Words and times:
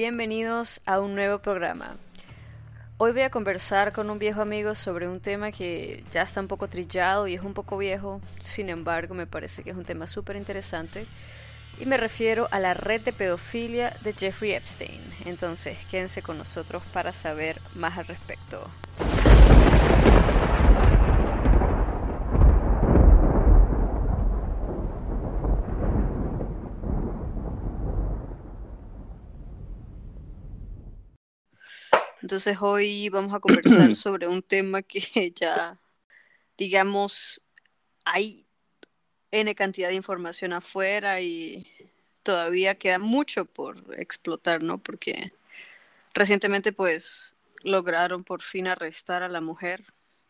bienvenidos 0.00 0.80
a 0.86 0.98
un 0.98 1.14
nuevo 1.14 1.40
programa. 1.40 1.94
Hoy 2.96 3.12
voy 3.12 3.20
a 3.20 3.28
conversar 3.28 3.92
con 3.92 4.08
un 4.08 4.18
viejo 4.18 4.40
amigo 4.40 4.74
sobre 4.74 5.06
un 5.06 5.20
tema 5.20 5.52
que 5.52 6.04
ya 6.10 6.22
está 6.22 6.40
un 6.40 6.48
poco 6.48 6.68
trillado 6.68 7.28
y 7.28 7.34
es 7.34 7.42
un 7.42 7.52
poco 7.52 7.76
viejo, 7.76 8.18
sin 8.40 8.70
embargo 8.70 9.14
me 9.14 9.26
parece 9.26 9.62
que 9.62 9.68
es 9.68 9.76
un 9.76 9.84
tema 9.84 10.06
súper 10.06 10.36
interesante 10.36 11.04
y 11.78 11.84
me 11.84 11.98
refiero 11.98 12.48
a 12.50 12.60
la 12.60 12.72
red 12.72 13.02
de 13.02 13.12
pedofilia 13.12 13.94
de 14.00 14.14
Jeffrey 14.14 14.52
Epstein. 14.52 15.02
Entonces 15.26 15.76
quédense 15.84 16.22
con 16.22 16.38
nosotros 16.38 16.82
para 16.94 17.12
saber 17.12 17.60
más 17.74 17.98
al 17.98 18.06
respecto. 18.06 18.70
Entonces 32.30 32.58
hoy 32.60 33.08
vamos 33.08 33.34
a 33.34 33.40
conversar 33.40 33.96
sobre 33.96 34.28
un 34.28 34.40
tema 34.40 34.82
que 34.82 35.32
ya, 35.34 35.76
digamos, 36.56 37.42
hay 38.04 38.46
N 39.32 39.52
cantidad 39.56 39.88
de 39.88 39.96
información 39.96 40.52
afuera 40.52 41.20
y 41.20 41.66
todavía 42.22 42.76
queda 42.76 43.00
mucho 43.00 43.46
por 43.46 43.82
explotar, 43.98 44.62
¿no? 44.62 44.78
Porque 44.78 45.32
recientemente 46.14 46.72
pues 46.72 47.34
lograron 47.64 48.22
por 48.22 48.42
fin 48.42 48.68
arrestar 48.68 49.24
a 49.24 49.28
la 49.28 49.40
mujer, 49.40 49.82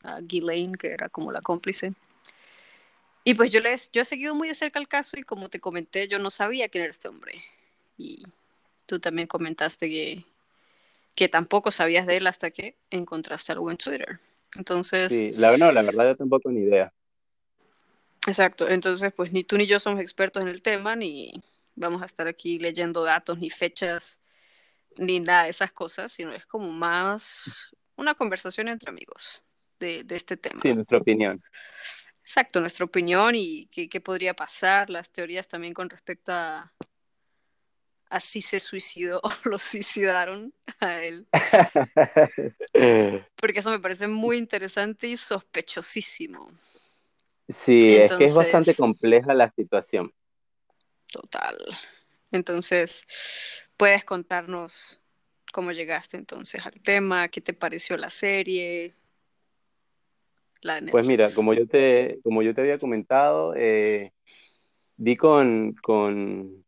a 0.02 0.20
Ghislaine, 0.22 0.76
que 0.76 0.92
era 0.92 1.10
como 1.10 1.30
la 1.32 1.42
cómplice. 1.42 1.92
Y 3.24 3.34
pues 3.34 3.52
yo 3.52 3.60
les, 3.60 3.90
yo 3.92 4.00
he 4.00 4.06
seguido 4.06 4.34
muy 4.34 4.48
de 4.48 4.54
cerca 4.54 4.78
el 4.78 4.88
caso 4.88 5.18
y 5.18 5.22
como 5.22 5.50
te 5.50 5.60
comenté, 5.60 6.08
yo 6.08 6.18
no 6.18 6.30
sabía 6.30 6.70
quién 6.70 6.84
era 6.84 6.92
este 6.92 7.08
hombre. 7.08 7.44
Y 7.98 8.22
tú 8.86 9.00
también 9.00 9.28
comentaste 9.28 9.90
que 9.90 10.24
que 11.20 11.28
tampoco 11.28 11.70
sabías 11.70 12.06
de 12.06 12.16
él 12.16 12.26
hasta 12.26 12.50
que 12.50 12.78
encontraste 12.88 13.52
algo 13.52 13.70
en 13.70 13.76
Twitter. 13.76 14.20
Entonces... 14.56 15.12
Sí, 15.12 15.30
la, 15.32 15.54
no, 15.58 15.70
la 15.70 15.82
verdad 15.82 16.06
yo 16.06 16.16
tampoco 16.16 16.50
ni 16.50 16.62
idea. 16.62 16.94
Exacto, 18.26 18.66
entonces 18.66 19.12
pues 19.12 19.30
ni 19.30 19.44
tú 19.44 19.58
ni 19.58 19.66
yo 19.66 19.78
somos 19.80 20.00
expertos 20.00 20.42
en 20.42 20.48
el 20.48 20.62
tema, 20.62 20.96
ni 20.96 21.30
vamos 21.76 22.00
a 22.00 22.06
estar 22.06 22.26
aquí 22.26 22.58
leyendo 22.58 23.04
datos, 23.04 23.38
ni 23.38 23.50
fechas, 23.50 24.22
ni 24.96 25.20
nada 25.20 25.44
de 25.44 25.50
esas 25.50 25.72
cosas, 25.72 26.10
sino 26.10 26.32
es 26.32 26.46
como 26.46 26.72
más 26.72 27.76
una 27.96 28.14
conversación 28.14 28.68
entre 28.68 28.88
amigos 28.88 29.44
de, 29.78 30.04
de 30.04 30.16
este 30.16 30.38
tema. 30.38 30.62
Sí, 30.62 30.72
nuestra 30.72 30.96
opinión. 30.96 31.42
Exacto, 32.22 32.62
nuestra 32.62 32.86
opinión 32.86 33.34
y 33.34 33.66
qué, 33.66 33.90
qué 33.90 34.00
podría 34.00 34.32
pasar, 34.32 34.88
las 34.88 35.10
teorías 35.12 35.48
también 35.48 35.74
con 35.74 35.90
respecto 35.90 36.32
a, 36.32 36.72
así 38.10 38.42
se 38.42 38.60
suicidó 38.60 39.20
o 39.24 39.30
lo 39.44 39.58
suicidaron 39.58 40.52
a 40.80 41.02
él. 41.02 41.26
Porque 43.36 43.60
eso 43.60 43.70
me 43.70 43.78
parece 43.78 44.08
muy 44.08 44.36
interesante 44.36 45.06
y 45.06 45.16
sospechosísimo. 45.16 46.50
Sí, 47.48 47.78
es 47.96 48.12
que 48.12 48.24
es 48.24 48.34
bastante 48.34 48.74
compleja 48.74 49.32
la 49.34 49.50
situación. 49.50 50.12
Total. 51.10 51.56
Entonces, 52.30 53.04
¿puedes 53.76 54.04
contarnos 54.04 55.02
cómo 55.52 55.72
llegaste 55.72 56.16
entonces 56.16 56.64
al 56.64 56.80
tema? 56.80 57.26
¿Qué 57.28 57.40
te 57.40 57.54
pareció 57.54 57.96
la 57.96 58.10
serie? 58.10 58.92
pues 60.92 61.06
mira, 61.06 61.32
como 61.34 61.54
yo 61.54 61.66
te, 61.66 62.20
como 62.22 62.42
yo 62.42 62.54
te 62.54 62.60
había 62.60 62.78
comentado, 62.78 63.54
eh, 63.56 64.12
vi 64.96 65.16
con, 65.16 65.74
con 65.82 66.64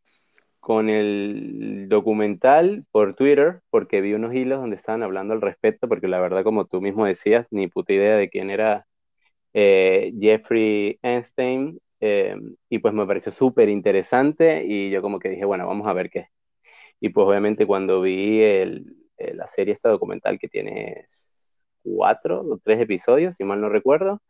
con 0.62 0.88
el 0.88 1.88
documental 1.88 2.84
por 2.92 3.16
Twitter, 3.16 3.62
porque 3.68 4.00
vi 4.00 4.14
unos 4.14 4.32
hilos 4.32 4.60
donde 4.60 4.76
estaban 4.76 5.02
hablando 5.02 5.34
al 5.34 5.40
respecto, 5.40 5.88
porque 5.88 6.06
la 6.06 6.20
verdad, 6.20 6.44
como 6.44 6.66
tú 6.66 6.80
mismo 6.80 7.04
decías, 7.04 7.48
ni 7.50 7.66
puta 7.66 7.92
idea 7.92 8.16
de 8.16 8.30
quién 8.30 8.48
era 8.48 8.86
eh, 9.54 10.12
Jeffrey 10.20 11.00
Einstein, 11.02 11.80
eh, 11.98 12.36
y 12.70 12.78
pues 12.78 12.94
me 12.94 13.04
pareció 13.04 13.32
súper 13.32 13.68
interesante, 13.68 14.64
y 14.64 14.90
yo 14.90 15.02
como 15.02 15.18
que 15.18 15.30
dije, 15.30 15.44
bueno, 15.44 15.66
vamos 15.66 15.88
a 15.88 15.94
ver 15.94 16.10
qué. 16.10 16.28
Y 17.00 17.08
pues 17.08 17.26
obviamente 17.26 17.66
cuando 17.66 18.00
vi 18.00 18.40
el, 18.40 18.86
eh, 19.18 19.34
la 19.34 19.48
serie 19.48 19.74
esta 19.74 19.88
documental 19.88 20.38
que 20.38 20.46
tiene 20.46 21.04
cuatro 21.82 22.40
o 22.40 22.60
tres 22.62 22.80
episodios, 22.80 23.34
si 23.34 23.42
mal 23.42 23.60
no 23.60 23.68
recuerdo, 23.68 24.22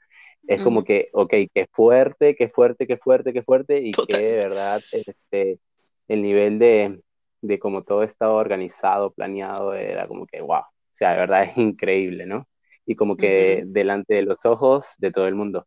es 0.46 0.62
como 0.62 0.82
que, 0.82 1.10
ok, 1.12 1.34
qué 1.52 1.66
fuerte, 1.70 2.34
qué 2.36 2.48
fuerte, 2.48 2.86
qué 2.86 2.96
fuerte, 2.96 3.34
qué 3.34 3.42
fuerte, 3.42 3.80
y 3.82 3.90
que 3.92 4.16
de 4.16 4.32
verdad, 4.32 4.80
este 4.92 5.58
el 6.08 6.22
nivel 6.22 6.58
de, 6.58 7.00
de 7.40 7.58
cómo 7.58 7.82
todo 7.84 8.02
estaba 8.02 8.34
organizado, 8.34 9.12
planeado, 9.12 9.74
era 9.74 10.06
como 10.08 10.26
que, 10.26 10.40
wow, 10.40 10.60
o 10.60 10.66
sea, 10.92 11.12
de 11.12 11.18
verdad 11.18 11.42
es 11.44 11.56
increíble, 11.58 12.26
¿no? 12.26 12.48
Y 12.86 12.96
como 12.96 13.16
que 13.16 13.62
delante 13.66 14.14
de 14.14 14.22
los 14.22 14.44
ojos 14.44 14.86
de 14.98 15.12
todo 15.12 15.28
el 15.28 15.34
mundo. 15.34 15.66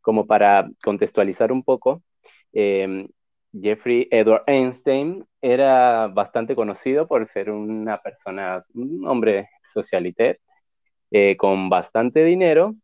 Como 0.00 0.26
para 0.26 0.68
contextualizar 0.82 1.52
un 1.52 1.62
poco, 1.62 2.02
em, 2.52 3.08
Jeffrey 3.52 4.08
Edward 4.10 4.42
Einstein 4.46 5.24
era 5.40 6.08
bastante 6.08 6.54
conocido 6.56 7.06
por 7.06 7.26
ser 7.26 7.50
una 7.50 8.00
persona, 8.02 8.60
un 8.74 9.06
hombre 9.06 9.48
socialité, 9.62 10.40
eh, 11.10 11.36
con 11.36 11.68
bastante 11.68 12.24
dinero, 12.24 12.74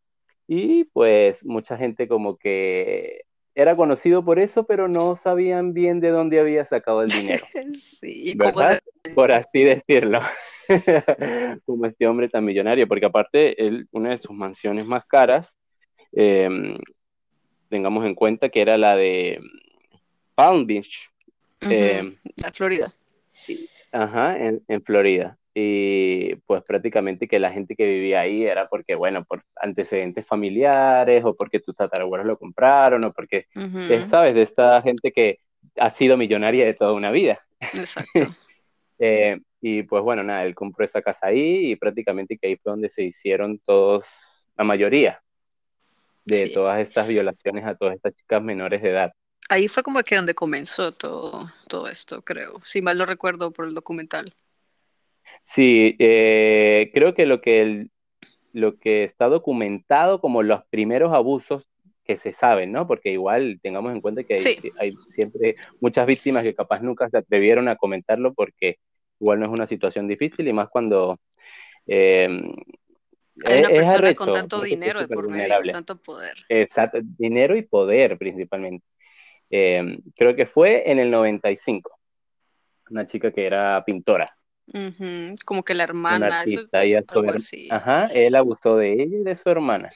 y 0.47 0.85
pues 0.85 1.45
mucha 1.45 1.77
gente 1.77 2.07
como 2.07 2.37
que 2.37 3.22
era 3.55 3.75
conocido 3.75 4.23
por 4.25 4.39
eso, 4.39 4.65
pero 4.65 4.87
no 4.87 5.15
sabían 5.15 5.73
bien 5.73 5.99
de 5.99 6.09
dónde 6.09 6.39
había 6.39 6.65
sacado 6.65 7.03
el 7.03 7.09
dinero. 7.09 7.45
Sí, 7.77 8.33
¿verdad? 8.35 8.79
Por 9.15 9.31
así 9.31 9.63
decirlo. 9.63 10.19
como 11.65 11.85
este 11.85 12.07
hombre 12.07 12.29
tan 12.29 12.45
millonario, 12.45 12.87
porque 12.87 13.05
aparte, 13.05 13.65
él, 13.65 13.87
una 13.91 14.11
de 14.11 14.17
sus 14.17 14.31
mansiones 14.31 14.85
más 14.85 15.05
caras, 15.05 15.55
em, 16.11 16.77
tengamos 17.69 18.05
en 18.05 18.15
cuenta 18.15 18.49
que 18.49 18.61
era 18.61 18.77
la 18.77 18.95
de 18.95 19.39
Palm 20.35 20.65
Beach. 20.65 21.09
La 21.61 22.51
Florida. 22.53 22.93
Ajá, 23.91 24.37
en, 24.37 24.63
en 24.67 24.83
Florida 24.83 25.37
y 25.55 26.35
pues 26.47 26.63
prácticamente 26.63 27.27
que 27.27 27.37
la 27.37 27.51
gente 27.51 27.75
que 27.75 27.85
vivía 27.85 28.21
ahí 28.21 28.43
era 28.43 28.67
porque, 28.67 28.95
bueno, 28.95 29.23
por 29.23 29.43
antecedentes 29.55 30.25
familiares 30.25 31.23
o 31.25 31.35
porque 31.35 31.59
tus 31.59 31.75
tatarabuelos 31.75 32.25
lo 32.25 32.39
compraron 32.39 33.05
o 33.05 33.13
porque, 33.13 33.45
sabes, 34.07 34.33
de 34.33 34.41
esta 34.41 34.81
gente 34.81 35.11
que 35.11 35.39
ha 35.77 35.91
sido 35.91 36.17
millonaria 36.17 36.65
de 36.65 36.73
toda 36.73 36.93
una 36.93 37.11
vida. 37.11 37.39
Exacto. 37.59 38.11
Eh, 38.99 39.39
y 39.59 39.83
pues 39.83 40.01
bueno, 40.01 40.23
nada, 40.23 40.45
él 40.45 40.55
compró 40.55 40.85
esa 40.85 41.01
casa 41.01 41.27
ahí 41.27 41.71
y 41.71 41.75
prácticamente 41.75 42.37
que 42.37 42.47
ahí 42.47 42.55
fue 42.57 42.71
donde 42.71 42.87
se 42.89 43.03
hicieron 43.03 43.59
todos, 43.65 44.47
la 44.55 44.63
mayoría 44.63 45.21
de 46.23 46.49
todas 46.49 46.79
estas 46.79 47.07
violaciones 47.07 47.65
a 47.65 47.75
todas 47.75 47.95
estas 47.95 48.15
chicas 48.15 48.41
menores 48.41 48.81
de 48.81 48.91
edad. 48.91 49.11
Ahí 49.49 49.67
fue 49.67 49.83
como 49.83 50.01
que 50.03 50.15
donde 50.15 50.35
comenzó 50.35 50.93
todo, 50.93 51.51
todo 51.67 51.89
esto, 51.89 52.21
creo, 52.21 52.61
si 52.63 52.81
mal 52.81 52.97
no 52.97 53.05
recuerdo 53.05 53.51
por 53.51 53.65
el 53.65 53.73
documental. 53.73 54.33
Sí, 55.43 55.95
eh, 55.99 56.89
creo 56.93 57.13
que 57.13 57.25
lo 57.25 57.41
que, 57.41 57.87
lo 58.53 58.77
que 58.79 59.03
está 59.03 59.27
documentado 59.27 60.21
como 60.21 60.41
los 60.41 60.63
primeros 60.65 61.13
abusos 61.13 61.67
que 62.03 62.17
se 62.17 62.33
saben, 62.33 62.71
¿no? 62.71 62.87
Porque 62.87 63.11
igual 63.11 63.59
tengamos 63.61 63.93
en 63.93 64.01
cuenta 64.01 64.23
que 64.23 64.35
hay, 64.77 64.91
siempre 65.07 65.55
muchas 65.79 66.05
víctimas 66.05 66.43
que 66.43 66.55
capaz 66.55 66.81
nunca 66.81 67.09
se 67.09 67.17
atrevieron 67.17 67.67
a 67.67 67.75
comentarlo 67.75 68.33
porque 68.33 68.77
igual 69.19 69.39
no 69.39 69.45
es 69.45 69.51
una 69.51 69.67
situación 69.67 70.07
difícil 70.07 70.47
y 70.47 70.53
más 70.53 70.69
cuando... 70.69 71.19
Eh, 71.87 72.27
hay 73.45 73.59
una 73.59 73.69
persona 73.69 74.13
con 74.13 74.33
tanto 74.33 74.61
dinero 74.61 74.99
de 74.99 75.07
por 75.07 75.27
medio, 75.27 75.71
tanto 75.71 75.97
poder. 75.97 76.35
Exacto, 76.49 76.99
dinero 77.01 77.55
y 77.55 77.63
poder 77.63 78.17
principalmente. 78.17 78.85
Eh, 79.49 79.99
creo 80.15 80.35
que 80.35 80.45
fue 80.45 80.89
en 80.89 80.99
el 80.99 81.09
95, 81.09 81.99
una 82.91 83.05
chica 83.05 83.31
que 83.31 83.45
era 83.45 83.83
pintora. 83.85 84.35
Como 85.45 85.63
que 85.63 85.73
la 85.73 85.83
hermana. 85.83 86.43
Ajá, 87.69 88.07
él 88.07 88.35
abusó 88.35 88.77
de 88.77 88.93
ella 88.93 89.17
y 89.17 89.23
de 89.23 89.35
su 89.35 89.49
hermana. 89.49 89.89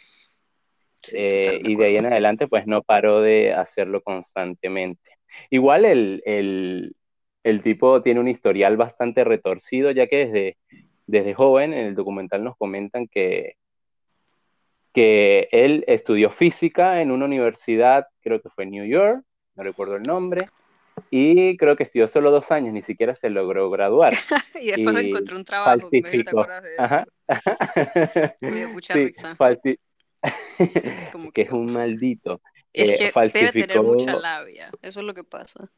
Eh, 1.14 1.62
y 1.64 1.76
de 1.76 1.86
ahí 1.86 1.98
en 1.98 2.08
adelante, 2.08 2.48
pues 2.48 2.68
no 2.68 2.84
paró 2.84 3.22
de 3.22 3.54
hacerlo 3.54 4.02
constantemente. 4.02 5.12
Igual 5.50 5.86
el, 5.86 6.22
el, 6.26 6.96
el, 7.44 7.62
tipo 7.62 8.02
tiene 8.02 8.20
un 8.20 8.28
historial 8.28 8.78
bastante 8.78 9.24
retorcido, 9.24 9.92
ya 9.92 10.08
que 10.08 10.26
desde, 10.26 10.58
desde 11.06 11.34
joven 11.34 11.74
en 11.74 11.88
el 11.88 11.96
documental 11.96 12.44
nos 12.44 12.58
comentan 12.58 13.08
que, 13.08 13.56
que 14.94 15.48
él 15.52 15.84
estudió 15.88 16.30
física 16.32 17.02
en 17.02 17.12
una 17.12 17.26
universidad, 17.26 18.08
creo 18.22 18.42
que 18.42 18.50
fue 18.50 18.66
en 18.66 18.72
New 18.72 18.86
York, 18.86 19.24
no 19.56 19.64
recuerdo 19.64 19.96
el 19.96 20.04
nombre, 20.04 20.48
y 21.10 21.58
creo 21.58 21.76
que 21.76 21.84
estudió 21.84 22.08
solo 22.08 22.32
dos 22.32 22.52
años, 22.52 22.74
ni 22.74 22.82
siquiera 22.82 23.16
se 23.16 23.30
logró 23.30 23.70
graduar. 23.70 24.14
y 24.62 24.72
después 24.72 25.06
encontró 25.06 25.38
un 25.38 25.46
trabajo, 25.46 25.90
¿te 25.90 26.22
acuerdas 26.28 26.64
de 26.64 26.76
eso? 26.76 27.06
Me 28.42 28.52
dio 28.52 28.70
mucha 28.70 28.94
risa. 28.94 29.36
que, 31.34 31.42
es 31.42 31.52
un 31.52 31.72
maldito. 31.72 32.42
Es 32.74 33.02
eh, 33.02 33.12
que 33.14 33.40
debe 33.40 33.52
tener 33.52 33.82
mucha 33.82 34.16
labia, 34.16 34.72
eso 34.82 35.00
es 35.00 35.06
lo 35.06 35.14
que 35.14 35.24
pasa. 35.24 35.70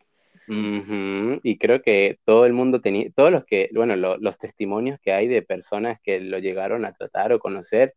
Y 0.51 1.57
creo 1.59 1.83
que 1.83 2.17
todo 2.25 2.47
el 2.47 2.53
mundo 2.53 2.81
tenía, 2.81 3.07
todos 3.15 3.31
los 3.31 3.45
que, 3.45 3.69
bueno, 3.71 3.95
los 3.95 4.37
testimonios 4.39 4.99
que 4.99 5.13
hay 5.13 5.27
de 5.27 5.43
personas 5.43 5.99
que 6.01 6.19
lo 6.19 6.39
llegaron 6.39 6.85
a 6.85 6.93
tratar 6.93 7.33
o 7.33 7.39
conocer, 7.39 7.93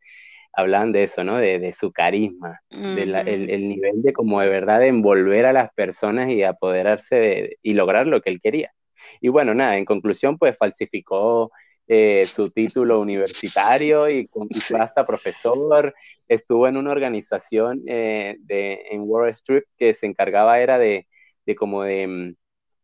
hablan 0.52 0.92
de 0.92 1.04
eso, 1.04 1.24
¿no? 1.24 1.36
De, 1.38 1.72
su 1.72 1.92
carisma, 1.92 2.60
del 2.70 3.14
el, 3.14 3.68
nivel 3.68 4.02
de 4.02 4.12
como 4.12 4.40
de 4.40 4.48
verdad 4.48 4.80
de 4.80 4.88
envolver 4.88 5.46
a 5.46 5.52
las 5.52 5.72
personas 5.72 6.28
y 6.30 6.42
apoderarse 6.42 7.56
y 7.62 7.74
lograr 7.74 8.06
lo 8.06 8.20
que 8.20 8.30
él 8.30 8.40
quería. 8.40 8.72
Y 9.20 9.28
bueno, 9.28 9.54
nada, 9.54 9.76
en 9.78 9.84
conclusión, 9.84 10.38
pues 10.38 10.56
falsificó 10.56 11.50
eh, 11.88 12.26
su 12.26 12.50
título 12.50 13.00
universitario 13.00 14.08
y 14.08 14.26
conquistó 14.28 14.80
hasta 14.80 15.06
profesor. 15.06 15.94
Estuvo 16.28 16.68
en 16.68 16.76
una 16.76 16.90
organización 16.90 17.82
eh, 17.86 18.36
de, 18.40 18.82
en 18.90 19.02
Wall 19.02 19.30
Street 19.30 19.64
que 19.76 19.94
se 19.94 20.06
encargaba 20.06 20.60
era 20.60 20.78
de, 20.78 21.06
de 21.46 21.54
como 21.54 21.82
de 21.82 22.06
mm, 22.06 22.34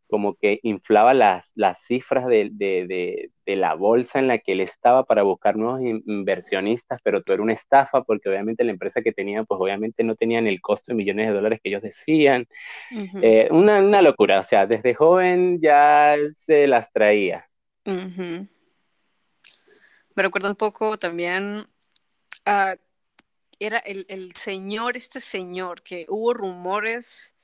como 0.09 0.35
que 0.35 0.59
inflaba 0.63 1.15
las, 1.15 1.53
las 1.55 1.79
cifras 1.87 2.27
de, 2.27 2.49
de, 2.53 3.31
de, 3.47 3.57
la 3.57 3.75
bolsa 3.75 4.19
en 4.19 4.29
la 4.29 4.39
que 4.39 4.53
él 4.53 4.61
estaba 4.61 5.05
para 5.05 5.23
buscar 5.23 5.57
nuevos 5.57 5.81
inversionistas, 5.83 7.01
pero 7.03 7.23
todo 7.23 7.35
era 7.35 7.43
una 7.43 7.55
estafa 7.55 8.03
porque 8.03 8.29
obviamente 8.29 8.65
la 8.65 8.73
empresa 8.73 9.01
que 9.01 9.13
tenían, 9.13 9.47
pues 9.47 9.61
obviamente 9.61 10.05
no 10.05 10.17
tenían 10.17 10.47
el 10.47 10.61
costo 10.61 10.93
de 10.93 10.97
millones 10.97 11.29
de 11.29 11.35
dólares 11.35 11.61
que 11.63 11.71
ellos 11.71 11.83
decían. 11.83 12.47
Eh, 13.23 13.49
una, 13.51 13.81
una, 13.81 14.03
locura, 14.03 14.41
o 14.41 14.43
sea, 14.43 14.67
desde 14.67 14.95
joven 14.95 15.61
ya 15.63 16.17
se 16.35 16.67
las 16.67 16.93
traía. 16.93 17.49
Me 17.85 18.49
recuerda 20.17 20.51
un 20.51 20.57
poco 20.57 20.99
también, 20.99 21.67
a 22.45 22.77
era 23.61 23.79
el, 23.79 24.07
el 24.09 24.33
señor, 24.33 24.97
este 24.97 25.21
señor, 25.21 25.83
que 25.83 26.07
hubo 26.09 26.33
rumores 26.35 27.35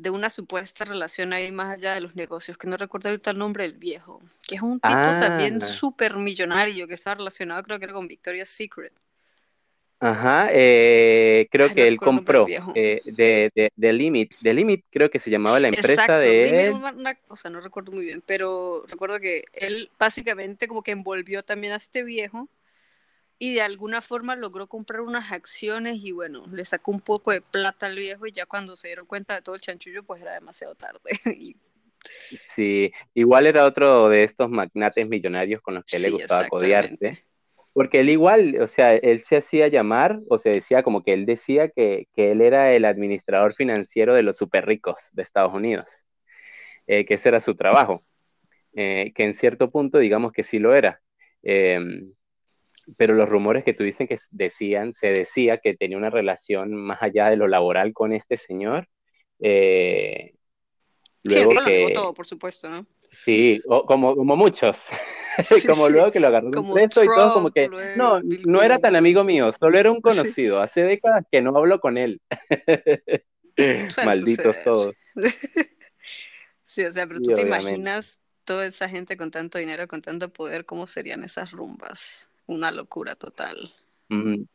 de 0.00 0.08
una 0.08 0.30
supuesta 0.30 0.86
relación 0.86 1.34
ahí 1.34 1.52
más 1.52 1.74
allá 1.74 1.94
de 1.94 2.00
los 2.00 2.16
negocios, 2.16 2.56
que 2.56 2.66
no 2.66 2.78
recuerdo 2.78 3.10
ahorita 3.10 3.32
el 3.32 3.38
nombre 3.38 3.64
del 3.64 3.74
viejo, 3.74 4.18
que 4.48 4.54
es 4.54 4.62
un 4.62 4.80
tipo 4.80 4.94
también 4.94 5.58
ah. 5.62 5.66
súper 5.66 6.16
millonario 6.16 6.88
que 6.88 6.94
está 6.94 7.14
relacionado 7.14 7.62
creo 7.62 7.78
que 7.78 7.84
era 7.84 7.94
con 7.94 8.08
Victoria's 8.08 8.48
Secret. 8.48 8.92
Ajá, 10.02 10.48
eh, 10.50 11.46
creo 11.50 11.68
que 11.68 11.86
él 11.86 11.98
compró 11.98 12.46
eh, 12.74 13.02
de, 13.04 13.52
de, 13.54 13.70
de, 13.76 13.92
Limit, 13.92 14.32
de 14.40 14.54
Limit 14.54 14.86
creo 14.90 15.10
que 15.10 15.18
se 15.18 15.30
llamaba 15.30 15.60
la 15.60 15.68
empresa 15.68 16.16
de 16.16 16.68
él. 16.68 16.72
Una, 16.72 17.14
cosa, 17.14 17.50
no 17.50 17.60
recuerdo 17.60 17.92
muy 17.92 18.06
bien, 18.06 18.22
pero 18.24 18.86
recuerdo 18.88 19.20
que 19.20 19.44
él 19.52 19.90
básicamente 19.98 20.66
como 20.68 20.82
que 20.82 20.92
envolvió 20.92 21.42
también 21.42 21.74
a 21.74 21.76
este 21.76 22.02
viejo 22.02 22.48
y 23.42 23.54
de 23.54 23.62
alguna 23.62 24.02
forma 24.02 24.36
logró 24.36 24.66
comprar 24.66 25.00
unas 25.00 25.32
acciones 25.32 25.98
y 26.02 26.12
bueno, 26.12 26.44
le 26.52 26.62
sacó 26.66 26.90
un 26.90 27.00
poco 27.00 27.32
de 27.32 27.40
plata 27.40 27.86
al 27.86 27.96
viejo 27.96 28.26
y 28.26 28.32
ya 28.32 28.44
cuando 28.44 28.76
se 28.76 28.88
dieron 28.88 29.06
cuenta 29.06 29.34
de 29.34 29.40
todo 29.40 29.54
el 29.54 29.62
chanchullo 29.62 30.02
pues 30.02 30.20
era 30.20 30.34
demasiado 30.34 30.76
tarde. 30.76 31.00
Sí, 32.46 32.90
igual 33.12 33.46
era 33.46 33.66
otro 33.66 34.08
de 34.08 34.22
estos 34.22 34.48
magnates 34.48 35.06
millonarios 35.06 35.60
con 35.60 35.74
los 35.74 35.84
que 35.84 35.98
le 35.98 36.08
gustaba 36.08 36.48
codearse. 36.48 37.22
Porque 37.74 38.00
él 38.00 38.08
igual, 38.08 38.56
o 38.58 38.66
sea, 38.66 38.94
él 38.94 39.20
se 39.22 39.36
hacía 39.36 39.68
llamar, 39.68 40.18
o 40.30 40.38
se 40.38 40.48
decía 40.48 40.82
como 40.82 41.02
que 41.04 41.12
él 41.12 41.26
decía 41.26 41.68
que, 41.68 42.08
él 42.16 42.40
era 42.40 42.72
el 42.72 42.86
administrador 42.86 43.54
financiero 43.54 44.14
de 44.14 44.22
los 44.22 44.38
super 44.38 44.64
ricos 44.64 45.10
de 45.12 45.20
Estados 45.20 45.52
Unidos, 45.52 46.06
eh, 46.86 47.04
que 47.04 47.14
ese 47.14 47.28
era 47.28 47.40
su 47.42 47.54
trabajo, 47.54 48.00
eh, 48.72 49.12
que 49.14 49.24
en 49.24 49.34
cierto 49.34 49.70
punto 49.70 49.98
digamos 49.98 50.32
que 50.32 50.42
sí 50.42 50.58
lo 50.58 50.74
era. 50.74 51.02
Em, 51.42 52.14
pero 52.96 53.14
los 53.14 53.28
rumores 53.28 53.64
que 53.64 53.74
tú 53.74 53.84
dicen 53.84 54.06
que 54.06 54.18
decían, 54.30 54.92
se 54.92 55.08
decía 55.08 55.58
que 55.58 55.76
tenía 55.76 55.96
una 55.96 56.10
relación 56.10 56.74
más 56.74 57.02
allá 57.02 57.30
de 57.30 57.36
lo 57.36 57.48
laboral 57.48 57.92
con 57.92 58.12
este 58.12 58.36
señor. 58.36 58.88
Eh, 59.38 60.34
luego 61.24 61.52
sí, 61.52 61.58
que... 61.64 61.82
lo 61.82 61.92
todo, 61.92 62.14
por 62.14 62.26
supuesto, 62.26 62.68
¿no? 62.68 62.86
Sí, 63.10 63.60
como, 63.86 64.14
como 64.14 64.36
muchos. 64.36 64.88
como 65.66 65.88
luego 65.88 66.10
que 66.10 66.20
lo 66.20 66.28
agarró 66.28 66.48
un 66.48 66.74
preso 66.74 67.02
y 67.02 67.06
todo, 67.06 67.34
como 67.34 67.50
que 67.50 67.68
no, 67.96 68.20
no 68.22 68.62
era 68.62 68.78
tan 68.78 68.96
amigo 68.96 69.24
mío, 69.24 69.50
solo 69.52 69.78
era 69.78 69.90
un 69.90 70.00
conocido. 70.00 70.60
Hace 70.60 70.82
décadas 70.82 71.24
que 71.30 71.40
no 71.40 71.56
hablo 71.56 71.80
con 71.80 71.98
él. 71.98 72.20
Malditos 74.04 74.56
todos. 74.64 74.94
sí, 76.64 76.84
o 76.84 76.92
sea, 76.92 77.06
pero 77.06 77.20
tú 77.20 77.34
te 77.34 77.42
imaginas 77.42 78.20
toda 78.44 78.66
esa 78.66 78.88
gente 78.88 79.16
con 79.16 79.30
tanto 79.30 79.58
dinero, 79.58 79.86
con 79.86 80.02
tanto 80.02 80.32
poder, 80.32 80.64
¿cómo 80.64 80.86
serían 80.86 81.24
esas 81.24 81.52
rumbas? 81.52 82.29
Una 82.50 82.70
locura 82.72 83.14
total. 83.14 83.72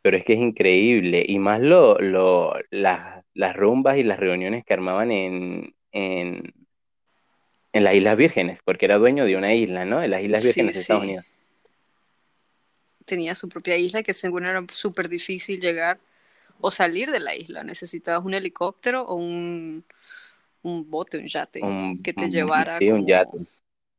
pero 0.02 0.18
es 0.18 0.26
que 0.26 0.34
es 0.34 0.40
increíble, 0.40 1.26
y 1.26 1.40
más 1.40 1.62
lo, 1.62 1.98
lo, 2.00 2.54
las 2.72 3.56
rumbas 3.56 3.98
y 3.98 4.04
las 4.04 4.20
reuniones 4.20 4.66
que 4.66 4.74
armaban 4.74 5.12
en, 5.12 5.74
en, 5.92 6.54
en, 7.72 7.84
las 7.84 7.96
Islas 7.96 8.18
Vírgenes, 8.18 8.60
porque 8.64 8.86
era 8.86 8.98
dueño 8.98 9.26
de 9.26 9.38
una 9.38 9.54
isla, 9.54 9.86
¿no? 9.86 10.04
En 10.04 10.12
las 10.12 10.22
Islas 10.22 10.44
Vírgenes 10.44 10.76
de 10.76 10.82
Estados 10.82 11.04
Unidos. 11.04 11.26
Tenía 13.06 13.34
su 13.34 13.48
propia 13.48 13.78
isla 13.78 14.04
que 14.04 14.14
según 14.14 14.46
era 14.46 14.66
súper 14.74 15.08
difícil 15.08 15.62
llegar 15.62 16.00
o 16.60 16.70
salir 16.72 17.12
de 17.12 17.20
la 17.20 17.36
isla. 17.36 17.64
Necesitabas 17.64 18.26
un 18.26 18.34
helicóptero 18.34 19.04
o 19.04 19.16
un, 19.16 19.86
un 20.64 20.90
bote, 20.90 21.18
un 21.18 21.28
yate, 21.28 21.62
que 22.04 22.14
te 22.14 22.30
llevara 22.30 22.80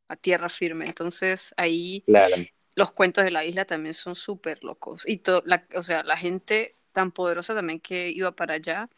a 0.08 0.16
tierra 0.16 0.49
firme. 0.49 0.87
Entonces 0.87 1.54
ahí 1.56 2.02
claro 2.04 2.34
los 2.76 2.93
cuentos 2.93 3.25
de 3.25 3.31
la 3.32 3.44
isla 3.44 3.64
también 3.64 3.94
son 3.94 4.14
súper 4.14 4.62
locos. 4.62 5.08
Y 5.08 5.20
la, 5.46 5.64
o 5.75 5.82
sea, 5.82 6.05
la 6.05 6.17
gente 6.17 6.75
tan 6.93 7.11
poderosa 7.11 7.55
también 7.55 7.81
que 7.81 8.11
iba 8.11 8.31
para 8.31 8.55
allá 8.55 8.88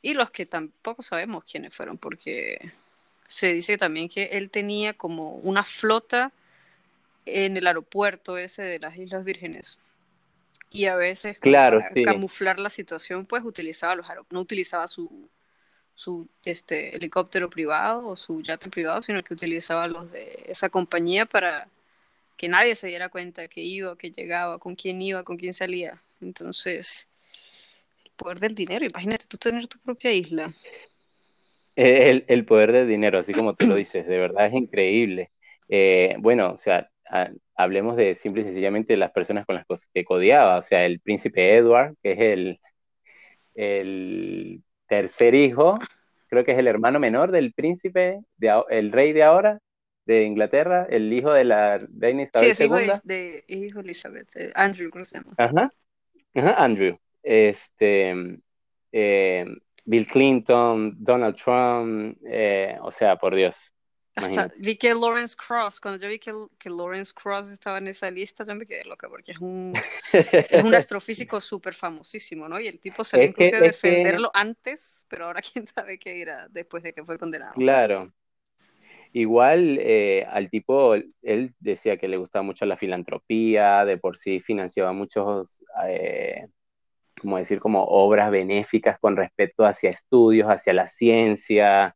y 0.00 0.14
los 0.14 0.30
que 0.30 0.46
tampoco 0.46 1.02
sabemos 1.02 1.44
quiénes 1.44 1.74
fueron, 1.74 1.98
porque 1.98 2.72
se 3.26 3.52
dice 3.52 3.76
también 3.76 4.08
que 4.08 4.24
él 4.32 4.50
tenía 4.50 4.94
como 4.94 5.34
una 5.36 5.64
flota 5.64 6.32
en 7.26 7.56
el 7.56 7.66
aeropuerto 7.66 8.38
ese 8.38 8.62
de 8.62 8.78
las 8.78 8.96
Islas 8.96 9.24
Vírgenes. 9.24 9.78
Y 10.70 10.86
a 10.86 10.94
veces 10.94 11.38
claro, 11.40 11.80
para 11.80 12.02
camuflar 12.02 12.58
la 12.58 12.70
situación, 12.70 13.26
pues 13.26 13.44
utilizaba 13.44 13.96
los 13.96 14.06
no 14.30 14.40
utilizaba 14.40 14.86
su, 14.86 15.28
su 15.94 16.28
este, 16.44 16.96
helicóptero 16.96 17.50
privado 17.50 18.06
o 18.06 18.16
su 18.16 18.42
yate 18.42 18.70
privado, 18.70 19.02
sino 19.02 19.22
que 19.24 19.34
utilizaba 19.34 19.88
los 19.88 20.10
de 20.10 20.44
esa 20.46 20.68
compañía 20.68 21.26
para 21.26 21.68
que 22.36 22.48
nadie 22.48 22.74
se 22.74 22.88
diera 22.88 23.08
cuenta 23.08 23.48
que 23.48 23.60
iba, 23.62 23.96
que 23.96 24.10
llegaba, 24.10 24.58
con 24.58 24.74
quién 24.74 25.00
iba, 25.00 25.22
con 25.24 25.36
quién 25.36 25.54
salía. 25.54 26.02
Entonces, 26.20 27.08
el 28.04 28.10
poder 28.16 28.38
del 28.40 28.54
dinero, 28.54 28.84
imagínate 28.84 29.26
tú 29.28 29.36
tener 29.36 29.66
tu 29.68 29.78
propia 29.78 30.12
isla. 30.12 30.52
El, 31.74 32.24
el 32.28 32.44
poder 32.44 32.72
del 32.72 32.88
dinero, 32.88 33.18
así 33.18 33.32
como 33.32 33.54
tú 33.54 33.66
lo 33.66 33.74
dices, 33.76 34.06
de 34.06 34.18
verdad 34.18 34.46
es 34.46 34.54
increíble. 34.54 35.30
Eh, 35.68 36.16
bueno, 36.18 36.52
o 36.52 36.58
sea, 36.58 36.88
hablemos 37.54 37.96
de 37.96 38.14
simple 38.16 38.42
y 38.42 38.44
sencillamente 38.44 38.92
de 38.92 38.98
las 38.98 39.12
personas 39.12 39.46
con 39.46 39.56
las 39.56 39.66
que 39.92 40.04
codiaba, 40.04 40.58
o 40.58 40.62
sea, 40.62 40.84
el 40.84 41.00
príncipe 41.00 41.54
Edward, 41.54 41.94
que 42.02 42.12
es 42.12 42.20
el, 42.20 42.60
el 43.54 44.62
tercer 44.86 45.34
hijo, 45.34 45.78
creo 46.28 46.44
que 46.44 46.52
es 46.52 46.58
el 46.58 46.66
hermano 46.66 46.98
menor 46.98 47.30
del 47.30 47.52
príncipe, 47.52 48.20
de, 48.36 48.62
el 48.70 48.92
rey 48.92 49.12
de 49.12 49.22
ahora, 49.22 49.60
de 50.04 50.24
Inglaterra, 50.24 50.86
el 50.90 51.12
hijo 51.12 51.32
de 51.32 51.44
la 51.44 51.78
reina 51.78 52.22
Isabel 52.22 52.54
sí, 52.54 52.62
es 52.62 53.02
de, 53.04 53.44
hijo 53.46 53.78
de 53.78 53.84
Elizabeth, 53.84 54.36
eh, 54.36 54.52
Andrew, 54.54 54.90
¿cómo 54.90 55.04
se 55.04 55.18
llama? 55.18 55.34
Ajá, 55.36 55.72
ajá 56.34 56.64
Andrew. 56.64 56.98
Este, 57.22 58.40
eh, 58.90 59.46
Bill 59.84 60.06
Clinton, 60.06 60.94
Donald 60.98 61.36
Trump, 61.36 62.18
eh, 62.24 62.76
o 62.82 62.90
sea, 62.90 63.16
por 63.16 63.34
Dios. 63.34 63.72
Hasta 64.14 64.52
vi 64.58 64.76
que 64.76 64.94
Lawrence 64.94 65.34
Cross, 65.34 65.80
cuando 65.80 66.02
yo 66.02 66.06
vi 66.06 66.18
que, 66.18 66.32
que, 66.58 66.68
Lawrence 66.68 67.14
Cross 67.14 67.48
estaba 67.48 67.78
en 67.78 67.88
esa 67.88 68.10
lista, 68.10 68.44
yo 68.44 68.54
me 68.54 68.66
quedé 68.66 68.84
loca 68.84 69.08
porque 69.08 69.32
es 69.32 69.38
un, 69.38 69.72
es 70.12 70.62
un 70.62 70.74
astrofísico 70.74 71.40
súper 71.40 71.72
famosísimo, 71.72 72.46
¿no? 72.46 72.60
Y 72.60 72.68
el 72.68 72.78
tipo 72.78 73.04
se 73.04 73.24
incluso 73.24 73.56
a 73.56 73.60
defenderlo 73.60 74.30
antes, 74.34 75.06
pero 75.08 75.26
ahora 75.26 75.40
quién 75.52 75.66
sabe 75.66 75.98
qué 75.98 76.18
irá 76.18 76.46
después 76.50 76.82
de 76.82 76.92
que 76.92 77.02
fue 77.04 77.16
condenado. 77.16 77.54
Claro, 77.54 78.12
Igual 79.14 79.78
eh, 79.78 80.26
al 80.30 80.48
tipo, 80.48 80.94
él 80.94 81.54
decía 81.60 81.98
que 81.98 82.08
le 82.08 82.16
gustaba 82.16 82.42
mucho 82.42 82.64
la 82.64 82.78
filantropía, 82.78 83.84
de 83.84 83.98
por 83.98 84.16
sí 84.16 84.40
financiaba 84.40 84.94
muchos, 84.94 85.62
eh, 85.86 86.46
como 87.20 87.36
decir, 87.36 87.60
como 87.60 87.84
obras 87.84 88.30
benéficas 88.30 88.98
con 88.98 89.16
respecto 89.16 89.66
hacia 89.66 89.90
estudios, 89.90 90.48
hacia 90.48 90.72
la 90.72 90.86
ciencia. 90.86 91.94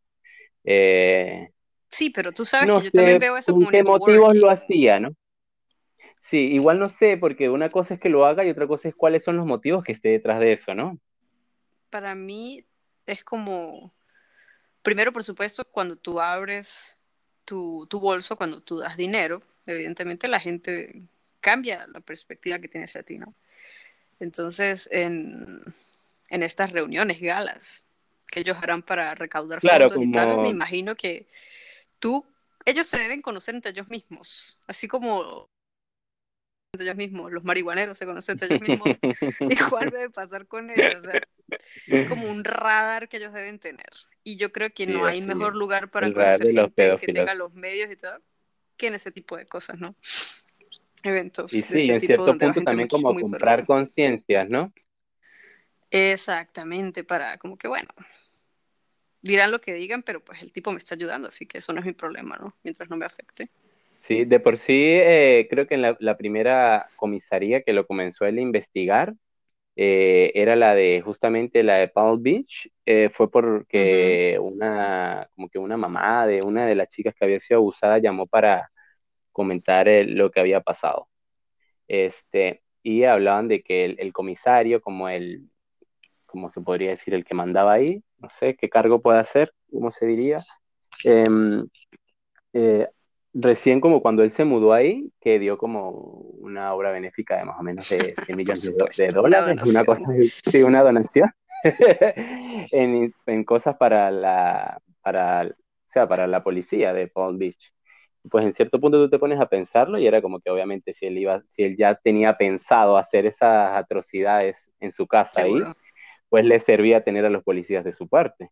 Eh, 0.62 1.48
sí, 1.90 2.10
pero 2.10 2.32
tú 2.32 2.44
sabes 2.44 2.76
que 2.76 2.84
yo 2.84 2.90
también 2.90 3.18
veo 3.18 3.36
eso 3.38 3.52
como 3.52 3.70
qué 3.70 3.82
motivos 3.82 4.36
lo 4.36 4.50
hacía, 4.50 5.00
¿no? 5.00 5.10
Sí, 6.20 6.48
igual 6.52 6.78
no 6.78 6.90
sé, 6.90 7.16
porque 7.16 7.48
una 7.48 7.70
cosa 7.70 7.94
es 7.94 8.00
que 8.00 8.10
lo 8.10 8.26
haga 8.26 8.44
y 8.44 8.50
otra 8.50 8.66
cosa 8.66 8.88
es 8.88 8.94
cuáles 8.94 9.24
son 9.24 9.38
los 9.38 9.46
motivos 9.46 9.82
que 9.82 9.92
esté 9.92 10.10
detrás 10.10 10.38
de 10.38 10.52
eso, 10.52 10.74
¿no? 10.74 10.98
Para 11.88 12.14
mí 12.14 12.66
es 13.06 13.24
como, 13.24 13.94
primero, 14.82 15.12
por 15.12 15.22
supuesto, 15.22 15.64
cuando 15.64 15.96
tú 15.96 16.20
abres 16.20 17.00
tu, 17.46 17.86
tu 17.88 18.00
bolso 18.00 18.36
cuando 18.36 18.60
tú 18.60 18.78
das 18.78 18.98
dinero, 18.98 19.40
evidentemente 19.64 20.28
la 20.28 20.40
gente 20.40 21.02
cambia 21.40 21.86
la 21.86 22.00
perspectiva 22.00 22.58
que 22.58 22.68
tienes 22.68 22.94
a 22.96 23.02
ti, 23.02 23.18
¿no? 23.18 23.34
Entonces, 24.20 24.88
en, 24.92 25.62
en 26.28 26.42
estas 26.42 26.72
reuniones, 26.72 27.20
galas, 27.20 27.84
que 28.26 28.40
ellos 28.40 28.58
harán 28.60 28.82
para 28.82 29.14
recaudar 29.14 29.60
fondos 29.60 30.04
y 30.04 30.10
tal, 30.10 30.42
me 30.42 30.48
imagino 30.48 30.96
que 30.96 31.26
tú, 31.98 32.26
ellos 32.64 32.86
se 32.86 32.98
deben 32.98 33.22
conocer 33.22 33.54
entre 33.54 33.70
ellos 33.70 33.88
mismos, 33.88 34.58
así 34.66 34.88
como 34.88 35.48
entre 36.72 36.86
ellos 36.86 36.96
mismos, 36.96 37.32
los 37.32 37.44
marihuaneros 37.44 37.96
se 37.96 38.06
conocen 38.06 38.32
entre 38.32 38.48
ellos 38.48 38.68
mismos, 38.68 38.88
igual 39.40 39.90
debe 39.90 40.10
pasar 40.10 40.46
con 40.46 40.70
ellos, 40.70 41.04
o 41.04 41.10
sea, 41.10 41.22
como 42.08 42.28
un 42.28 42.44
radar 42.44 43.08
que 43.08 43.18
ellos 43.18 43.32
deben 43.32 43.58
tener. 43.58 43.90
Y 44.26 44.34
yo 44.34 44.50
creo 44.50 44.70
que 44.74 44.88
no 44.88 45.06
hay 45.06 45.20
mejor 45.20 45.54
lugar 45.54 45.88
para 45.88 46.12
conocer 46.12 46.52
gente 46.52 46.96
que 47.00 47.12
tenga 47.12 47.32
los 47.34 47.54
medios 47.54 47.88
y 47.92 47.96
todo 47.96 48.20
que 48.76 48.88
en 48.88 48.94
ese 48.94 49.12
tipo 49.12 49.36
de 49.36 49.46
cosas, 49.46 49.78
¿no? 49.78 49.94
Eventos. 51.04 51.54
Y 51.54 51.62
sí, 51.62 51.88
en 51.88 52.00
cierto 52.00 52.36
punto 52.36 52.62
también 52.64 52.88
como 52.88 53.14
comprar 53.14 53.64
conciencias, 53.64 54.48
¿no? 54.48 54.72
Exactamente, 55.92 57.04
para 57.04 57.38
como 57.38 57.56
que 57.56 57.68
bueno, 57.68 57.88
dirán 59.22 59.52
lo 59.52 59.60
que 59.60 59.74
digan, 59.74 60.02
pero 60.02 60.18
pues 60.24 60.42
el 60.42 60.52
tipo 60.52 60.72
me 60.72 60.78
está 60.78 60.96
ayudando, 60.96 61.28
así 61.28 61.46
que 61.46 61.58
eso 61.58 61.72
no 61.72 61.78
es 61.78 61.86
mi 61.86 61.92
problema, 61.92 62.36
¿no? 62.36 62.56
Mientras 62.64 62.90
no 62.90 62.96
me 62.96 63.06
afecte. 63.06 63.48
Sí, 64.00 64.24
de 64.24 64.40
por 64.40 64.56
sí, 64.56 64.74
eh, 64.74 65.46
creo 65.48 65.68
que 65.68 65.74
en 65.74 65.82
la, 65.82 66.16
primera 66.16 66.90
comisaría 66.96 67.62
que 67.62 67.72
lo 67.72 67.86
comenzó 67.86 68.24
él 68.24 68.38
a 68.38 68.40
investigar, 68.40 69.14
eh, 69.76 70.32
era 70.34 70.56
la 70.56 70.74
de 70.74 71.02
justamente 71.02 71.62
la 71.62 71.76
de 71.76 71.88
Palm 71.88 72.22
Beach, 72.22 72.70
eh, 72.86 73.10
fue 73.10 73.30
porque 73.30 74.38
una, 74.40 75.28
como 75.34 75.48
que 75.50 75.58
una 75.58 75.76
mamá 75.76 76.26
de 76.26 76.42
una 76.42 76.66
de 76.66 76.74
las 76.74 76.88
chicas 76.88 77.14
que 77.14 77.24
había 77.26 77.40
sido 77.40 77.58
abusada 77.58 77.98
llamó 77.98 78.26
para 78.26 78.70
comentar 79.32 79.86
lo 80.06 80.30
que 80.30 80.40
había 80.40 80.60
pasado. 80.62 81.08
Este, 81.88 82.62
y 82.82 83.04
hablaban 83.04 83.48
de 83.48 83.62
que 83.62 83.84
el, 83.84 84.12
comisario, 84.12 84.80
como 84.80 85.08
el, 85.08 85.50
como 86.26 86.50
se 86.50 86.60
podría 86.62 86.90
decir, 86.90 87.14
el 87.14 87.24
que 87.24 87.34
mandaba 87.34 87.74
ahí, 87.74 88.02
no 88.18 88.28
sé 88.30 88.56
qué 88.56 88.68
cargo 88.70 89.00
puede 89.02 89.18
hacer, 89.20 89.52
¿cómo 89.70 89.92
se 89.92 90.06
diría? 90.06 90.42
Recién 93.38 93.82
como 93.82 94.00
cuando 94.00 94.22
él 94.22 94.30
se 94.30 94.46
mudó 94.46 94.72
ahí, 94.72 95.12
que 95.20 95.38
dio 95.38 95.58
como 95.58 95.90
una 95.90 96.72
obra 96.72 96.90
benéfica 96.90 97.36
de 97.36 97.44
más 97.44 97.60
o 97.60 97.62
menos 97.62 97.86
de 97.90 98.14
100 98.24 98.36
millones 98.36 98.62
de, 98.96 99.08
dólares, 99.08 99.62
una, 99.62 99.84
cosa, 99.84 100.04
sí, 100.50 100.62
una 100.62 100.82
donación, 100.82 101.30
en, 102.72 103.14
en, 103.26 103.44
cosas 103.44 103.76
para 103.76 104.10
la, 104.10 104.80
para, 105.02 105.48
o 105.48 105.54
sea, 105.84 106.08
para 106.08 106.26
la 106.26 106.42
policía 106.42 106.94
de 106.94 107.08
Palm 107.08 107.36
Beach. 107.36 107.74
Pues 108.30 108.42
en 108.42 108.54
cierto 108.54 108.80
punto 108.80 108.96
tú 109.04 109.10
te 109.10 109.18
pones 109.18 109.38
a 109.38 109.50
pensarlo 109.50 109.98
y 109.98 110.06
era 110.06 110.22
como 110.22 110.40
que 110.40 110.50
obviamente 110.50 110.94
si 110.94 111.04
él 111.04 111.18
iba, 111.18 111.42
si 111.48 111.62
él 111.62 111.76
ya 111.76 111.94
tenía 111.94 112.38
pensado 112.38 112.96
hacer 112.96 113.26
esas 113.26 113.76
atrocidades 113.76 114.70
en 114.80 114.90
su 114.90 115.06
casa 115.06 115.42
ahí, 115.42 115.60
pues 116.30 116.46
le 116.46 116.58
servía 116.58 117.04
tener 117.04 117.26
a 117.26 117.30
los 117.30 117.44
policías 117.44 117.84
de 117.84 117.92
su 117.92 118.08
parte. 118.08 118.50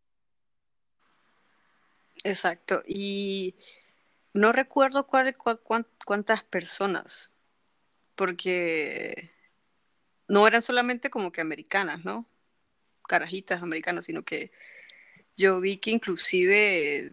Exacto. 2.23 2.83
Y 2.87 3.55
no 4.35 4.53
recuerdo 4.53 5.07
cuál, 5.07 5.35
cuántas 6.05 6.43
personas, 6.43 7.33
porque 8.17 9.31
no 10.29 10.47
eran 10.47 10.61
solamente 10.61 11.09
como 11.09 11.33
que 11.33 11.41
americanas, 11.41 12.05
¿no? 12.05 12.27
Carajitas 13.09 13.63
americanas, 13.63 14.07
sino 14.07 14.25
que 14.25 14.51
yo 15.37 15.61
vi 15.61 15.77
que 15.77 15.93
inclusive 15.93 17.13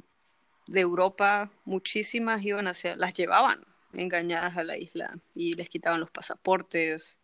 de 0.67 0.79
Europa 0.79 1.51
muchísimas 1.63 2.43
iban 2.43 2.67
hacia, 2.67 2.95
las 2.95 3.13
llevaban 3.13 3.65
engañadas 3.93 4.57
a 4.57 4.63
la 4.63 4.77
isla 4.77 5.19
y 5.35 5.53
les 5.53 5.69
quitaban 5.69 5.99
los 5.99 6.09
pasaportes 6.09 7.19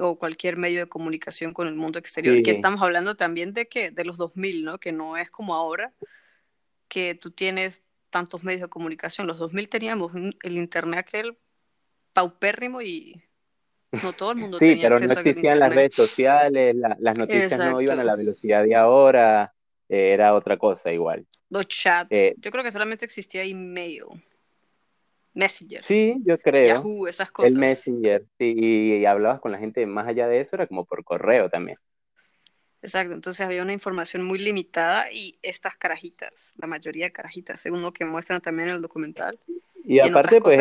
o 0.00 0.18
cualquier 0.18 0.56
medio 0.56 0.80
de 0.80 0.88
comunicación 0.88 1.52
con 1.52 1.68
el 1.68 1.74
mundo 1.74 1.98
exterior. 1.98 2.42
Que 2.42 2.50
estamos 2.50 2.82
hablando 2.82 3.16
también 3.16 3.52
de 3.52 3.66
que 3.66 3.92
de 3.92 4.04
los 4.04 4.16
2000, 4.16 4.64
¿no? 4.64 4.78
Que 4.78 4.90
no 4.90 5.16
es 5.16 5.30
como 5.30 5.54
ahora 5.54 5.92
que 6.88 7.14
tú 7.14 7.30
tienes 7.30 7.84
tantos 8.16 8.42
medios 8.42 8.62
de 8.62 8.68
comunicación. 8.68 9.26
Los 9.26 9.38
2000 9.38 9.68
teníamos 9.68 10.12
el 10.42 10.56
internet 10.56 11.00
aquel 11.00 11.36
paupérrimo 12.14 12.80
y 12.80 13.22
no 14.02 14.14
todo 14.14 14.32
el 14.32 14.38
mundo 14.38 14.56
tenía 14.56 14.88
pero 14.88 14.98
no 14.98 15.20
existían 15.20 15.58
las 15.58 15.74
redes 15.74 15.94
sociales, 15.94 16.74
las 16.98 17.18
noticias 17.18 17.58
no 17.58 17.78
iban 17.82 18.00
a 18.00 18.04
la 18.04 18.16
velocidad 18.16 18.64
de 18.64 18.74
ahora, 18.74 19.52
eh, 19.90 20.12
era 20.14 20.32
otra 20.32 20.56
cosa 20.56 20.90
igual. 20.90 21.26
Los 21.50 21.68
chats, 21.68 22.08
eh, 22.10 22.34
yo 22.38 22.50
creo 22.50 22.64
que 22.64 22.72
solamente 22.72 23.04
existía 23.04 23.42
email. 23.42 24.04
Messenger. 25.34 25.82
Sí, 25.82 26.16
yo 26.24 26.38
creo. 26.38 26.76
Yahoo, 26.76 27.06
esas 27.06 27.30
cosas. 27.30 27.52
El 27.52 27.58
Messenger, 27.58 28.24
sí, 28.38 28.54
y 28.56 29.04
hablabas 29.04 29.40
con 29.40 29.52
la 29.52 29.58
gente 29.58 29.84
más 29.84 30.08
allá 30.08 30.26
de 30.26 30.40
eso, 30.40 30.56
era 30.56 30.66
como 30.66 30.86
por 30.86 31.04
correo 31.04 31.50
también. 31.50 31.76
Exacto, 32.82 33.14
entonces 33.14 33.44
había 33.44 33.62
una 33.62 33.72
información 33.72 34.22
muy 34.24 34.38
limitada 34.38 35.10
y 35.10 35.38
estas 35.42 35.76
carajitas, 35.76 36.54
la 36.58 36.66
mayoría 36.66 37.06
de 37.06 37.12
carajitas, 37.12 37.60
según 37.60 37.82
lo 37.82 37.92
que 37.92 38.04
muestran 38.04 38.40
también 38.40 38.68
en 38.68 38.76
el 38.76 38.82
documental. 38.82 39.38
Y, 39.84 39.98
aparte, 40.00 40.40
pues, 40.40 40.58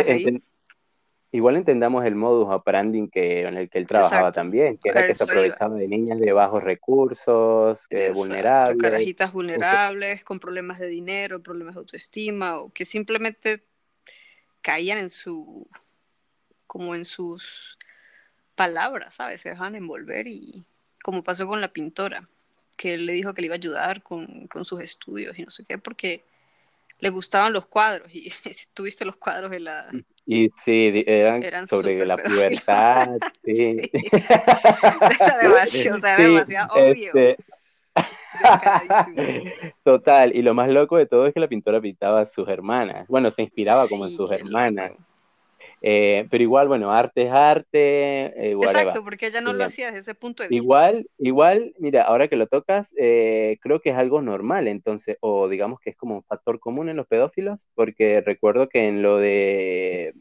igual 1.32 1.58
entendamos 1.58 2.06
el 2.06 2.16
modus 2.16 2.48
operandi 2.50 3.10
que, 3.10 3.42
en 3.42 3.58
el 3.58 3.70
que 3.70 3.80
él 3.80 3.88
trabajaba 3.88 4.32
también, 4.32 4.78
que 4.78 4.90
era 4.90 5.06
que 5.06 5.14
se 5.14 5.24
aprovechaba 5.26 5.76
de 5.76 5.88
niñas 5.88 6.20
de 6.20 6.32
bajos 6.32 6.64
recursos, 6.64 7.86
eh, 7.90 8.12
vulnerables. 8.14 8.78
Carajitas 8.82 9.34
vulnerables, 9.34 10.24
con 10.24 10.40
problemas 10.40 10.80
de 10.80 10.88
dinero, 10.88 11.44
problemas 11.44 11.76
de 11.76 11.80
autoestima, 11.80 12.58
o 12.58 12.72
que 12.72 12.86
simplemente 12.86 13.66
caían 14.62 14.98
en 14.98 15.10
su, 15.10 15.68
como 16.66 16.96
en 16.96 17.04
sus 17.06 17.78
palabras, 18.56 19.16
¿sabes? 19.16 19.42
Se 19.42 19.50
dejaban 19.50 19.76
envolver 19.76 20.28
y 20.28 20.66
como 21.06 21.24
pasó 21.24 21.46
con 21.46 21.62
la 21.62 21.68
pintora, 21.68 22.28
que 22.76 22.96
él 22.96 23.06
le 23.06 23.14
dijo 23.14 23.36
que 23.36 23.44
le 23.44 23.46
iba 23.46 23.54
a 23.54 23.58
ayudar 23.58 24.02
con, 24.02 24.50
sus 24.64 24.82
estudios 24.82 25.38
y 25.38 25.44
no 25.44 25.52
sé 25.52 25.64
qué, 25.64 25.78
porque 25.78 26.24
le 26.98 27.12
gustaban 27.12 27.54
los 27.54 27.68
cuadros 27.68 28.12
y 28.12 28.32
si 28.52 28.66
tuviste 28.74 29.06
los 29.06 29.16
cuadros 29.16 29.52
de 29.52 29.60
la... 29.60 29.88
Y 30.26 30.50
sí, 30.64 31.04
eran, 31.06 31.68
sobre 31.68 32.04
la 32.08 32.18
pubertad, 32.18 33.20
sí. 33.46 33.92
Era 33.94 35.38
demasiado, 35.44 35.98
o 35.98 36.02
sea, 36.02 36.18
demasiado 36.18 36.74
obvio. 36.74 37.12
Este 37.14 37.38
Total, 39.84 40.36
y 40.36 40.42
lo 40.42 40.56
más 40.56 40.70
loco 40.70 40.98
de 40.98 41.06
todo 41.06 41.28
es 41.28 41.36
que 41.36 41.40
la 41.40 41.48
pintora 41.48 41.80
pintaba 41.80 42.22
a 42.22 42.26
sus 42.26 42.50
hermanas. 42.50 43.08
Bueno, 43.08 43.30
se 43.30 43.44
inspiraba 43.44 43.88
como 43.88 44.08
en 44.08 44.12
sus 44.12 44.32
hermanas. 44.32 44.94
Eh, 45.82 46.28
pero 46.30 46.44
igual, 46.44 46.68
bueno, 46.68 46.92
arte 46.92 47.24
es 47.24 47.32
arte. 47.32 48.50
Eh, 48.50 48.54
Exacto, 48.54 49.04
porque 49.04 49.28
ella 49.28 49.42
no 49.42 49.54
lo 49.54 49.66
hacía 49.66 49.88
desde 49.88 50.00
ese 50.00 50.16
punto 50.16 50.44
de 50.44 50.50
vista. 50.50 50.64
Igual, 50.64 51.08
igual, 51.18 51.74
mira, 51.78 52.04
ahora 52.04 52.28
que 52.28 52.36
lo 52.36 52.48
tocas, 52.48 52.94
eh, 52.98 53.58
creo 53.62 53.80
que 53.82 53.92
es 53.92 53.96
algo 53.96 54.22
normal, 54.22 54.68
entonces, 54.68 55.18
o 55.20 55.48
digamos 55.48 55.80
que 55.80 55.92
es 55.92 55.96
como 55.96 56.16
un 56.16 56.24
factor 56.24 56.60
común 56.60 56.90
en 56.90 56.98
los 56.98 57.08
pedófilos, 57.08 57.68
porque 57.76 58.22
recuerdo 58.22 58.70
que 58.70 58.88
en 58.88 59.02
lo 59.02 59.18
de 59.18 60.14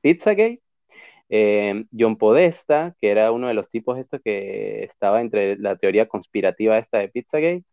Pizzagate, 0.00 0.60
John 1.98 2.16
Podesta, 2.16 2.94
que 3.00 3.10
era 3.10 3.32
uno 3.32 3.48
de 3.48 3.54
los 3.54 3.70
tipos 3.70 3.98
estos 3.98 4.20
que 4.22 4.84
estaba 4.84 5.22
entre 5.22 5.56
la 5.56 5.76
teoría 5.76 6.06
conspirativa 6.06 6.76
esta 6.76 6.98
de 6.98 7.08
Pizzagate, 7.08 7.64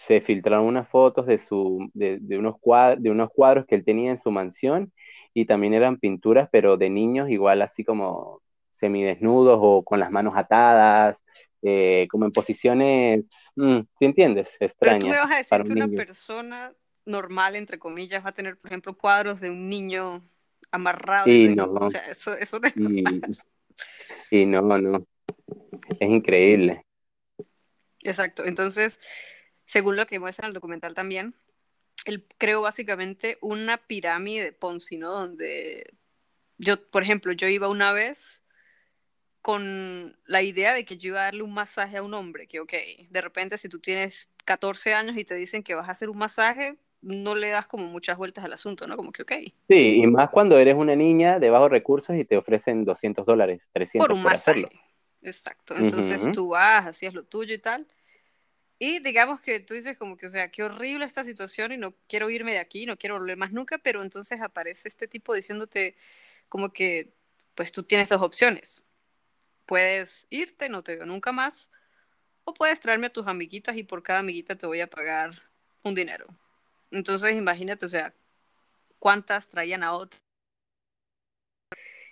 se 0.00 0.22
filtraron 0.22 0.64
unas 0.64 0.88
fotos 0.88 1.26
de, 1.26 1.36
su, 1.36 1.90
de, 1.92 2.38
unos 2.38 2.58
cuadros, 2.58 3.02
de 3.02 3.10
unos 3.10 3.28
cuadros 3.30 3.66
que 3.66 3.74
él 3.74 3.84
tenía 3.84 4.10
en 4.10 4.18
su 4.18 4.30
mansión 4.30 4.92
y 5.34 5.44
también 5.44 5.74
eran 5.74 5.98
pinturas, 5.98 6.48
pero 6.50 6.76
de 6.76 6.90
niños 6.90 7.30
igual 7.30 7.62
así 7.62 7.84
como 7.84 8.42
semidesnudos 8.70 9.58
o 9.60 9.82
con 9.84 10.00
las 10.00 10.10
manos 10.10 10.34
atadas, 10.36 11.22
eh, 11.62 12.08
como 12.10 12.24
en 12.24 12.32
posiciones, 12.32 13.28
mm, 13.56 13.80
si 13.98 14.04
entiendes? 14.04 14.56
Extrañas. 14.60 14.98
Pero 14.98 14.98
tú 15.00 15.06
me 15.08 15.18
vas 15.18 15.30
a 15.30 15.36
decir 15.36 15.64
que 15.64 15.72
una 15.72 15.88
persona 15.88 16.72
normal, 17.04 17.56
entre 17.56 17.78
comillas, 17.78 18.24
va 18.24 18.30
a 18.30 18.34
tener, 18.34 18.56
por 18.56 18.70
ejemplo, 18.70 18.96
cuadros 18.96 19.40
de 19.40 19.50
un 19.50 19.68
niño 19.68 20.22
amarrado. 20.70 21.30
Y 21.30 21.54
no, 21.54 21.66
o 21.66 21.88
sea, 21.88 22.06
eso, 22.06 22.34
eso 22.36 22.58
no 22.60 22.68
es 22.68 22.74
y, 24.30 24.42
y 24.42 24.46
no, 24.46 24.62
no. 24.62 25.06
Es 25.98 26.08
increíble. 26.08 26.86
Exacto. 28.02 28.44
Entonces, 28.44 28.98
según 29.66 29.96
lo 29.96 30.06
que 30.06 30.18
muestra 30.18 30.46
el 30.46 30.54
documental 30.54 30.94
también, 30.94 31.34
él 32.04 32.26
creó 32.38 32.62
básicamente 32.62 33.38
una 33.40 33.76
pirámide 33.76 34.44
de 34.44 34.52
Ponzi, 34.52 34.96
¿no? 34.96 35.10
Donde 35.10 35.94
yo, 36.58 36.82
por 36.90 37.02
ejemplo, 37.02 37.32
yo 37.32 37.48
iba 37.48 37.68
una 37.68 37.92
vez 37.92 38.42
con 39.42 40.18
la 40.26 40.42
idea 40.42 40.74
de 40.74 40.84
que 40.84 40.98
yo 40.98 41.08
iba 41.08 41.20
a 41.20 41.24
darle 41.24 41.42
un 41.42 41.54
masaje 41.54 41.96
a 41.96 42.02
un 42.02 42.12
hombre, 42.14 42.46
que 42.46 42.60
ok, 42.60 42.72
de 43.08 43.20
repente 43.20 43.56
si 43.56 43.68
tú 43.68 43.78
tienes 43.78 44.30
14 44.44 44.94
años 44.94 45.16
y 45.16 45.24
te 45.24 45.34
dicen 45.34 45.62
que 45.62 45.74
vas 45.74 45.88
a 45.88 45.92
hacer 45.92 46.10
un 46.10 46.18
masaje, 46.18 46.76
no 47.00 47.34
le 47.34 47.48
das 47.48 47.66
como 47.66 47.86
muchas 47.86 48.18
vueltas 48.18 48.44
al 48.44 48.52
asunto, 48.52 48.86
¿no? 48.86 48.96
Como 48.96 49.12
que 49.12 49.22
ok. 49.22 49.32
Sí, 49.68 50.02
y 50.02 50.06
más 50.06 50.28
cuando 50.30 50.58
eres 50.58 50.74
una 50.74 50.94
niña 50.94 51.38
de 51.38 51.48
bajos 51.48 51.70
recursos 51.70 52.14
y 52.16 52.24
te 52.24 52.36
ofrecen 52.36 52.84
200 52.84 53.24
dólares, 53.24 53.70
300 53.72 54.06
por 54.06 54.14
un 54.14 54.22
masaje. 54.22 54.68
Exacto, 55.22 55.76
entonces 55.76 56.32
tú 56.32 56.48
vas, 56.48 56.86
hacías 56.86 57.12
lo 57.12 57.24
tuyo 57.24 57.54
y 57.54 57.58
tal, 57.58 57.86
y 58.82 58.98
digamos 59.00 59.42
que 59.42 59.60
tú 59.60 59.74
dices 59.74 59.98
como 59.98 60.16
que, 60.16 60.24
o 60.24 60.30
sea, 60.30 60.50
qué 60.50 60.62
horrible 60.62 61.04
esta 61.04 61.22
situación 61.22 61.72
y 61.72 61.76
no 61.76 61.92
quiero 62.08 62.30
irme 62.30 62.52
de 62.52 62.60
aquí, 62.60 62.86
no 62.86 62.96
quiero 62.96 63.18
volver 63.18 63.36
más 63.36 63.52
nunca, 63.52 63.76
pero 63.76 64.02
entonces 64.02 64.40
aparece 64.40 64.88
este 64.88 65.06
tipo 65.06 65.34
diciéndote 65.34 65.96
como 66.48 66.72
que, 66.72 67.12
pues 67.54 67.72
tú 67.72 67.82
tienes 67.82 68.08
dos 68.08 68.22
opciones. 68.22 68.82
Puedes 69.66 70.26
irte, 70.30 70.70
no 70.70 70.82
te 70.82 70.96
veo 70.96 71.04
nunca 71.04 71.30
más, 71.30 71.70
o 72.44 72.54
puedes 72.54 72.80
traerme 72.80 73.08
a 73.08 73.12
tus 73.12 73.26
amiguitas 73.26 73.76
y 73.76 73.82
por 73.82 74.02
cada 74.02 74.20
amiguita 74.20 74.56
te 74.56 74.66
voy 74.66 74.80
a 74.80 74.88
pagar 74.88 75.32
un 75.84 75.94
dinero. 75.94 76.26
Entonces 76.90 77.34
imagínate, 77.36 77.84
o 77.84 77.88
sea, 77.90 78.14
cuántas 78.98 79.48
traían 79.48 79.82
a 79.82 79.92
otras. 79.92 80.22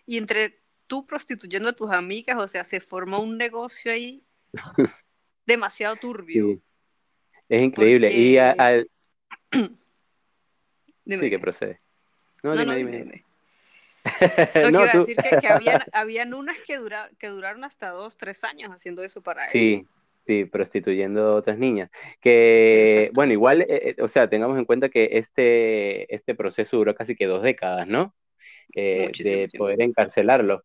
Y 0.05 0.19
entre 0.19 0.61
tú 0.87 1.07
prostituyendo 1.07 1.71
a 1.71 1.77
tus 1.77 1.91
amigas, 1.91 2.37
o 2.37 2.47
sea, 2.47 2.65
se 2.65 2.81
formó 2.81 3.21
un 3.21 3.39
negocio 3.39 3.91
ahí 3.91 4.23
demasiado 5.49 5.97
turbio. 5.97 6.61
Es 7.49 7.63
increíble. 7.63 8.13
Y 8.13 8.37
al... 8.39 8.89
sí, 11.07 11.31
que 11.31 11.39
procede. 11.39 11.81
No, 12.43 12.57
dime, 12.57 12.77
dime, 12.77 13.25
no, 14.55 14.69
iba 14.71 14.93
a 14.93 14.99
decir 14.99 15.17
que, 15.17 15.39
que 15.39 15.49
habían, 15.49 15.83
habían, 15.93 16.33
unas 16.33 16.57
que, 16.61 16.79
que 17.19 17.29
duraron 17.29 17.65
hasta 17.65 17.91
dos, 17.91 18.17
tres 18.17 18.45
años 18.45 18.71
haciendo 18.71 19.03
eso 19.03 19.23
para 19.23 19.49
Sí, 19.49 19.87
sí, 20.25 20.45
prostituyendo 20.45 21.27
a 21.27 21.35
otras 21.35 21.59
niñas. 21.59 21.91
Que, 22.21 23.11
bueno, 23.15 23.33
igual, 23.33 23.63
eh, 23.63 23.67
eh, 23.69 23.97
o 24.01 24.07
sea, 24.07 24.31
tengamos 24.31 24.57
en 24.59 24.67
cuenta 24.67 24.89
que 24.89 25.11
este, 25.13 26.15
este 26.15 26.35
proceso 26.35 26.77
duró 26.77 26.95
casi 26.95 27.17
que 27.17 27.27
dos 27.27 27.43
décadas, 27.43 27.89
¿no? 27.89 28.15
Eh, 28.77 29.11
de 29.19 29.49
poder 29.59 29.83
encarcelarlo. 29.83 30.63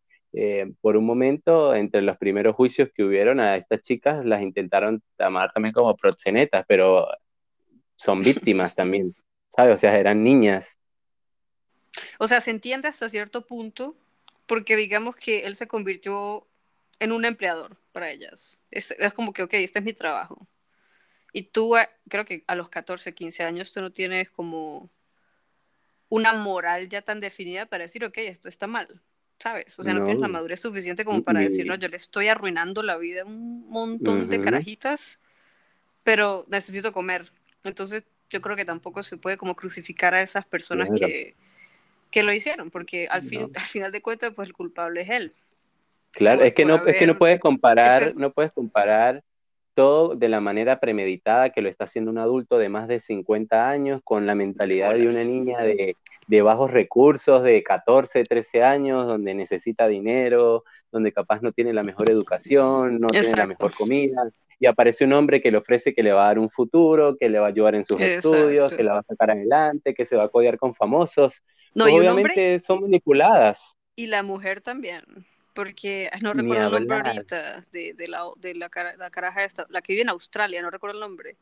Por 0.80 0.96
un 0.96 1.06
momento, 1.06 1.74
entre 1.74 2.02
los 2.02 2.16
primeros 2.16 2.56
juicios 2.56 2.88
que 2.94 3.04
hubieron 3.04 3.40
a 3.40 3.56
estas 3.56 3.82
chicas, 3.82 4.24
las 4.24 4.42
intentaron 4.42 5.02
llamar 5.18 5.52
también 5.52 5.72
como 5.72 5.96
proxenetas, 5.96 6.64
pero 6.66 7.06
son 7.96 8.20
víctimas 8.22 8.74
también, 8.74 9.14
¿sabes? 9.48 9.74
O 9.74 9.78
sea, 9.78 9.98
eran 9.98 10.24
niñas 10.24 10.78
o 12.18 12.28
sea, 12.28 12.40
se 12.40 12.50
entiende 12.50 12.88
hasta 12.88 13.08
cierto 13.08 13.46
punto, 13.46 13.96
porque 14.46 14.76
digamos 14.76 15.16
que 15.16 15.40
él 15.40 15.56
se 15.56 15.66
convirtió 15.66 16.46
en 16.98 17.12
un 17.12 17.24
empleador 17.24 17.76
para 17.92 18.10
ellas. 18.10 18.60
Es, 18.70 18.94
como 19.14 19.32
que, 19.32 19.42
ok, 19.42 19.54
este 19.54 19.78
es 19.78 19.84
mi 19.84 19.92
trabajo. 19.92 20.46
Y 21.32 21.44
tú, 21.44 21.76
eh, 21.76 21.88
creo 22.08 22.24
que 22.24 22.44
a 22.46 22.54
los 22.54 22.68
14, 22.68 23.14
15 23.14 23.44
años, 23.44 23.72
tú 23.72 23.80
no 23.80 23.92
tienes 23.92 24.30
como 24.30 24.90
una 26.08 26.32
moral 26.32 26.88
ya 26.88 27.02
tan 27.02 27.20
definida 27.20 27.66
para 27.66 27.84
decir, 27.84 28.04
ok, 28.04 28.18
esto 28.18 28.48
está 28.48 28.66
mal, 28.66 29.02
¿sabes? 29.38 29.78
O 29.78 29.84
sea, 29.84 29.94
no, 29.94 30.04
tienes 30.04 30.20
la 30.20 30.28
madurez 30.28 30.60
suficiente 30.60 31.04
como 31.04 31.22
para 31.22 31.40
decir, 31.40 31.66
no, 31.66 31.74
yo 31.74 31.88
le 31.88 31.96
estoy 31.96 32.28
arruinando 32.28 32.82
la 32.82 32.96
vida 32.96 33.22
a 33.22 33.24
un 33.26 33.68
montón 33.68 34.28
de 34.28 34.40
carajitas, 34.40 35.20
pero 36.02 36.46
necesito 36.48 36.92
comer. 36.92 37.30
Entonces, 37.64 38.04
yo 38.30 38.40
creo 38.40 38.56
que 38.56 38.64
tampoco 38.64 39.02
se 39.02 39.16
puede 39.16 39.36
como 39.36 39.54
crucificar 39.54 40.14
a 40.14 40.22
esas 40.22 40.44
personas 40.46 40.88
que 40.98 41.34
que 42.14 42.22
lo 42.22 42.32
hicieron, 42.32 42.70
porque 42.70 43.08
al, 43.10 43.24
fin, 43.24 43.50
al 43.56 43.64
final 43.64 43.90
de 43.90 44.00
cuentas, 44.00 44.32
pues 44.34 44.46
el 44.46 44.54
culpable 44.54 45.00
es 45.00 45.10
él. 45.10 45.32
Claro, 46.12 46.44
es 46.44 46.54
que 46.54 46.64
no, 46.64 46.86
es 46.86 46.96
que 46.96 47.08
no 47.08 47.18
puedes 47.18 47.40
comparar, 47.40 48.14
no 48.14 48.30
puedes 48.30 48.52
comparar 48.52 49.24
todo 49.74 50.14
de 50.14 50.28
la 50.28 50.40
manera 50.40 50.80
premeditada 50.80 51.50
que 51.50 51.60
lo 51.60 51.68
está 51.68 51.84
haciendo 51.84 52.10
un 52.10 52.18
adulto 52.18 52.58
de 52.58 52.68
más 52.68 52.88
de 52.88 53.00
50 53.00 53.68
años 53.68 54.00
con 54.04 54.26
la 54.26 54.34
mentalidad 54.34 54.94
de 54.94 55.08
una 55.08 55.24
niña 55.24 55.60
de, 55.62 55.96
de, 56.26 56.42
bajos 56.42 56.70
recursos, 56.70 57.42
de 57.42 57.62
14, 57.62 58.24
13 58.24 58.62
años, 58.62 59.06
donde 59.06 59.34
necesita 59.34 59.88
dinero, 59.88 60.64
donde 60.90 61.12
capaz 61.12 61.42
no 61.42 61.52
tiene 61.52 61.72
la 61.72 61.82
mejor 61.82 62.10
educación, 62.10 63.00
no 63.00 63.08
tiene 63.08 63.36
la 63.36 63.46
mejor 63.46 63.74
comida, 63.74 64.30
y 64.60 64.66
aparece 64.66 65.04
un 65.04 65.12
hombre 65.12 65.42
que 65.42 65.50
le 65.50 65.58
ofrece 65.58 65.92
que 65.92 66.02
le 66.02 66.12
va 66.12 66.24
a 66.24 66.28
dar 66.28 66.38
un 66.38 66.50
futuro, 66.50 67.16
que 67.16 67.28
le 67.28 67.38
va 67.38 67.46
a 67.46 67.50
ayudar 67.50 67.74
en 67.74 67.84
sus 67.84 68.00
estudios, 68.00 68.72
que 68.72 68.82
la 68.82 68.94
va 68.94 68.98
a 69.00 69.02
sacar 69.02 69.30
adelante, 69.30 69.94
que 69.94 70.06
se 70.06 70.16
va 70.16 70.24
a 70.24 70.28
codear 70.28 70.56
con 70.56 70.74
famosos. 70.74 71.42
No, 71.74 71.84
obviamente 71.84 72.60
son 72.60 72.82
manipuladas. 72.82 73.76
Y 73.96 74.06
la 74.06 74.22
mujer 74.22 74.60
también, 74.60 75.02
porque 75.54 76.10
no 76.20 76.34
recuerdo 76.34 76.76
el 76.76 76.86
nombre 76.86 77.10
ahorita 77.10 77.64
de, 77.72 77.94
la, 78.08 78.28
de 78.36 78.54
la, 78.54 78.70
la 78.98 79.10
caraja 79.10 79.44
esta, 79.44 79.66
la 79.70 79.80
que 79.80 79.94
vive 79.94 80.02
en 80.02 80.10
Australia, 80.10 80.60
no 80.60 80.70
recuerdo 80.70 80.96
el 80.96 81.00
nombre. 81.00 81.36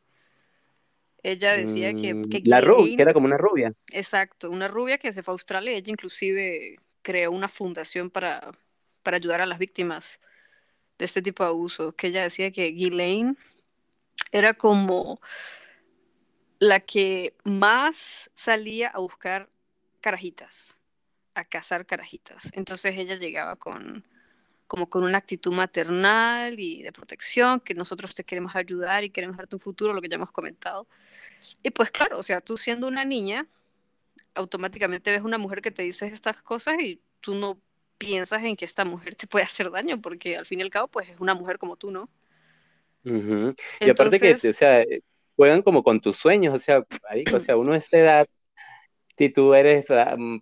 Ella 1.23 1.57
decía 1.57 1.95
que, 1.95 2.15
mm, 2.15 2.25
La 2.45 2.61
rubia, 2.61 2.97
que 2.97 3.03
era 3.03 3.15
como 3.15 3.27
una 3.27 3.39
rubia. 3.39 3.73
Exacto, 3.91 4.51
una 4.51 4.69
rubia 4.69 4.99
que 4.99 5.13
se 5.13 5.23
fue 5.23 5.33
a 5.33 5.35
Australia, 5.35 5.73
ella 5.73 5.91
inclusive 5.91 6.77
creó 7.01 7.31
una 7.31 7.49
fundación 7.49 8.11
para, 8.11 8.53
para 9.03 9.17
ayudar 9.17 9.41
a 9.41 9.47
las 9.47 9.59
víctimas 9.59 10.21
de 10.99 11.05
este 11.05 11.23
tipo 11.23 11.43
de 11.43 11.51
abuso, 11.51 11.93
que 11.93 12.09
ella 12.09 12.23
decía 12.23 12.51
que 12.51 12.73
Ghislaine 12.73 13.37
era 14.31 14.55
como 14.55 15.21
la 16.59 16.81
que 16.81 17.35
más 17.45 18.31
salía 18.35 18.89
a 18.89 18.99
buscar 18.99 19.49
carajitas, 20.01 20.77
a 21.35 21.45
cazar 21.45 21.87
carajitas. 21.87 22.51
Entonces 22.55 22.97
ella 22.97 23.17
llegaba 23.17 23.57
con 23.57 24.05
como 24.73 24.89
con 24.89 25.05
una 25.05 25.19
actitud 25.19 25.53
maternal 25.53 26.59
y 26.59 26.83
de 26.83 26.93
protección, 26.93 27.61
que 27.61 27.75
nosotros 27.75 28.15
te 28.15 28.25
queremos 28.25 28.57
ayudar 28.57 29.05
y 29.05 29.11
queremos 29.11 29.37
darte 29.37 29.55
un 29.55 29.61
futuro, 29.61 29.93
lo 29.93 30.01
que 30.01 30.09
ya 30.09 30.15
hemos 30.15 30.33
comentado. 30.33 30.87
Y 31.63 31.69
pues 31.69 31.91
claro, 31.91 32.19
o 32.19 32.23
sea, 32.23 32.41
tú 32.41 32.57
siendo 32.57 32.89
una 32.89 33.05
niña, 33.05 33.47
automáticamente 34.35 35.11
ves 35.11 35.21
una 35.21 35.37
mujer 35.37 35.61
que 35.61 35.73
te 35.73 35.83
dice 35.83 36.07
estas 36.07 36.41
cosas 36.41 36.81
y 36.81 37.03
tú 37.21 37.35
no 37.35 37.61
piensas 37.99 38.43
en 38.45 38.57
que 38.57 38.65
esta 38.65 38.87
mujer 38.87 39.15
te 39.15 39.27
puede 39.27 39.45
hacer 39.45 39.71
daño, 39.71 40.01
porque 40.01 40.39
al 40.39 40.47
fin 40.47 40.61
y 40.61 40.63
al 40.63 40.71
cabo, 40.71 40.89
pues 40.89 41.11
es 41.11 41.21
una 41.21 41.35
mujer 41.35 41.59
como 41.59 41.77
tú, 41.77 41.91
¿no? 41.91 42.09
Y 43.05 43.91
aparte 43.91 44.19
que, 44.19 44.33
o 44.33 44.39
sea, 44.39 44.87
juegan 45.37 45.61
como 45.61 45.83
con 45.83 46.01
tus 46.01 46.17
sueños, 46.17 46.55
o 46.55 46.59
sea, 46.59 46.83
o 47.31 47.41
sea, 47.41 47.59
uno 47.59 47.75
a 47.75 47.77
esta 47.77 47.99
edad 47.99 48.27
si 49.17 49.29
tú 49.29 49.55
eres 49.55 49.85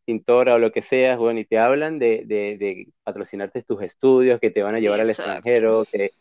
pintora 0.04 0.54
o 0.54 0.58
lo 0.58 0.72
que 0.72 0.82
seas, 0.82 1.18
bueno, 1.18 1.40
y 1.40 1.44
te 1.44 1.58
hablan 1.58 1.98
de, 1.98 2.24
de, 2.26 2.88
patrocinarte 3.02 3.62
tus 3.62 3.82
estudios, 3.82 4.40
que 4.40 4.50
te 4.50 4.62
van 4.62 4.74
a 4.74 4.80
llevar 4.80 5.00
al 5.00 5.10
extranjero, 5.10 5.84
que, 5.90 6.12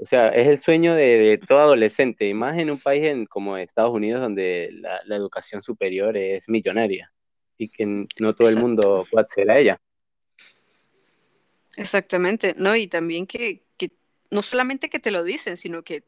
o 0.00 0.06
sea, 0.06 0.28
es 0.28 0.48
el 0.48 0.58
sueño 0.58 0.94
de, 0.94 1.38
todo 1.46 1.60
adolescente, 1.60 2.26
y 2.26 2.34
más 2.34 2.58
en 2.58 2.70
un 2.70 2.78
país 2.78 3.04
en, 3.04 3.26
como 3.26 3.56
Estados 3.56 3.92
Unidos, 3.92 4.22
donde 4.22 4.70
la, 4.72 5.16
educación 5.16 5.62
superior 5.62 6.16
es 6.16 6.48
millonaria 6.48 7.12
y 7.58 7.68
que 7.68 8.06
no 8.18 8.34
todo 8.34 8.48
el 8.48 8.56
mundo 8.56 9.06
puede 9.10 9.22
acceder 9.22 9.50
a 9.50 9.58
ella. 9.58 9.80
Exactamente, 11.76 12.54
no, 12.56 12.74
y 12.74 12.88
también 12.88 13.26
que, 13.26 13.64
que 13.76 13.92
no 14.30 14.42
solamente 14.42 14.88
que 14.88 14.98
te 14.98 15.10
lo 15.10 15.22
dicen, 15.22 15.58
sino 15.58 15.82
que 15.82 16.04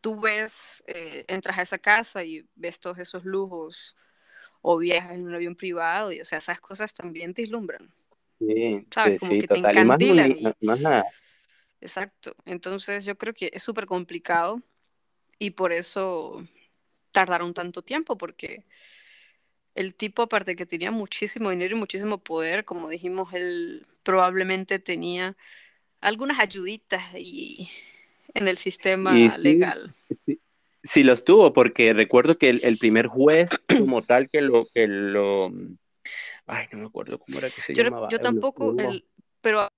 tú 0.00 0.18
ves, 0.18 0.82
eh, 0.86 1.24
entras 1.28 1.58
a 1.58 1.62
esa 1.62 1.78
casa 1.78 2.24
y 2.24 2.48
ves 2.54 2.80
todos 2.80 2.98
esos 2.98 3.24
lujos 3.24 3.96
o 4.68 4.78
viajas 4.78 5.12
en 5.12 5.24
un 5.24 5.32
avión 5.32 5.54
privado, 5.54 6.10
y 6.10 6.20
o 6.20 6.24
sea, 6.24 6.38
esas 6.38 6.60
cosas 6.60 6.92
también 6.92 7.32
te 7.32 7.42
islumbran. 7.42 7.88
Sí, 8.40 8.84
¿sabes? 8.90 9.20
Como 9.20 9.38
que 9.38 9.46
te 9.46 9.58
encandilan. 9.58 10.36
más, 10.60 10.80
nada. 10.80 11.04
Exacto. 11.80 12.34
Entonces 12.44 13.04
yo 13.04 13.16
creo 13.16 13.32
que 13.32 13.48
es 13.54 13.62
súper 13.62 13.86
complicado 13.86 14.60
y 15.38 15.50
por 15.50 15.72
eso 15.72 16.44
tardaron 17.12 17.54
tanto 17.54 17.80
tiempo, 17.80 18.18
porque 18.18 18.64
el 19.76 19.94
tipo, 19.94 20.22
aparte 20.22 20.56
que 20.56 20.66
tenía 20.66 20.90
muchísimo 20.90 21.50
dinero 21.50 21.76
y 21.76 21.78
muchísimo 21.78 22.18
poder, 22.18 22.64
como 22.64 22.88
dijimos, 22.88 23.32
él 23.34 23.86
probablemente 24.02 24.80
tenía 24.80 25.36
algunas 26.00 26.40
ayuditas 26.40 27.04
y 27.14 27.70
en 28.34 28.48
el 28.48 28.58
sistema 28.58 29.38
legal. 29.38 29.94
Sí, 30.26 30.40
los 31.02 31.24
tuvo, 31.24 31.52
porque 31.52 31.92
recuerdo 31.92 32.38
que 32.38 32.50
el, 32.50 32.78
primer 32.78 33.06
juez 33.06 33.50
como 33.78 34.02
tal 34.02 34.28
que 34.28 34.40
lo, 34.40 34.66
que 34.72 34.86
lo, 34.86 35.52
ay, 36.46 36.66
no 36.72 36.78
me 36.78 36.86
acuerdo 36.86 37.18
cómo 37.18 37.38
era 37.38 37.50
que 37.50 37.60
se 37.60 37.74
llamaba. 37.74 38.08
Yo 38.10 38.18
tampoco, 38.18 38.74
pero 39.40 39.68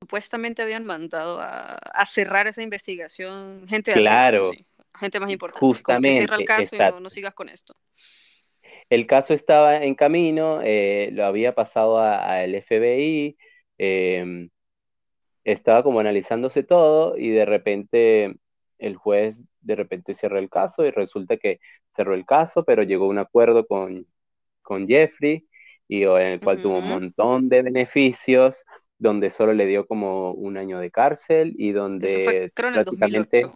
supuestamente 0.00 0.62
habían 0.62 0.84
mandado 0.84 1.38
a, 1.40 2.06
cerrar 2.06 2.46
esa 2.46 2.62
investigación 2.62 3.66
gente 3.68 3.92
claro, 3.92 4.50
gente 4.94 5.20
más 5.20 5.30
importante. 5.30 5.60
Justamente. 5.66 6.18
cierra 6.18 6.36
el 6.36 6.44
caso 6.44 6.76
y 6.76 6.78
no, 6.78 7.10
sigas 7.10 7.34
con 7.34 7.48
esto. 7.48 7.74
El 8.90 9.06
caso 9.06 9.34
estaba 9.34 9.84
en 9.84 9.94
camino, 9.94 10.60
eh, 10.62 11.10
lo 11.12 11.26
había 11.26 11.54
pasado 11.54 12.00
al 12.00 12.54
FBI, 12.54 13.36
em, 13.76 14.48
estaba 15.44 15.82
como 15.82 16.00
analizándose 16.00 16.62
todo 16.62 17.16
y 17.18 17.28
de 17.28 17.44
repente 17.44 18.36
el 18.78 18.96
juez 18.96 19.40
de 19.68 19.76
repente 19.76 20.14
cierra 20.14 20.38
el 20.38 20.48
caso 20.48 20.84
y 20.84 20.90
resulta 20.90 21.36
que 21.36 21.60
cerró 21.94 22.14
el 22.14 22.24
caso, 22.24 22.64
pero 22.64 22.82
llegó 22.82 23.04
a 23.04 23.08
un 23.08 23.18
acuerdo 23.18 23.66
con, 23.66 24.06
con 24.62 24.88
Jeffrey 24.88 25.46
y 25.86 26.02
en 26.04 26.16
el 26.16 26.40
cual 26.40 26.60
tuvo 26.60 26.78
un 26.78 26.88
montón 26.88 27.48
de 27.48 27.62
beneficios, 27.62 28.64
donde 28.98 29.30
solo 29.30 29.52
le 29.52 29.66
dio 29.66 29.86
como 29.86 30.32
un 30.32 30.56
año 30.56 30.80
de 30.80 30.90
cárcel 30.90 31.54
y 31.56 31.72
donde 31.72 32.50
prácticamente... 32.54 33.46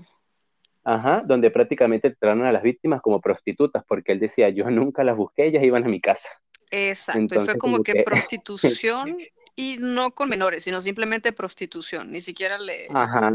Ajá, 0.85 1.22
donde 1.25 1.53
prácticamente 1.53 2.11
trataron 2.11 2.44
a 2.44 2.51
las 2.51 2.64
víctimas 2.64 3.01
como 3.01 3.20
prostitutas, 3.20 3.85
porque 3.87 4.11
él 4.11 4.18
decía, 4.18 4.48
yo 4.48 4.68
nunca 4.68 5.05
las 5.05 5.16
busqué, 5.16 5.46
ellas 5.46 5.62
iban 5.62 5.85
a 5.85 5.88
mi 5.88 6.01
casa. 6.01 6.29
Exacto, 6.72 7.37
y 7.37 7.44
fue 7.44 7.57
como, 7.57 7.85
que, 7.85 8.03
prostitución 8.05 9.16
y 9.55 9.77
no 9.79 10.11
con 10.11 10.29
menores, 10.29 10.64
sino 10.64 10.81
simplemente 10.81 11.31
prostitución, 11.33 12.11
ni 12.11 12.20
siquiera 12.20 12.59
le... 12.59 12.88
Ajá. 12.92 13.33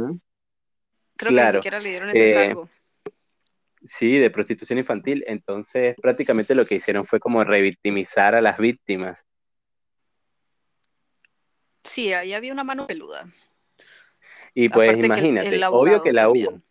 Creo 1.17 1.33
que 1.33 1.43
ni 1.43 1.51
siquiera 1.51 1.79
le 1.79 1.89
dieron 1.89 2.09
ese 2.09 2.31
eh, 2.31 2.33
cargo. 2.33 2.69
Sí, 3.83 4.17
de 4.17 4.29
prostitución 4.29 4.79
infantil. 4.79 5.23
Entonces, 5.27 5.95
prácticamente 6.01 6.55
lo 6.55 6.65
que 6.65 6.75
hicieron 6.75 7.05
fue 7.05 7.19
como 7.19 7.43
revictimizar 7.43 8.35
a 8.35 8.41
las 8.41 8.57
víctimas. 8.57 9.25
Sí, 11.83 12.13
ahí 12.13 12.33
había 12.33 12.51
una 12.51 12.63
mano 12.63 12.85
peluda. 12.85 13.27
Y 14.53 14.69
pues 14.69 14.97
imagínate, 14.97 15.63
obvio 15.67 16.01
que 16.01 16.11
la 16.11 16.29
hubo. 16.29 16.61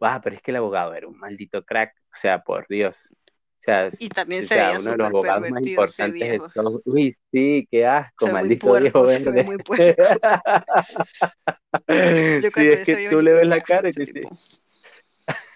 Ah, 0.00 0.20
pero 0.22 0.36
es 0.36 0.42
que 0.42 0.50
el 0.50 0.56
abogado 0.58 0.92
era 0.94 1.08
un 1.08 1.16
maldito 1.16 1.64
crack, 1.64 1.94
o 2.12 2.16
sea, 2.16 2.42
por 2.42 2.66
Dios. 2.68 3.08
O 3.10 3.62
sea, 3.64 3.88
y 3.98 4.10
también 4.10 4.44
uno 4.44 4.90
de 4.90 4.96
los 4.98 5.06
abogados 5.06 5.48
más 5.48 5.66
importantes 5.66 6.30
de 6.32 6.38
todos. 6.38 6.82
Uy, 6.84 7.14
sí, 7.32 7.66
qué 7.70 7.86
asco, 7.86 8.26
maldito 8.26 8.78
viejo 8.78 9.02
verde. 9.06 9.44
Muy 9.44 9.56
Yo 12.42 12.50
sí, 12.50 12.68
es 12.68 12.86
que 12.86 13.08
tú 13.10 13.22
le 13.22 13.34
ves 13.34 13.46
la 13.46 13.60
cara 13.60 13.88
y 13.88 13.92
te 13.92 14.22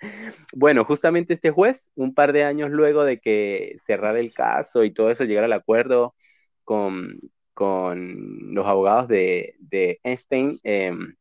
bueno, 0.53 0.86
justamente 0.86 1.34
este 1.34 1.51
juez, 1.51 1.89
un 1.95 2.13
par 2.13 2.32
de 2.34 2.43
años 2.43 2.69
luego 2.69 3.03
de 3.03 3.19
que 3.19 3.77
cerrara 3.86 4.19
el 4.19 4.34
caso 4.34 4.84
y 4.84 4.91
todo 4.91 5.10
eso, 5.10 5.23
llegara 5.23 5.45
al 5.45 5.53
acuerdo 5.53 6.15
con, 6.63 7.19
los 7.56 8.67
abogados 8.67 9.08
de, 9.08 9.56
Einstein, 10.03 10.60
em, 10.63 11.15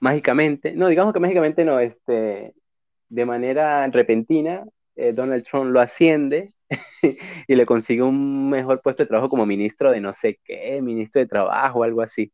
mágicamente, 0.00 0.72
no, 0.72 0.88
digamos 0.88 1.12
que 1.12 1.20
mágicamente 1.20 1.64
no, 1.64 1.80
este, 1.80 2.54
de 3.08 3.26
manera 3.26 3.86
repentina, 3.88 4.64
eh, 4.96 5.12
Donald 5.12 5.44
Trump 5.44 5.70
lo 5.70 5.80
asciende 5.80 6.54
y 7.46 7.54
le 7.54 7.66
consigue 7.66 8.02
un 8.02 8.50
mejor 8.50 8.80
puesto 8.80 9.02
de 9.02 9.08
trabajo 9.08 9.28
como 9.28 9.46
ministro 9.46 9.90
de 9.90 10.00
no 10.00 10.12
sé 10.12 10.40
qué, 10.44 10.80
ministro 10.82 11.20
de 11.20 11.26
trabajo, 11.26 11.84
algo 11.84 12.00
así. 12.00 12.32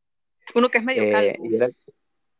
Uno 0.54 0.68
que 0.68 0.78
es 0.78 0.84
medio 0.84 1.02
eh, 1.04 1.10
calvo. 1.10 1.74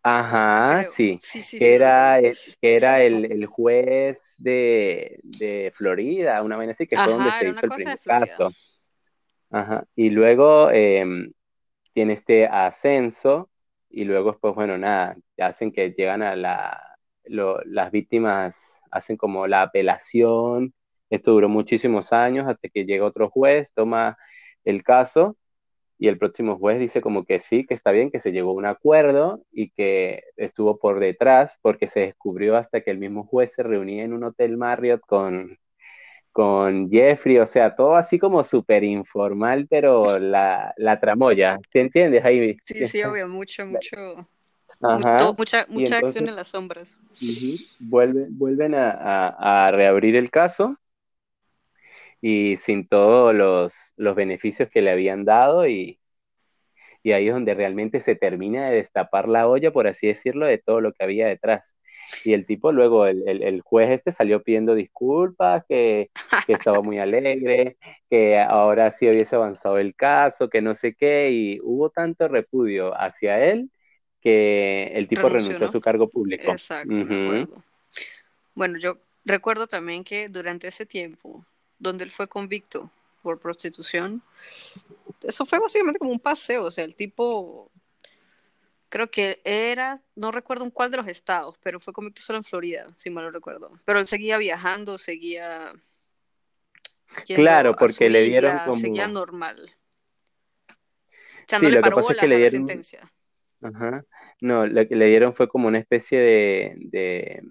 Ajá, 0.07 0.85
sí. 0.85 1.19
que, 1.59 1.75
era, 1.75 2.19
el, 2.19 2.37
que 2.61 2.77
era 2.77 3.03
el, 3.03 3.47
juez 3.47 4.35
de, 4.37 5.73
Florida, 5.75 6.43
una 6.43 6.59
vez 6.59 6.71
así, 6.71 6.87
que 6.87 6.95
fue 6.95 7.07
donde 7.07 7.31
se 7.31 7.49
hizo 7.49 7.61
el 7.62 7.71
primer 7.71 7.99
caso. 8.01 8.51
Ajá. 9.51 9.85
Y 9.97 10.11
luego 10.11 10.71
em, 10.71 11.33
tiene 11.95 12.12
este 12.12 12.47
ascenso, 12.47 13.49
y 13.88 14.05
luego 14.05 14.33
después, 14.33 14.55
bueno, 14.55 14.77
nada, 14.77 15.17
hacen 15.38 15.73
que 15.73 15.95
llegan 15.97 16.23
a 16.23 16.37
la, 16.37 16.99
las 17.25 17.90
víctimas, 17.90 18.83
hacen 18.90 19.17
como 19.17 19.47
la 19.47 19.62
apelación. 19.62 20.75
Esto 21.09 21.33
duró 21.33 21.49
muchísimos 21.49 22.12
años 22.12 22.47
hasta 22.47 22.69
que 22.69 22.85
llega 22.85 23.07
otro 23.07 23.31
juez, 23.31 23.73
toma 23.73 24.19
el 24.64 24.83
caso 24.83 25.37
y 25.99 26.09
el 26.09 26.19
próximo 26.19 26.59
juez 26.59 26.79
dice 26.79 27.01
como 27.01 27.25
que 27.25 27.39
sí, 27.39 27.65
que 27.67 27.75
está 27.75 27.91
bien, 27.91 28.11
que 28.11 28.21
se 28.21 28.33
llegó 28.33 28.51
a 28.51 28.55
un 28.55 28.67
acuerdo 28.67 29.43
y 29.53 29.71
que 29.71 30.25
estuvo 30.37 30.79
por 30.79 31.01
detrás 31.01 31.59
porque 31.63 31.87
se 31.87 32.01
descubrió 32.01 32.57
hasta 32.57 32.81
que 32.81 32.91
el 32.91 32.99
mismo 32.99 33.25
juez 33.25 33.53
se 33.53 33.63
reunía 33.63 34.05
en 34.05 34.13
un 34.13 34.25
hotel 34.25 34.57
Marriott 34.57 35.01
con, 35.07 35.59
con 36.33 36.91
Jeffrey, 36.91 37.39
o 37.39 37.47
sea, 37.47 37.77
todo 37.77 37.97
así 37.97 38.19
como 38.19 38.43
súper 38.43 38.83
informal, 38.83 39.67
pero 39.71 40.19
la, 40.19 40.75
la 40.77 40.99
tramoya, 40.99 41.59
¿te 41.71 41.81
entiendes, 41.81 42.23
Jaime? 42.23 42.57
Sí, 42.65 42.87
sí, 42.87 43.03
obvio, 43.05 43.29
mucho, 43.29 43.65
mucho, 43.65 44.29
mucha, 44.81 45.67
mucha 45.69 45.99
acción 45.99 46.29
en 46.29 46.37
las 46.37 46.49
sombras. 46.49 47.01
vuelven, 47.79 48.37
vuelven 48.37 48.75
a, 48.75 49.29
a 49.29 49.71
reabrir 49.71 50.17
el 50.17 50.31
caso 50.31 50.77
y 52.27 52.57
sin 52.57 52.89
todos 52.89 53.35
los, 53.35 53.93
los 53.99 54.17
beneficios 54.17 54.71
que 54.71 54.81
le 54.81 54.91
habían 54.91 55.27
dado 55.27 55.69
y, 55.69 56.01
y 57.03 57.13
ahí 57.13 57.29
es 57.29 57.35
donde 57.35 57.53
realmente 57.53 58.01
se 58.01 58.17
termina 58.17 58.71
de 58.71 58.77
destapar 58.77 59.29
la 59.29 59.47
olla, 59.47 59.71
por 59.73 59.87
así 59.87 60.07
decirlo, 60.07 60.47
de 60.47 60.57
todo 60.57 60.81
lo 60.81 60.95
que 60.95 61.05
había 61.05 61.27
detrás. 61.27 61.77
Y 62.25 62.33
el 62.33 62.47
tipo 62.47 62.73
luego, 62.73 63.05
el, 63.05 63.29
el, 63.29 63.61
juez 63.61 63.91
este 63.91 64.11
salió 64.11 64.43
pidiendo 64.43 64.75
disculpas, 64.75 65.67
que, 65.69 66.09
que, 66.47 66.55
estaba 66.55 66.81
muy 66.81 66.99
alegre, 66.99 67.77
que 68.09 68.39
ahora 68.39 68.91
sí 68.93 69.07
hubiese 69.07 69.37
avanzado 69.37 69.77
el 69.77 69.95
caso, 69.95 70.49
que 70.49 70.63
no 70.63 70.73
sé 70.73 70.95
qué, 70.95 71.31
y 71.31 71.61
hubo 71.63 71.91
tanto 71.91 72.27
repudio 72.27 72.99
hacia 72.99 73.45
él 73.45 73.71
que 74.23 74.93
el 74.95 75.09
tipo 75.09 75.29
renunció, 75.29 75.67
a 75.67 75.71
su 75.71 75.83
cargo 75.83 76.09
público. 76.09 76.53
Exacto. 76.53 76.95
Bueno, 78.55 78.79
yo 78.79 78.97
recuerdo 79.27 79.67
también 79.67 80.05
que 80.05 80.31
durante 80.31 80.69
ese 80.69 80.87
tiempo 80.87 81.45
donde 81.85 82.05
él 82.05 82.11
fue 82.11 82.27
convicto 82.27 82.90
por 83.23 83.38
prostitución, 83.38 84.23
eso 85.23 85.47
fue 85.47 85.59
básicamente 85.59 85.99
como 85.99 86.11
un 86.11 86.20
paseo, 86.20 86.64
o 86.64 86.70
sea, 86.70 86.85
el 86.85 86.94
tipo, 86.94 87.70
creo 88.88 89.11
que 89.11 89.40
era, 89.44 89.97
no 90.14 90.31
recuerdo 90.31 90.64
en 90.64 90.70
cuál 90.70 90.90
de 90.90 90.99
los 90.99 91.07
estados, 91.07 91.57
pero 91.62 91.81
fue 91.81 91.92
convicto 91.92 92.20
solo 92.20 92.38
en 92.38 92.44
Florida, 92.44 92.87
si 92.97 93.11
mal 93.11 93.25
no 93.25 93.31
recuerdo, 93.31 93.70
pero 93.85 94.01
él 94.01 94.07
seguía 94.07 94.37
viajando, 94.38 94.99
seguía... 94.99 95.73
Claro, 97.27 97.77
porque 97.77 98.11
le 98.11 98.23
dieron 98.23 98.59
como... 98.64 98.81
Seguía 98.81 99.07
normal. 99.07 99.70
sí, 101.27 101.70
lo 101.70 101.83
que 101.83 101.90
pasa 101.90 102.12
es 102.12 102.18
que 102.18 102.29
le 102.29 102.37
dieron... 102.38 102.51
Sentencia. 102.51 103.12
Ajá. 103.62 104.05
No, 104.40 104.66
lo 104.66 104.87
que 104.87 104.97
le 104.97 105.07
dieron 105.07 105.33
fue 105.33 105.49
como 105.49 105.68
una 105.68 105.79
especie 105.79 106.18
de, 106.18 106.75
de, 106.77 107.42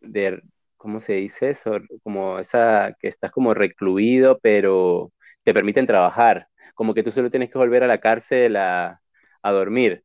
de 0.00 0.42
¿cómo 0.80 0.98
se 0.98 1.12
dice 1.12 1.50
eso? 1.50 1.78
Como 2.02 2.38
esa 2.38 2.96
que 2.98 3.08
estás 3.08 3.30
como 3.30 3.52
recluido, 3.52 4.38
pero 4.38 5.12
te 5.42 5.52
permiten 5.52 5.86
trabajar. 5.86 6.48
Como 6.74 6.94
que 6.94 7.02
tú 7.02 7.10
solo 7.10 7.30
tienes 7.30 7.50
que 7.50 7.58
volver 7.58 7.84
a 7.84 7.86
la 7.86 7.98
cárcel 7.98 8.56
a, 8.56 8.98
dormir. 9.44 10.02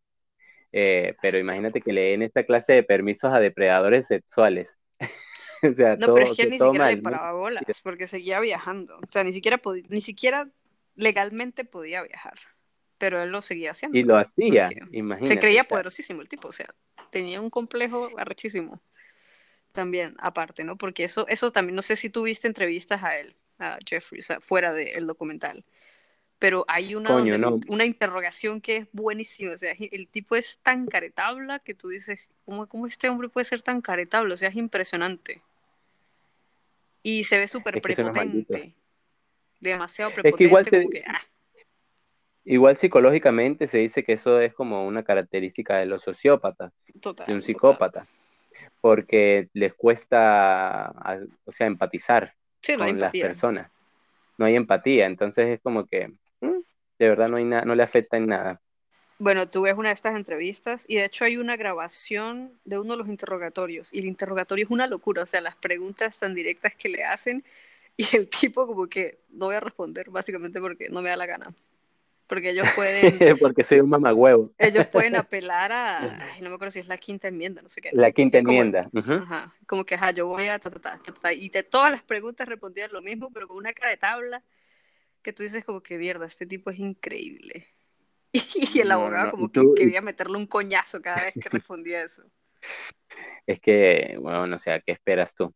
Eh, 0.74 1.16
pero 1.22 1.38
imagínate 1.38 1.80
que 1.80 1.94
leen 1.94 2.24
esta 2.24 2.44
clase 2.44 2.74
de 2.74 2.84
permisos 2.84 3.34
a 3.34 3.40
depredadores 3.40 4.08
sexuales. 4.08 4.78
o 5.64 5.74
sea, 5.74 5.96
no, 5.96 6.14
pero 6.14 6.28
es 6.28 6.36
que 6.36 6.44
él 6.44 6.50
ni 6.50 6.60
siquiera 6.60 6.92
le 6.92 6.98
paraba 6.98 7.32
bolas, 7.32 7.64
porque 7.82 8.06
seguía 8.06 8.42
viajando. 8.42 8.98
O 8.98 9.10
sea, 9.10 9.24
ni 9.24 9.32
siquiera, 9.32 9.62
ni 9.88 10.02
siquiera 10.02 10.50
legalmente 10.96 11.64
podía 11.64 12.04
viajar. 12.04 12.34
Pero 12.98 13.22
él 13.24 13.30
lo 13.30 13.42
seguía 13.42 13.72
haciendo. 13.72 13.98
Y 13.98 14.04
lo 14.04 14.18
hacía, 14.18 14.70
imagínate. 14.92 15.34
Se 15.34 15.40
creía 15.40 15.64
poderosísimo 15.64 16.22
el 16.22 16.28
tipo, 16.28 16.50
o 16.50 16.52
sea, 16.52 16.68
tenía 17.12 17.40
un 17.40 17.50
complejo 17.50 18.10
arrechísimo 18.18 18.82
también, 19.76 20.16
aparte, 20.18 20.64
¿no? 20.64 20.78
Porque 20.78 21.04
eso, 21.04 21.28
eso 21.28 21.52
también, 21.52 21.76
no 21.76 21.84
sé 21.84 21.96
si 21.96 22.10
tuviste 22.10 22.48
entrevistas 22.48 23.04
a 23.04 23.20
él, 23.20 23.36
a 23.60 23.78
Jeffrey, 23.88 24.20
o 24.20 24.24
sea, 24.24 24.42
fuera 24.42 24.74
del 24.74 25.06
documental, 25.06 25.64
pero 26.40 26.66
hay 26.68 26.96
una, 26.96 27.16
una 27.68 27.86
interrogación 27.86 28.60
que 28.60 28.78
es 28.78 28.88
buenísima, 28.92 29.54
o 29.54 29.58
sea, 29.58 29.74
el 29.80 30.08
tipo 30.08 30.36
es 30.36 30.58
tan 30.64 30.88
caretabla 30.88 31.60
que 31.60 31.76
tú 31.76 31.90
dices, 31.90 32.30
¿cómo, 32.46 32.68
¿cómo 32.68 32.88
este 32.88 33.10
hombre 33.10 33.30
puede 33.30 33.46
ser 33.46 33.62
tan 33.62 33.82
caretable? 33.82 34.34
O 34.34 34.38
sea, 34.38 34.50
es 34.50 34.56
impresionante. 34.56 35.42
Y 37.04 37.24
se 37.24 37.38
ve 37.38 37.48
súper 37.48 37.82
prepotente. 37.82 38.74
Demasiado 39.60 40.12
prepotente. 40.12 40.44
igual, 40.44 40.66
ah. 41.08 41.22
igual 42.44 42.78
psicológicamente 42.78 43.68
se 43.68 43.78
dice 43.78 44.04
que 44.04 44.14
eso 44.14 44.42
es 44.42 44.54
como 44.54 44.86
una 44.88 45.04
característica 45.04 45.78
de 45.78 45.86
los 45.86 46.02
sociópatas, 46.02 46.74
de 47.28 47.34
un 47.34 47.42
psicópata 47.42 48.08
porque 48.86 49.50
les 49.54 49.74
cuesta, 49.74 50.94
o 51.44 51.52
sea, 51.52 51.66
empatizar 51.66 52.36
con 52.78 53.00
las 53.00 53.12
personas. 53.18 53.72
No 54.38 54.46
hay 54.46 54.56
empatía, 54.56 55.08
entonces 55.08 55.48
es 55.48 55.60
como 55.60 55.88
que 55.88 56.10
mm, 56.42 56.60
de 57.00 57.10
verdad 57.10 57.30
no, 57.30 57.38
hay 57.38 57.46
no 57.46 57.74
le 57.74 57.82
afecta 57.82 58.18
en 58.18 58.28
nada. 58.28 58.62
Bueno, 59.18 59.50
tú 59.50 59.64
ves 59.64 59.74
una 59.76 59.90
de 59.90 59.96
estas 59.96 60.16
entrevistas 60.16 60.86
y 60.88 60.98
de 60.98 61.06
hecho 61.06 61.26
hay 61.26 61.38
una 61.38 61.56
grabación 61.56 62.60
de 62.64 62.78
uno 62.78 62.92
de 62.92 62.98
los 62.98 63.08
interrogatorios 63.08 63.92
y 63.92 63.98
el 63.98 64.06
interrogatorio 64.06 64.66
es 64.66 64.70
una 64.70 64.86
locura, 64.86 65.24
o 65.24 65.26
sea, 65.26 65.42
las 65.42 65.56
preguntas 65.56 66.20
tan 66.20 66.36
directas 66.36 66.76
que 66.76 66.90
le 66.90 67.06
hacen 67.06 67.44
y 67.98 68.16
el 68.16 68.30
tipo 68.40 68.68
como 68.68 68.86
que 68.86 69.18
no 69.30 69.48
voy 69.48 69.56
a 69.56 69.62
responder 69.62 70.12
básicamente 70.12 70.62
porque 70.62 70.90
no 70.90 71.02
me 71.02 71.10
da 71.10 71.16
la 71.16 71.26
gana 71.26 71.56
porque 72.28 72.52
ellos 72.52 72.68
pueden... 72.76 73.18
porque 73.40 73.64
soy 73.64 73.80
un 73.80 73.90
mamagüevo. 73.90 74.54
ellos 74.58 74.88
pueden 74.88 75.16
apelar 75.16 75.72
a... 75.72 76.28
no 76.42 76.50
me 76.50 76.56
acuerdo 76.56 76.72
si 76.72 76.80
es 76.80 76.88
la 76.88 76.98
quinta 76.98 77.28
enmienda, 77.28 77.62
no 77.62 77.70
sé 77.70 77.82
qué. 77.82 77.92
La 77.94 78.12
quinta 78.12 78.40
enmienda. 78.40 78.90
Ajá, 78.94 79.54
como 79.68 79.86
que, 79.86 79.96
ajá, 79.96 80.12
yo 80.12 80.28
voy 80.28 80.48
a... 80.48 80.60
y 81.36 81.50
de 81.50 81.64
todas 81.64 81.92
las 81.92 82.04
preguntas 82.04 82.48
respondían 82.48 82.92
lo 82.92 83.02
mismo, 83.02 83.32
pero 83.32 83.48
con 83.48 83.58
una 83.58 83.74
cara 83.74 83.90
de 83.90 83.98
tabla 83.98 84.44
que 85.22 85.34
tú 85.34 85.44
dices 85.44 85.66
como 85.66 85.82
que, 85.82 85.98
mierda, 85.98 86.26
este 86.26 86.46
tipo 86.46 86.70
es 86.70 86.80
increíble. 86.80 87.68
Y 88.74 88.80
el 88.80 88.92
abogado 88.92 89.32
como 89.32 89.52
que 89.52 89.62
quería 89.76 90.02
meterle 90.02 90.38
un 90.38 90.46
coñazo 90.46 91.02
cada 91.02 91.24
vez 91.24 91.34
que 91.34 91.50
respondía 91.50 92.04
eso. 92.04 92.24
Es 93.46 93.60
que, 93.60 94.18
bueno, 94.20 94.56
o 94.56 94.60
sea, 94.60 94.80
¿qué 94.82 94.92
esperas 94.92 95.34
tú? 95.34 95.54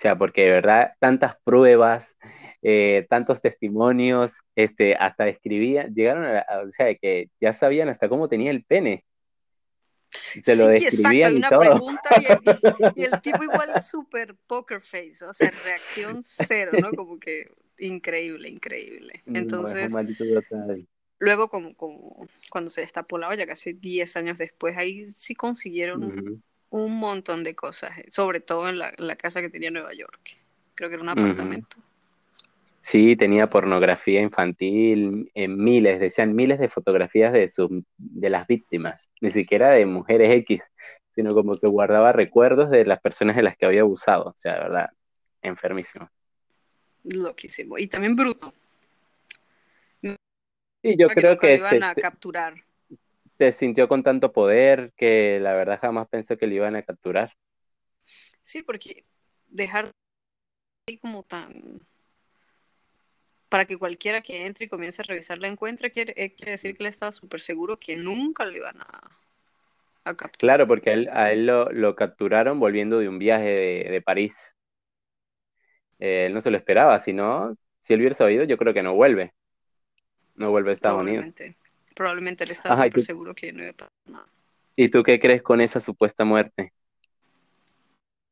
O 0.00 0.02
sea, 0.02 0.16
porque 0.16 0.46
de 0.46 0.52
verdad, 0.52 0.94
tantas 0.98 1.36
pruebas, 1.44 2.16
eh, 2.62 3.06
tantos 3.10 3.42
testimonios, 3.42 4.32
este, 4.54 4.94
hasta 4.94 5.26
describían, 5.26 5.94
llegaron 5.94 6.24
a, 6.24 6.46
o 6.66 6.70
sea, 6.70 6.94
que 6.94 7.28
ya 7.38 7.52
sabían 7.52 7.90
hasta 7.90 8.08
cómo 8.08 8.26
tenía 8.26 8.50
el 8.50 8.64
pene. 8.64 9.04
Se 10.42 10.56
lo 10.56 10.68
describían 10.68 11.36
y 11.36 11.42
todo. 11.42 11.60
Pregunta 11.60 12.08
y, 12.96 13.02
el, 13.02 13.20
tipo 13.22 13.44
igual 13.44 13.78
súper 13.82 14.34
poker 14.46 14.80
face, 14.80 15.22
o 15.22 15.34
sea, 15.34 15.50
reacción 15.50 16.22
cero, 16.22 16.72
¿no? 16.80 16.92
Como 16.92 17.20
que 17.20 17.52
increíble, 17.78 18.48
increíble. 18.48 19.22
Entonces, 19.26 19.92
luego 21.18 21.50
como, 21.50 21.74
como, 21.74 22.26
cuando 22.50 22.70
se 22.70 22.80
destapó 22.80 23.18
la 23.18 23.28
olla, 23.28 23.46
casi 23.46 23.74
10 23.74 24.16
años 24.16 24.38
después, 24.38 24.78
ahí 24.78 25.10
sí 25.10 25.34
consiguieron 25.34 26.42
un 26.70 26.96
montón 26.96 27.44
de 27.44 27.54
cosas, 27.54 27.92
sobre 28.08 28.40
todo 28.40 28.68
en 28.68 28.78
la, 28.78 29.16
casa 29.16 29.40
que 29.40 29.50
tenía 29.50 29.68
en 29.68 29.74
Nueva 29.74 29.92
York. 29.92 30.38
Creo 30.74 30.88
que 30.88 30.94
era 30.94 31.02
un 31.02 31.10
apartamento. 31.10 31.76
Sí, 32.80 33.14
tenía 33.14 33.50
pornografía 33.50 34.22
infantil, 34.22 35.30
en 35.34 35.62
miles, 35.62 36.00
decían 36.00 36.34
miles 36.34 36.58
de 36.58 36.70
fotografías 36.70 37.32
de, 37.32 37.50
su, 37.50 37.84
de 37.98 38.30
las 38.30 38.46
víctimas, 38.46 39.10
ni 39.20 39.30
siquiera 39.30 39.70
de 39.70 39.84
mujeres 39.84 40.32
X, 40.36 40.70
sino 41.14 41.34
como 41.34 41.58
que 41.58 41.66
guardaba 41.66 42.12
recuerdos 42.12 42.70
de 42.70 42.86
las 42.86 43.00
personas 43.00 43.36
de 43.36 43.42
las 43.42 43.56
que 43.56 43.66
había 43.66 43.82
abusado, 43.82 44.30
o 44.30 44.36
sea, 44.36 44.54
de 44.54 44.60
verdad, 44.60 44.90
enfermísimo. 45.42 46.08
Loquísimo, 47.04 47.76
y 47.76 47.86
también 47.86 48.16
bruto. 48.16 48.54
Y 50.82 50.98
yo 50.98 51.08
creo 51.08 51.36
que, 51.36 51.56
iban 51.56 51.82
a 51.82 51.94
capturar. 51.94 52.54
Se 53.40 53.52
sintió 53.52 53.88
con 53.88 54.02
tanto 54.02 54.32
poder 54.32 54.92
que 54.96 55.38
la 55.40 55.54
verdad 55.54 55.78
jamás 55.80 56.06
pensó 56.08 56.36
que 56.36 56.46
le 56.46 56.56
iban 56.56 56.76
a 56.76 56.82
capturar. 56.82 57.32
Sí, 58.42 58.62
porque 58.62 59.06
dejar 59.48 59.90
ahí 60.86 60.98
como 60.98 61.22
tan 61.22 61.80
para 63.48 63.64
que 63.64 63.78
cualquiera 63.78 64.20
que 64.20 64.44
entre 64.44 64.66
y 64.66 64.68
comience 64.68 65.00
a 65.00 65.06
revisar 65.06 65.38
la 65.38 65.48
encuentre, 65.48 65.90
quiere, 65.90 66.12
eh, 66.16 66.34
quiere 66.34 66.52
decir 66.52 66.76
que 66.76 66.82
él 66.82 66.88
estaba 66.90 67.12
súper 67.12 67.40
seguro 67.40 67.78
que 67.78 67.96
nunca 67.96 68.44
lo 68.44 68.54
iban 68.54 68.76
a, 68.82 69.10
capturar. 70.04 70.30
Claro, 70.38 70.66
porque 70.68 71.08
a 71.10 71.32
él, 71.32 71.46
lo, 71.46 71.96
capturaron 71.96 72.60
volviendo 72.60 72.98
de 72.98 73.08
un 73.08 73.18
viaje 73.18 73.88
de, 73.88 74.02
París. 74.02 74.54
Eh, 75.98 76.26
él 76.26 76.34
no 76.34 76.42
se 76.42 76.50
lo 76.50 76.58
esperaba, 76.58 76.98
si 76.98 77.14
no, 77.14 77.56
si 77.80 77.94
él 77.94 78.00
hubiera 78.00 78.14
sabido, 78.14 78.44
yo 78.44 78.58
creo 78.58 78.74
que 78.74 78.82
no 78.82 78.94
vuelve. 78.94 79.32
No 80.34 80.50
vuelve 80.50 80.70
a 80.70 80.74
Estados 80.74 81.02
Unidos. 81.02 81.26
Probablemente 81.94 82.44
él 82.44 82.50
estaba 82.50 82.76
súper 82.76 83.02
seguro 83.02 83.34
que 83.34 83.52
no 83.52 83.62
iba 83.62 83.70
a 83.70 83.74
pasar 83.74 83.92
nada. 84.06 84.26
¿Y 84.76 84.88
tú 84.88 85.02
qué 85.02 85.18
crees 85.20 85.42
con 85.42 85.60
esa 85.60 85.80
supuesta 85.80 86.24
muerte? 86.24 86.72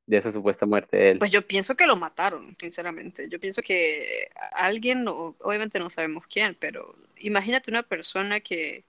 de 0.08 0.16
esa 0.16 0.32
supuesta 0.32 0.64
muerte 0.64 0.96
de 0.96 1.10
él? 1.10 1.18
Pues 1.18 1.30
yo 1.30 1.46
pienso 1.46 1.76
que 1.76 1.86
lo 1.86 1.94
mataron, 1.94 2.56
sinceramente. 2.58 3.28
Yo 3.28 3.38
pienso 3.38 3.60
que 3.60 4.30
alguien, 4.52 5.04
obviamente 5.06 5.78
no 5.78 5.90
sabemos 5.90 6.26
quién, 6.26 6.56
pero 6.58 6.96
imagínate 7.18 7.70
una 7.70 7.82
persona 7.82 8.40
que 8.40 8.84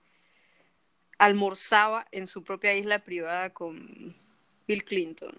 almorzaba 1.18 2.06
en 2.10 2.26
su 2.26 2.42
propia 2.42 2.74
isla 2.74 3.00
privada 3.00 3.50
con 3.50 4.16
Bill 4.66 4.82
Clinton. 4.82 5.36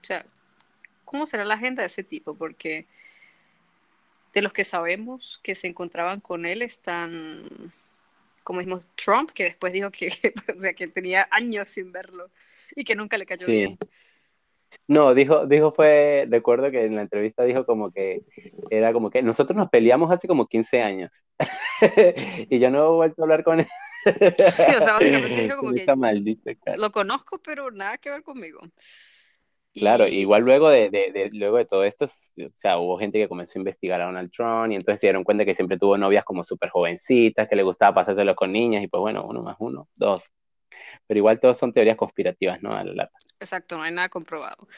O 0.00 0.04
sea, 0.04 0.24
¿cómo 1.04 1.26
será 1.26 1.44
la 1.44 1.54
agenda 1.54 1.82
de 1.82 1.88
ese 1.88 2.02
tipo? 2.02 2.34
Porque 2.34 2.86
de 4.32 4.40
los 4.40 4.54
que 4.54 4.64
sabemos 4.64 5.38
que 5.42 5.54
se 5.54 5.66
encontraban 5.66 6.20
con 6.20 6.46
él 6.46 6.62
están, 6.62 7.74
como 8.42 8.58
decimos, 8.58 8.88
Trump, 8.94 9.30
que 9.30 9.44
después 9.44 9.72
dijo 9.72 9.90
que, 9.90 10.08
o 10.56 10.60
sea, 10.60 10.74
que 10.74 10.88
tenía 10.88 11.28
años 11.30 11.68
sin 11.68 11.92
verlo 11.92 12.30
y 12.74 12.84
que 12.84 12.94
nunca 12.94 13.18
le 13.18 13.26
cayó 13.26 13.46
bien. 13.46 13.78
No, 14.88 15.14
dijo, 15.14 15.46
dijo 15.46 15.72
fue, 15.72 16.26
recuerdo 16.28 16.70
que 16.70 16.84
en 16.84 16.96
la 16.96 17.02
entrevista 17.02 17.44
dijo 17.44 17.64
como 17.64 17.92
que 17.92 18.22
era 18.70 18.92
como 18.92 19.10
que 19.10 19.22
nosotros 19.22 19.56
nos 19.56 19.70
peleamos 19.70 20.10
hace 20.10 20.26
como 20.26 20.46
15 20.46 20.82
años 20.82 21.24
y 22.50 22.58
yo 22.58 22.70
no 22.70 22.86
he 22.86 22.96
vuelto 22.96 23.22
a 23.22 23.24
hablar 23.24 23.44
con 23.44 23.60
él. 23.60 23.68
sí, 24.38 24.74
o 24.76 24.80
sea, 24.80 24.94
básicamente 24.94 25.40
dijo 25.42 25.56
como 25.58 25.72
que 25.72 25.86
lo 26.76 26.90
conozco, 26.90 27.40
pero 27.42 27.70
nada 27.70 27.98
que 27.98 28.10
ver 28.10 28.22
conmigo. 28.22 28.60
Claro, 29.74 30.06
igual 30.06 30.42
luego 30.42 30.68
de, 30.68 30.90
de, 30.90 31.30
luego 31.32 31.56
de 31.56 31.64
todo 31.64 31.84
esto, 31.84 32.04
o 32.04 32.50
sea, 32.54 32.78
hubo 32.78 32.98
gente 32.98 33.18
que 33.18 33.28
comenzó 33.28 33.58
a 33.58 33.60
investigar 33.60 34.00
a 34.02 34.04
Donald 34.04 34.30
Trump 34.30 34.70
y 34.70 34.74
entonces 34.74 35.00
se 35.00 35.06
dieron 35.06 35.24
cuenta 35.24 35.46
que 35.46 35.54
siempre 35.54 35.78
tuvo 35.78 35.96
novias 35.96 36.24
como 36.24 36.44
súper 36.44 36.68
jovencitas, 36.68 37.48
que 37.48 37.56
le 37.56 37.62
gustaba 37.62 37.94
pasárselo 37.94 38.34
con 38.34 38.52
niñas 38.52 38.82
y 38.82 38.88
pues 38.88 39.00
bueno, 39.00 39.24
uno 39.24 39.42
más 39.42 39.56
uno, 39.60 39.88
dos. 39.94 40.30
Pero 41.06 41.18
igual 41.18 41.40
todos 41.40 41.56
son 41.56 41.72
teorías 41.72 41.96
conspirativas, 41.96 42.62
¿no? 42.62 42.76
A 42.76 42.84
la 42.84 43.10
Exacto, 43.40 43.76
no 43.76 43.82
hay 43.82 43.92
nada 43.92 44.10
comprobado. 44.10 44.68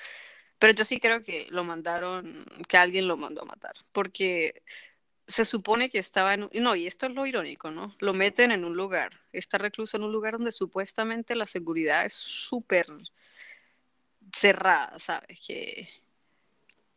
Pero 0.58 0.72
yo 0.72 0.84
sí 0.84 1.00
creo 1.00 1.22
que 1.22 1.48
lo 1.50 1.64
mandaron, 1.64 2.44
que 2.68 2.76
alguien 2.76 3.08
lo 3.08 3.16
mandó 3.16 3.42
a 3.42 3.46
matar, 3.46 3.74
porque 3.90 4.62
se 5.26 5.44
supone 5.44 5.90
que 5.90 5.98
estaba 5.98 6.34
en... 6.34 6.48
No, 6.52 6.76
y 6.76 6.86
esto 6.86 7.06
es 7.06 7.12
lo 7.12 7.26
irónico, 7.26 7.70
¿no? 7.70 7.96
Lo 7.98 8.12
meten 8.12 8.52
en 8.52 8.64
un 8.64 8.76
lugar, 8.76 9.10
está 9.32 9.58
recluso 9.58 9.96
en 9.96 10.04
un 10.04 10.12
lugar 10.12 10.34
donde 10.34 10.52
supuestamente 10.52 11.34
la 11.34 11.46
seguridad 11.46 12.04
es 12.04 12.12
súper 12.12 12.86
cerrada, 14.34 14.98
¿sabes? 14.98 15.40
Que 15.46 15.88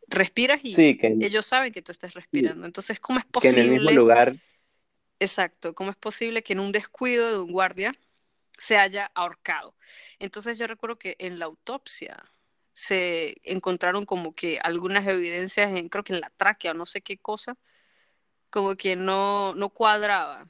respiras 0.08 0.62
y 0.64 0.76
ellos 1.22 1.46
saben 1.46 1.72
que 1.72 1.82
tú 1.82 1.92
estás 1.92 2.14
respirando. 2.14 2.66
Entonces, 2.66 3.00
¿cómo 3.00 3.20
es 3.20 3.26
posible? 3.26 3.56
Que 3.56 3.62
en 3.62 3.66
el 3.68 3.80
mismo 3.80 3.92
lugar. 3.92 4.36
Exacto, 5.20 5.74
¿cómo 5.74 5.90
es 5.90 5.98
posible 5.98 6.44
que 6.44 6.54
en 6.54 6.60
un 6.60 6.72
descuido 6.72 7.32
de 7.32 7.40
un 7.40 7.52
guardia 7.52 7.94
se 8.60 8.78
haya 8.78 9.12
ahorcado. 9.14 9.76
Entonces 10.20 10.58
yo 10.58 10.68
recuerdo 10.68 10.98
que 10.98 11.16
en 11.20 11.40
la 11.40 11.46
autopsia 11.46 12.24
se 12.74 13.38
encontraron 13.44 14.06
como 14.06 14.36
que 14.36 14.60
algunas 14.62 15.08
evidencias, 15.08 15.72
en, 15.76 15.90
creo 15.90 16.04
que 16.04 16.14
en 16.14 16.22
la 16.22 16.32
tráquea 16.36 16.72
o 16.72 16.74
no 16.74 16.86
sé 16.86 17.02
qué 17.02 17.18
cosa, 17.18 17.58
como 18.50 18.76
que 18.76 18.96
no, 18.96 19.56
no 19.56 19.70
cuadraba 19.70 20.48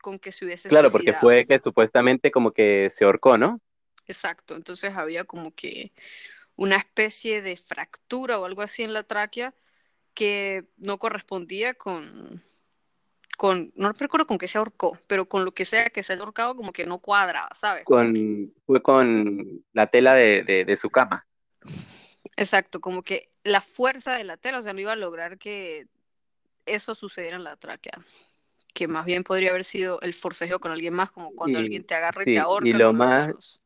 con 0.00 0.18
que 0.18 0.32
se 0.32 0.44
hubiese 0.44 0.68
Claro, 0.68 0.90
porque 0.90 1.12
fue 1.12 1.46
que 1.46 1.58
supuestamente 1.58 2.30
como 2.30 2.52
que 2.52 2.88
se 2.90 3.04
ahorcó, 3.04 3.38
¿no? 3.38 3.60
Exacto, 4.10 4.56
entonces 4.56 4.96
había 4.96 5.24
como 5.24 5.54
que 5.54 5.92
una 6.56 6.76
especie 6.76 7.42
de 7.42 7.56
fractura 7.56 8.38
o 8.38 8.44
algo 8.44 8.62
así 8.62 8.82
en 8.82 8.92
la 8.92 9.02
tráquea 9.02 9.54
que 10.14 10.64
no 10.76 10.98
correspondía 10.98 11.74
con, 11.74 12.42
con, 13.38 13.72
no 13.76 13.92
recuerdo 13.92 14.26
con 14.26 14.36
qué 14.36 14.48
se 14.48 14.58
ahorcó, 14.58 14.98
pero 15.06 15.26
con 15.26 15.44
lo 15.44 15.52
que 15.52 15.64
sea 15.64 15.90
que 15.90 16.02
se 16.02 16.12
haya 16.12 16.22
ahorcado, 16.22 16.56
como 16.56 16.72
que 16.72 16.84
no 16.84 16.98
cuadra, 16.98 17.48
¿sabes? 17.54 17.84
Con, 17.84 18.52
fue 18.66 18.82
con 18.82 19.64
la 19.72 19.86
tela 19.86 20.14
de, 20.14 20.76
su 20.78 20.90
cama. 20.90 21.26
Exacto, 22.36 22.80
como 22.80 23.02
que 23.02 23.30
la 23.44 23.60
fuerza 23.60 24.14
de 24.14 24.24
la 24.24 24.36
tela, 24.36 24.58
o 24.58 24.62
sea, 24.62 24.72
no 24.72 24.80
iba 24.80 24.92
a 24.92 24.96
lograr 24.96 25.38
que 25.38 25.86
eso 26.66 26.94
sucediera 26.94 27.36
en 27.36 27.44
la 27.44 27.56
tráquea. 27.56 27.98
Que 28.74 28.86
más 28.86 29.04
bien 29.04 29.24
podría 29.24 29.50
haber 29.50 29.64
sido 29.64 30.00
el 30.02 30.14
forcejeo 30.14 30.60
con 30.60 30.72
alguien 30.72 30.94
más, 30.94 31.10
como 31.10 31.34
cuando 31.34 31.58
alguien 31.58 31.84
te 31.84 31.94
agarra 31.94 32.22
y 32.22 32.26
te 32.26 32.38
ahorca. 32.38 32.68
Y 32.68 32.72
lo 32.72 32.92
más, 32.92 33.60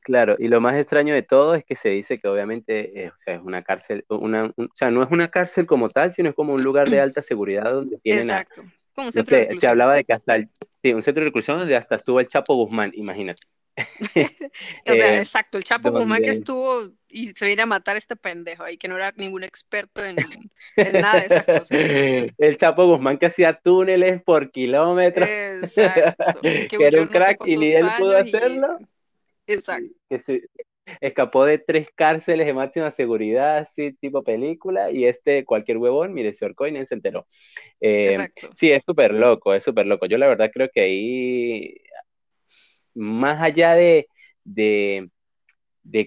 claro, 0.00 0.36
y 0.38 0.48
lo 0.48 0.60
más 0.60 0.74
extraño 0.74 1.14
de 1.14 1.22
todo 1.22 1.54
es 1.54 1.64
que 1.64 1.76
se 1.76 1.90
dice 1.90 2.18
que 2.18 2.28
obviamente, 2.28 3.04
eh, 3.04 3.08
o 3.08 3.18
sea, 3.18 3.34
es 3.34 3.42
una 3.42 3.62
cárcel, 3.62 4.04
una, 4.08 4.46
o 4.56 4.68
sea, 4.74 4.90
no 4.90 5.02
es 5.02 5.10
una 5.10 5.28
cárcel 5.28 5.66
como 5.66 5.90
tal, 5.90 6.12
sino 6.12 6.28
es 6.28 6.34
como 6.34 6.54
un 6.54 6.62
lugar 6.62 6.88
de 6.88 7.00
alta 7.00 7.22
seguridad 7.22 7.72
donde 7.72 7.98
tienen 7.98 8.30
Exacto. 8.30 8.62
Como 8.94 9.12
se, 9.12 9.66
hablaba 9.68 9.94
de 9.94 10.04
que 10.04 10.12
hasta 10.12 10.34
el, 10.34 10.48
sí, 10.82 10.92
un 10.92 11.02
centro 11.02 11.20
de 11.20 11.26
reclusión 11.26 11.58
donde 11.58 11.76
hasta 11.76 11.96
estuvo 11.96 12.18
el 12.18 12.26
Chapo 12.26 12.56
Guzmán, 12.56 12.90
imagínate. 12.94 13.42
o 14.00 14.94
sea, 14.94 15.14
eh, 15.14 15.18
exacto, 15.18 15.56
el 15.56 15.64
Chapo 15.64 15.92
Guzmán 15.92 16.20
que 16.20 16.30
estuvo 16.30 16.90
y 17.10 17.28
se 17.28 17.46
viene 17.46 17.62
a 17.62 17.66
matar 17.66 17.96
a 17.96 17.98
este 17.98 18.16
pendejo 18.16 18.64
ahí, 18.64 18.76
que 18.76 18.88
no 18.88 18.96
era 18.96 19.12
ningún 19.16 19.44
experto 19.44 20.04
en, 20.04 20.16
nada 20.92 21.20
de 21.20 21.26
esas 21.26 21.44
cosas. 21.44 21.70
El 22.38 22.56
Chapo 22.56 22.86
Guzmán 22.86 23.18
que 23.18 23.26
hacía 23.26 23.54
túneles 23.54 24.22
por 24.22 24.50
kilómetros. 24.50 25.28
Exacto. 25.28 26.40
Que, 26.42 26.68
era 26.78 27.00
un 27.00 27.08
crack 27.08 27.46
y 27.46 27.56
ni 27.56 27.72
él 27.72 27.86
pudo 27.98 28.16
hacerlo. 28.16 28.78
Exacto. 29.48 29.94
Que 30.08 30.20
escapó 31.00 31.44
de 31.44 31.58
tres 31.58 31.88
cárceles 31.94 32.46
de 32.46 32.54
máxima 32.54 32.90
seguridad, 32.92 33.58
así 33.58 33.92
tipo 33.94 34.22
película, 34.22 34.90
y 34.90 35.04
este, 35.06 35.44
cualquier 35.44 35.78
huevón, 35.78 36.14
mire, 36.14 36.32
se 36.32 36.44
ahorcó 36.44 36.66
y 36.66 36.86
se 36.86 36.94
enteró. 36.94 37.26
Eh, 37.80 38.28
sí, 38.56 38.70
es 38.70 38.84
súper 38.84 39.12
loco, 39.12 39.54
es 39.54 39.64
súper 39.64 39.86
loco. 39.86 40.06
Yo 40.06 40.18
la 40.18 40.28
verdad 40.28 40.50
creo 40.52 40.68
que 40.72 40.80
ahí, 40.80 41.76
más 42.94 43.40
allá 43.42 43.74
de, 43.74 44.08
de, 44.44 45.10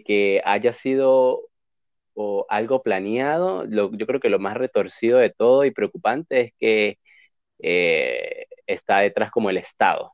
que 0.03 0.41
haya 0.45 0.73
sido 0.73 1.41
o 2.13 2.45
algo 2.49 2.83
planeado, 2.83 3.65
yo 3.65 4.07
creo 4.07 4.19
que 4.19 4.29
lo 4.29 4.39
más 4.39 4.57
retorcido 4.57 5.17
de 5.17 5.29
todo 5.29 5.65
y 5.65 5.71
preocupante 5.71 6.41
es 6.41 6.53
que 6.59 6.99
eh, 7.59 8.45
está 8.67 8.99
detrás 8.99 9.31
como 9.31 9.49
el 9.49 9.57
Estado. 9.57 10.13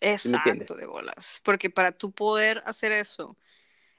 Exacto, 0.00 0.74
de 0.74 0.86
bolas. 0.86 1.40
Porque 1.44 1.70
para 1.70 1.92
tú 1.92 2.12
poder 2.12 2.62
hacer 2.66 2.92
eso, 2.92 3.36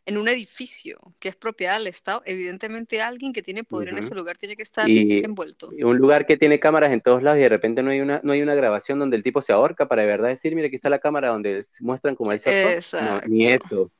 en 0.06 0.18
un 0.18 0.28
edificio 0.28 1.00
que 1.20 1.30
es 1.30 1.36
propiedad 1.36 1.78
del 1.78 1.88
Estado, 1.88 2.22
evidentemente 2.26 3.02
alguien 3.02 3.34
que 3.34 3.42
tiene 3.42 3.64
poder 3.64 3.90
en 3.90 3.98
ese 3.98 4.14
lugar 4.14 4.38
tiene 4.38 4.56
que 4.56 4.62
estar 4.62 4.88
envuelto. 4.88 5.72
Y 5.76 5.84
un 5.84 5.98
lugar 5.98 6.28
que 6.28 6.38
tiene 6.38 6.60
cámaras 6.60 6.92
en 6.92 7.02
todos 7.02 7.24
lados 7.24 7.40
y 7.40 7.42
de 7.42 7.50
repente 7.50 7.82
no 7.82 7.90
hay 7.90 8.02
una, 8.02 8.22
no 8.24 8.34
hay 8.34 8.42
una 8.42 8.54
grabación 8.54 9.00
donde 9.00 9.18
el 9.18 9.24
tipo 9.24 9.42
se 9.42 9.52
ahorca 9.52 9.88
para 9.88 10.04
de 10.04 10.08
verdad 10.08 10.30
decir, 10.30 10.54
mira, 10.56 10.68
aquí 10.68 10.76
está 10.76 10.90
la 10.90 11.00
cámara 11.00 11.30
donde 11.30 11.66
muestran 11.80 12.16
como 12.16 12.32
el 12.32 12.40
se 12.40 12.80
ni 13.28 13.48
eso. 13.48 13.82
O 13.82 13.92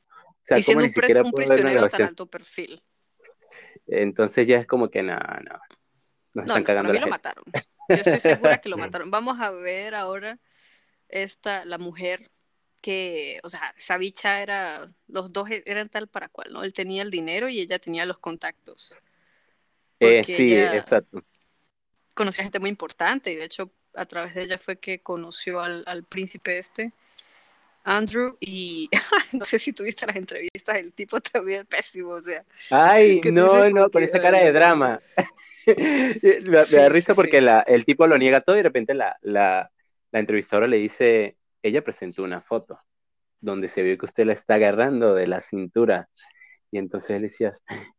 sea, 0.42 0.58
y 0.58 0.62
siendo 0.62 0.84
un, 0.84 0.90
un 1.24 1.32
prisionero 1.32 1.88
tan 1.88 2.02
alto 2.02 2.26
perfil. 2.26 2.80
Entonces 3.88 4.46
ya 4.46 4.58
es 4.58 4.66
como 4.66 4.88
que 4.88 5.02
no, 5.02 5.16
no. 5.16 5.60
Nos 6.34 6.46
están 6.46 6.64
cagando 6.64 6.92
lo 6.92 7.06
mataron. 7.08 7.44
Yo 7.88 7.94
estoy 7.94 8.20
segura 8.20 8.58
que 8.58 8.68
lo 8.68 8.76
mataron. 8.78 9.10
Vamos 9.10 9.40
a 9.40 9.50
ver 9.50 9.94
ahora 9.94 10.38
esta, 11.08 11.64
la 11.64 11.78
mujer 11.78 12.30
que, 12.80 13.40
o 13.42 13.48
sea, 13.48 13.74
esa 13.76 13.98
bicha 13.98 14.42
era, 14.42 14.88
los 15.08 15.32
dos 15.32 15.50
e, 15.50 15.62
eran 15.66 15.88
tal 15.88 16.08
para 16.08 16.28
cual, 16.28 16.52
¿no? 16.52 16.62
Él 16.62 16.72
tenía 16.72 17.02
el 17.02 17.10
dinero 17.10 17.48
y 17.48 17.60
ella 17.60 17.78
tenía 17.78 18.06
los 18.06 18.18
contactos. 18.18 18.96
Eh, 19.98 20.22
sí, 20.24 20.54
exacto. 20.54 21.24
Conocía 22.14 22.44
gente 22.44 22.60
muy 22.60 22.70
importante 22.70 23.32
y 23.32 23.36
de 23.36 23.44
hecho 23.44 23.72
a 23.94 24.04
través 24.04 24.34
de 24.34 24.42
ella 24.42 24.58
fue 24.58 24.76
que 24.76 25.00
conoció 25.00 25.60
al, 25.60 26.04
príncipe 26.08 26.58
este, 26.58 26.92
Andrew 27.82 28.36
y 28.40 28.88
no 29.32 29.44
sé 29.44 29.58
si 29.58 29.72
tuviste 29.72 30.06
las 30.06 30.16
entrevistas, 30.16 30.76
el 30.76 30.92
tipo 30.92 31.20
también 31.20 31.62
es 31.62 31.66
pésimo, 31.66 32.10
o 32.10 32.20
sea. 32.20 32.44
Ay, 32.70 33.20
no, 33.32 33.68
no, 33.70 33.90
con 33.90 34.02
esa 34.02 34.20
cara 34.20 34.38
de 34.38 34.52
drama. 34.52 35.00
me, 35.66 36.64
da 36.70 36.88
risa 36.88 37.14
porque 37.14 37.40
La, 37.40 37.62
el 37.62 37.84
tipo 37.84 38.06
lo 38.06 38.16
niega 38.18 38.40
todo 38.40 38.56
y 38.56 38.58
de 38.58 38.62
repente 38.62 38.94
la, 38.94 39.16
la, 39.22 39.72
la 40.16 40.20
entrevistadora 40.20 40.66
le 40.66 40.78
dice, 40.78 41.36
ella 41.62 41.84
presentó 41.84 42.22
una 42.22 42.40
foto 42.40 42.80
donde 43.38 43.68
se 43.68 43.82
ve 43.82 43.98
que 43.98 44.06
usted 44.06 44.24
la 44.24 44.32
está 44.32 44.54
agarrando 44.54 45.14
de 45.14 45.26
la 45.26 45.42
cintura. 45.42 46.08
Y 46.70 46.78
entonces 46.78 47.10
él 47.10 47.22
decía, 47.22 47.52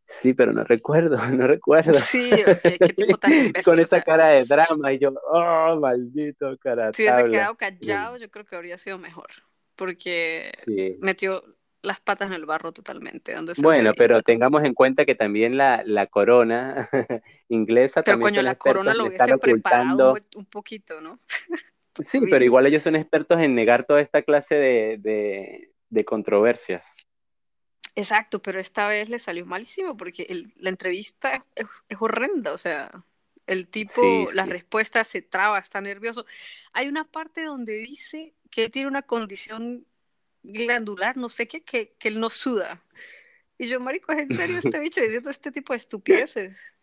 sí, 0.04 0.34
pero 0.34 0.52
no 0.52 0.64
recuerdo, 0.64 1.16
no 1.30 1.46
recuerdo. 1.46 1.92
Sí, 1.94 2.28
qué, 2.60 2.76
tipo 2.96 3.18
tan 3.18 3.32
imbécil, 3.32 3.62
Con 3.62 3.78
esa 3.78 4.02
cara 4.02 4.30
de 4.30 4.44
drama 4.46 4.92
y 4.92 4.98
yo, 4.98 5.14
oh, 5.30 5.78
maldito 5.80 6.58
cara. 6.58 6.92
Si 6.92 7.04
hubiese 7.04 7.24
quedado 7.26 7.54
callado, 7.54 8.16
yo 8.16 8.28
creo 8.28 8.44
que 8.44 8.56
habría 8.56 8.78
sido 8.78 8.98
mejor, 8.98 9.28
porque 9.76 10.50
metió 10.98 11.44
las 11.82 12.00
patas 12.00 12.26
en 12.26 12.34
el 12.34 12.46
barro 12.46 12.72
totalmente. 12.72 13.32
bueno, 13.58 13.92
pero 13.96 14.22
tengamos 14.22 14.64
en 14.64 14.74
cuenta 14.74 15.04
que 15.04 15.14
también 15.14 15.56
la, 15.56 15.84
la 15.86 16.08
corona 16.08 16.90
inglesa 17.48 18.02
pero 18.02 18.18
coño, 18.18 18.42
la 18.42 18.56
corona 18.56 18.92
lo 18.92 19.04
hubiese 19.04 19.38
preparado 19.38 20.16
un 20.34 20.46
poquito, 20.46 21.00
¿no? 21.00 21.20
Sí, 22.02 22.20
pero 22.28 22.44
igual 22.44 22.66
ellos 22.66 22.82
son 22.82 22.96
expertos 22.96 23.40
en 23.40 23.54
negar 23.54 23.84
toda 23.84 24.00
esta 24.00 24.22
clase 24.22 24.54
de, 24.54 25.70
de, 25.88 26.04
controversias. 26.04 26.94
Exacto, 27.94 28.40
pero 28.40 28.60
esta 28.60 28.86
vez 28.86 29.08
le 29.08 29.18
salió 29.18 29.44
malísimo 29.44 29.96
porque 29.96 30.44
la 30.56 30.70
entrevista 30.70 31.44
es, 31.54 31.66
horrenda, 31.98 32.52
o 32.52 32.58
sea, 32.58 32.90
el 33.46 33.66
tipo, 33.66 34.28
la 34.32 34.46
respuesta 34.46 35.02
se 35.04 35.22
traba, 35.22 35.58
está 35.58 35.80
nervioso. 35.80 36.24
Hay 36.72 36.88
una 36.88 37.04
parte 37.04 37.42
donde 37.42 37.74
dice 37.78 38.34
que 38.50 38.64
él 38.64 38.70
tiene 38.70 38.88
una 38.88 39.02
condición 39.02 39.86
glandular, 40.42 41.16
no 41.16 41.28
sé 41.28 41.48
qué, 41.48 41.62
que, 41.62 41.94
que 41.98 42.08
él 42.08 42.20
no 42.20 42.30
suda. 42.30 42.82
Y 43.58 43.66
yo, 43.66 43.80
marico, 43.80 44.12
¿es 44.12 44.18
en 44.18 44.36
serio 44.36 44.58
este 44.58 44.78
bicho 44.80 45.00
diciendo 45.00 45.30
este 45.30 45.50
tipo 45.50 45.72
de 45.72 45.78
estupideces? 45.78 46.74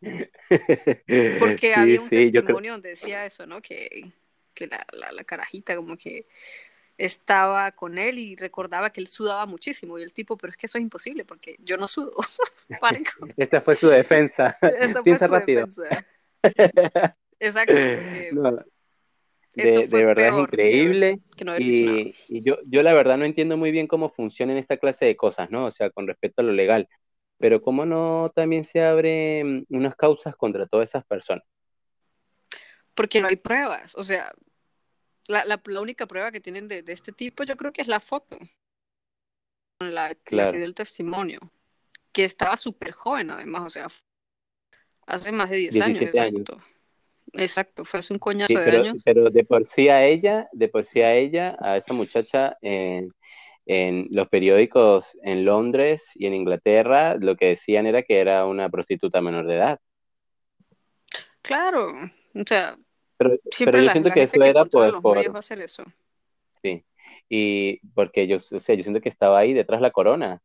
Porque 1.38 1.74
había 1.74 2.00
un 2.00 2.08
testimonio 2.08 2.72
donde 2.72 2.90
decía 2.90 3.24
eso, 3.24 3.46
¿no? 3.46 3.62
Que, 3.62 4.12
que 4.58 4.66
la, 4.66 4.84
la, 5.12 5.24
carajita 5.24 5.76
como 5.76 5.96
que 5.96 6.26
estaba 6.96 7.70
con 7.70 7.96
él 7.96 8.18
y 8.18 8.34
recordaba 8.34 8.90
que 8.90 9.00
él 9.00 9.06
sudaba 9.06 9.46
muchísimo 9.46 9.98
y 9.98 10.02
el 10.02 10.12
tipo, 10.12 10.36
pero 10.36 10.50
es 10.50 10.56
que 10.56 10.66
eso 10.66 10.78
es 10.78 10.82
imposible 10.82 11.24
porque 11.24 11.56
yo 11.60 11.76
no 11.76 11.86
sudo. 11.86 12.12
Esta 13.36 13.60
fue 13.60 13.76
su 13.76 13.88
defensa. 13.88 14.56
Esta 14.62 15.02
fue 15.02 15.16
su 15.16 15.26
rápido. 15.28 15.66
defensa. 15.66 16.06
Exacto. 17.38 17.74
De, 17.74 18.32
verdad 20.04 20.28
es 20.28 20.34
increíble. 20.34 21.20
y, 21.58 22.14
y 22.28 22.42
yo, 22.42 22.58
yo 22.66 22.82
la 22.82 22.92
verdad 22.92 23.16
no 23.16 23.24
entiendo 23.24 23.56
muy 23.56 23.70
bien 23.70 23.86
cómo 23.86 24.08
funcionan 24.08 24.56
esta 24.56 24.76
clase 24.76 25.04
de 25.04 25.16
cosas, 25.16 25.50
¿no? 25.50 25.66
O 25.66 25.72
sea, 25.72 25.90
con 25.90 26.06
respecto 26.06 26.42
a 26.42 26.44
lo 26.44 26.52
legal. 26.52 26.88
Pero 27.38 27.62
cómo 27.62 27.86
no 27.86 28.32
también 28.34 28.64
se 28.64 28.82
abren 28.82 29.64
unas 29.68 29.94
causas 29.94 30.34
contra 30.36 30.66
todas 30.66 30.90
esas 30.90 31.04
personas. 31.06 31.44
Porque 32.98 33.20
no 33.20 33.28
hay 33.28 33.36
pruebas. 33.36 33.94
O 33.96 34.02
sea, 34.02 34.32
la, 35.28 35.44
la, 35.44 35.80
única 35.80 36.06
prueba 36.06 36.32
que 36.32 36.40
tienen 36.40 36.68
de, 36.68 36.82
de, 36.82 36.92
este 36.92 37.12
tipo 37.12 37.44
yo 37.44 37.56
creo 37.56 37.72
que 37.72 37.82
es 37.82 37.88
la 37.88 38.00
foto. 38.00 38.36
La, 39.80 39.90
la 40.30 40.50
que 40.50 40.56
dio 40.56 40.64
el 40.64 40.74
testimonio. 40.74 41.38
Que 42.12 42.24
estaba 42.24 42.56
súper 42.56 42.92
joven 42.92 43.30
además, 43.30 43.62
o 43.66 43.68
sea, 43.68 43.88
hace 45.06 45.30
más 45.30 45.50
de 45.50 45.56
10 45.58 45.80
años. 45.80 46.02
Exacto. 46.02 46.56
exacto, 47.34 47.84
fue 47.84 48.00
hace 48.00 48.12
un 48.12 48.18
coñazo 48.18 48.58
de 48.58 48.76
años. 48.76 48.96
Pero 49.04 49.30
de 49.30 49.44
por 49.44 49.66
sí 49.66 49.88
a 49.88 50.04
ella, 50.04 50.48
de 50.52 50.68
por 50.68 50.84
sí 50.84 51.02
a 51.02 51.14
ella, 51.14 51.56
a 51.60 51.76
esa 51.76 51.92
muchacha 51.92 52.56
en, 52.62 53.12
en 53.66 54.08
los 54.10 54.28
periódicos 54.28 55.16
en 55.22 55.44
Londres 55.44 56.02
y 56.14 56.26
en 56.26 56.34
Inglaterra, 56.34 57.16
lo 57.16 57.36
que 57.36 57.46
decían 57.46 57.86
era 57.86 58.02
que 58.02 58.18
era 58.18 58.46
una 58.46 58.70
prostituta 58.70 59.20
menor 59.20 59.46
de 59.46 59.54
edad. 59.56 59.80
Claro, 61.42 61.94
o 62.34 62.42
sea, 62.46 62.76
pero, 63.18 63.36
pero 63.58 63.82
yo 63.82 63.90
siento 63.90 64.10
que 64.10 64.22
eso 64.22 64.42
era 64.42 64.64
pues, 64.64 64.92
por... 65.02 65.36
hacer 65.36 65.60
eso. 65.60 65.84
Sí, 66.62 66.84
y 67.28 67.78
porque 67.88 68.26
yo, 68.26 68.36
o 68.36 68.60
sea, 68.60 68.74
yo 68.74 68.82
siento 68.82 69.00
que 69.00 69.08
estaba 69.08 69.38
ahí 69.38 69.52
detrás 69.52 69.80
la 69.80 69.90
corona. 69.90 70.40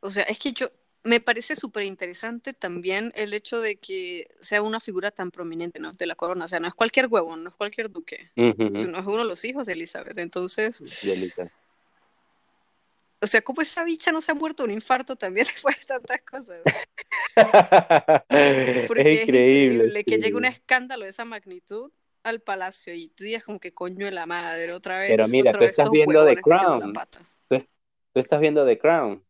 O 0.00 0.08
sea, 0.08 0.22
es 0.22 0.38
que 0.38 0.52
yo, 0.52 0.70
me 1.02 1.20
parece 1.20 1.56
súper 1.56 1.82
interesante 1.82 2.52
también 2.52 3.12
el 3.16 3.34
hecho 3.34 3.60
de 3.60 3.76
que 3.76 4.28
sea 4.40 4.62
una 4.62 4.78
figura 4.78 5.10
tan 5.10 5.32
prominente, 5.32 5.80
¿no? 5.80 5.92
De 5.92 6.06
la 6.06 6.14
corona, 6.14 6.44
o 6.44 6.48
sea, 6.48 6.60
no 6.60 6.68
es 6.68 6.74
cualquier 6.74 7.06
huevo, 7.08 7.36
no 7.36 7.48
es 7.48 7.54
cualquier 7.56 7.90
duque, 7.90 8.30
sino 8.36 8.98
es 8.98 9.06
uno 9.06 9.18
de 9.18 9.24
los 9.24 9.44
hijos 9.44 9.66
de 9.66 9.72
Elizabeth, 9.72 10.18
entonces... 10.18 11.02
De 11.02 11.12
Elizabeth. 11.12 11.52
O 13.20 13.26
sea, 13.26 13.40
¿cómo 13.40 13.62
esa 13.62 13.82
bicha 13.84 14.12
no 14.12 14.20
se 14.20 14.32
ha 14.32 14.34
muerto 14.34 14.64
un 14.64 14.70
infarto 14.70 15.16
también 15.16 15.46
después 15.52 15.78
de 15.80 15.86
tantas 15.86 16.20
cosas? 16.22 16.60
Porque 18.88 19.12
es 19.12 19.22
increíble, 19.22 20.04
que 20.04 20.18
llegue 20.18 20.34
un 20.34 20.44
escándalo 20.44 21.04
de 21.04 21.10
esa 21.10 21.24
magnitud 21.24 21.90
al 22.22 22.40
palacio 22.40 22.92
y 22.92 23.08
tú 23.08 23.24
digas 23.24 23.44
como 23.44 23.60
que 23.60 23.72
coño 23.72 24.04
de 24.04 24.12
la 24.12 24.26
madre 24.26 24.72
otra 24.72 24.98
vez. 24.98 25.10
Pero 25.10 25.28
mira, 25.28 25.52
tú 25.52 25.62
estás 25.64 25.90
viendo 25.90 26.26
The 26.26 26.36
Crown. 26.36 26.92
Tú, 27.48 27.58
tú, 28.12 28.20
estás 28.20 28.40
viendo 28.40 28.66
The 28.66 28.78
Crown. 28.78 29.22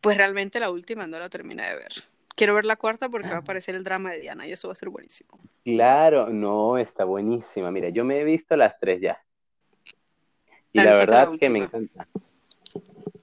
Pues 0.00 0.16
realmente 0.16 0.60
la 0.60 0.70
última 0.70 1.06
no 1.06 1.18
la 1.18 1.28
terminé 1.28 1.68
de 1.68 1.74
ver. 1.74 1.92
Quiero 2.36 2.54
ver 2.54 2.64
la 2.64 2.76
cuarta 2.76 3.08
porque 3.08 3.28
va 3.28 3.36
a 3.36 3.40
aparecer 3.40 3.74
el 3.74 3.84
drama 3.84 4.12
de 4.12 4.20
Diana 4.20 4.46
y 4.46 4.52
eso 4.52 4.68
va 4.68 4.72
a 4.72 4.76
ser 4.76 4.88
buenísimo. 4.88 5.38
Claro, 5.64 6.30
no, 6.30 6.78
está 6.78 7.04
buenísima. 7.04 7.70
Mira, 7.70 7.90
yo 7.90 8.04
me 8.04 8.20
he 8.20 8.24
visto 8.24 8.56
las 8.56 8.78
tres 8.78 9.00
ya. 9.00 9.22
Y 10.72 10.80
la 10.80 10.92
verdad 10.92 11.28
que 11.38 11.50
me 11.50 11.58
encanta. 11.58 12.06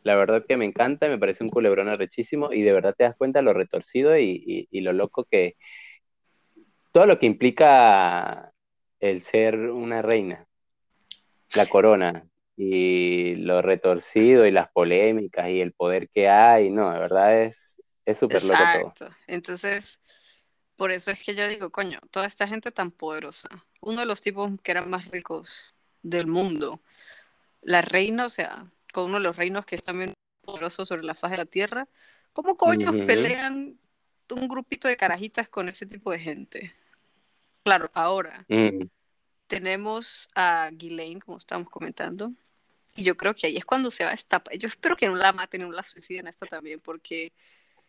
La 0.08 0.16
verdad 0.16 0.46
que 0.48 0.56
me 0.56 0.64
encanta, 0.64 1.10
me 1.10 1.18
parece 1.18 1.44
un 1.44 1.50
culebrón 1.50 1.90
arrechísimo 1.90 2.54
y 2.54 2.62
de 2.62 2.72
verdad 2.72 2.96
te 2.98 3.04
das 3.04 3.18
cuenta 3.18 3.42
lo 3.42 3.52
retorcido 3.52 4.18
y, 4.18 4.70
lo 4.72 4.94
loco 4.94 5.26
que... 5.26 5.58
Todo 6.94 7.06
lo 7.06 7.20
que 7.20 7.26
implica 7.26 8.54
el 9.02 9.22
ser 9.22 9.58
una 9.58 10.02
reina, 10.02 10.48
la 11.56 11.66
corona, 11.66 12.26
y 12.56 13.36
lo 13.36 13.62
retorcido 13.62 14.46
y 14.46 14.52
las 14.52 14.72
polémicas 14.72 15.50
y 15.50 15.60
el 15.60 15.74
poder 15.74 16.08
que 16.08 16.30
hay, 16.30 16.70
no, 16.70 16.90
de 16.90 17.00
verdad 17.00 17.44
es 17.44 18.18
súper 18.18 18.42
loco 18.44 18.58
todo. 18.58 18.88
Exacto. 18.88 19.10
Entonces, 19.28 20.00
por 20.78 20.92
eso 20.92 21.12
es 21.12 21.22
que 21.22 21.36
yo 21.36 21.46
digo, 21.50 21.70
coño, 21.70 22.00
toda 22.12 22.28
esta 22.28 22.48
gente 22.48 22.72
tan 22.72 22.92
poderosa, 22.92 23.50
uno 23.82 24.00
de 24.00 24.06
los 24.06 24.22
tipos 24.22 24.50
que 24.64 24.72
eran 24.72 24.90
más 24.90 25.12
ricos 25.12 25.76
del 26.02 26.28
mundo, 26.28 26.80
la 27.62 27.82
reina, 27.82 28.26
o 28.26 28.30
sea, 28.30 28.72
con 28.98 29.06
uno 29.06 29.20
de 29.20 29.24
los 29.26 29.38
reinos 29.38 29.64
que 29.64 29.76
es 29.76 29.84
también 29.84 30.16
poderoso 30.42 30.84
sobre 30.84 31.04
la 31.04 31.14
faz 31.14 31.30
de 31.30 31.38
la 31.38 31.46
tierra. 31.46 31.88
¿Cómo 32.34 32.58
coño 32.58 32.92
pelean 33.06 33.78
un 34.32 34.48
grupito 34.48 34.88
de 34.88 34.98
carajitas 34.98 35.48
con 35.50 35.70
ese 35.70 35.86
tipo 35.86 36.12
de 36.12 36.18
gente? 36.18 36.74
Claro, 37.62 37.92
ahora 37.94 38.44
mm. 38.48 38.88
tenemos 39.46 40.28
a 40.34 40.72
Ghislaine, 40.74 41.22
como 41.22 41.38
estamos 41.38 41.70
comentando, 41.70 42.34
y 42.96 43.04
yo 43.04 43.16
creo 43.16 43.36
que 43.36 43.46
ahí 43.46 43.58
es 43.58 43.66
cuando 43.66 43.92
se 43.92 44.04
va 44.04 44.10
a 44.10 44.14
destapar. 44.14 44.58
Yo 44.58 44.68
espero 44.68 44.96
que 44.96 45.06
no 45.06 45.16
la 45.16 45.32
maten, 45.32 45.62
no 45.62 45.72
la 45.72 45.84
suiciden 45.84 46.26
esta 46.26 46.48
también, 46.48 46.80
porque 46.80 47.32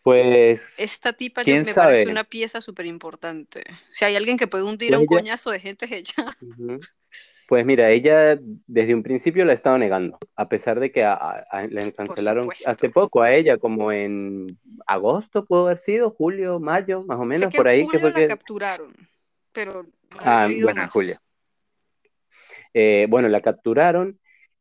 pues 0.03 0.61
esta 0.77 1.15
tipa 1.15 1.43
me 1.43 1.73
parece 1.73 2.11
una 2.11 2.25
pieza 2.25 2.61
súper 2.61 2.85
importante. 2.85 3.65
Si 3.91 4.05
hay 4.05 4.15
alguien 4.15 4.37
que 4.37 4.47
puede 4.47 4.65
hundir 4.65 4.95
a 4.95 4.99
un 4.99 5.07
coñazo 5.07 5.51
de 5.51 5.61
gente, 5.61 5.87
es 5.87 5.93
ella. 5.93 6.37
Pues 7.49 7.65
mira, 7.65 7.89
ella 7.89 8.39
desde 8.67 8.95
un 8.95 9.03
principio 9.03 9.43
la 9.47 9.53
ha 9.53 9.55
estado 9.55 9.79
negando, 9.79 10.19
a 10.37 10.51
pesar 10.51 10.81
de 10.81 10.93
que 10.93 11.01
le 11.71 11.95
cancelaron 11.95 12.51
hace 12.67 12.91
poco 12.91 13.23
a 13.23 13.33
ella, 13.33 13.57
como 13.57 13.91
en 13.91 14.59
agosto 14.87 15.47
pudo 15.47 15.65
haber 15.65 15.79
sido, 15.79 16.11
julio, 16.11 16.61
mayo, 16.61 17.05
más 17.05 17.19
o 17.19 17.25
menos, 17.25 17.51
por 17.55 17.67
ahí. 17.67 17.89
que 17.89 17.99
fue 17.99 18.13
la 18.13 18.27
capturaron, 18.29 18.93
pero... 19.51 19.87
ah, 20.19 20.47
bueno, 20.63 20.87
julio. 20.91 21.19
Eh, 22.75 23.07
bueno, 23.09 23.29
la 23.29 23.41
capturaron 23.41 24.21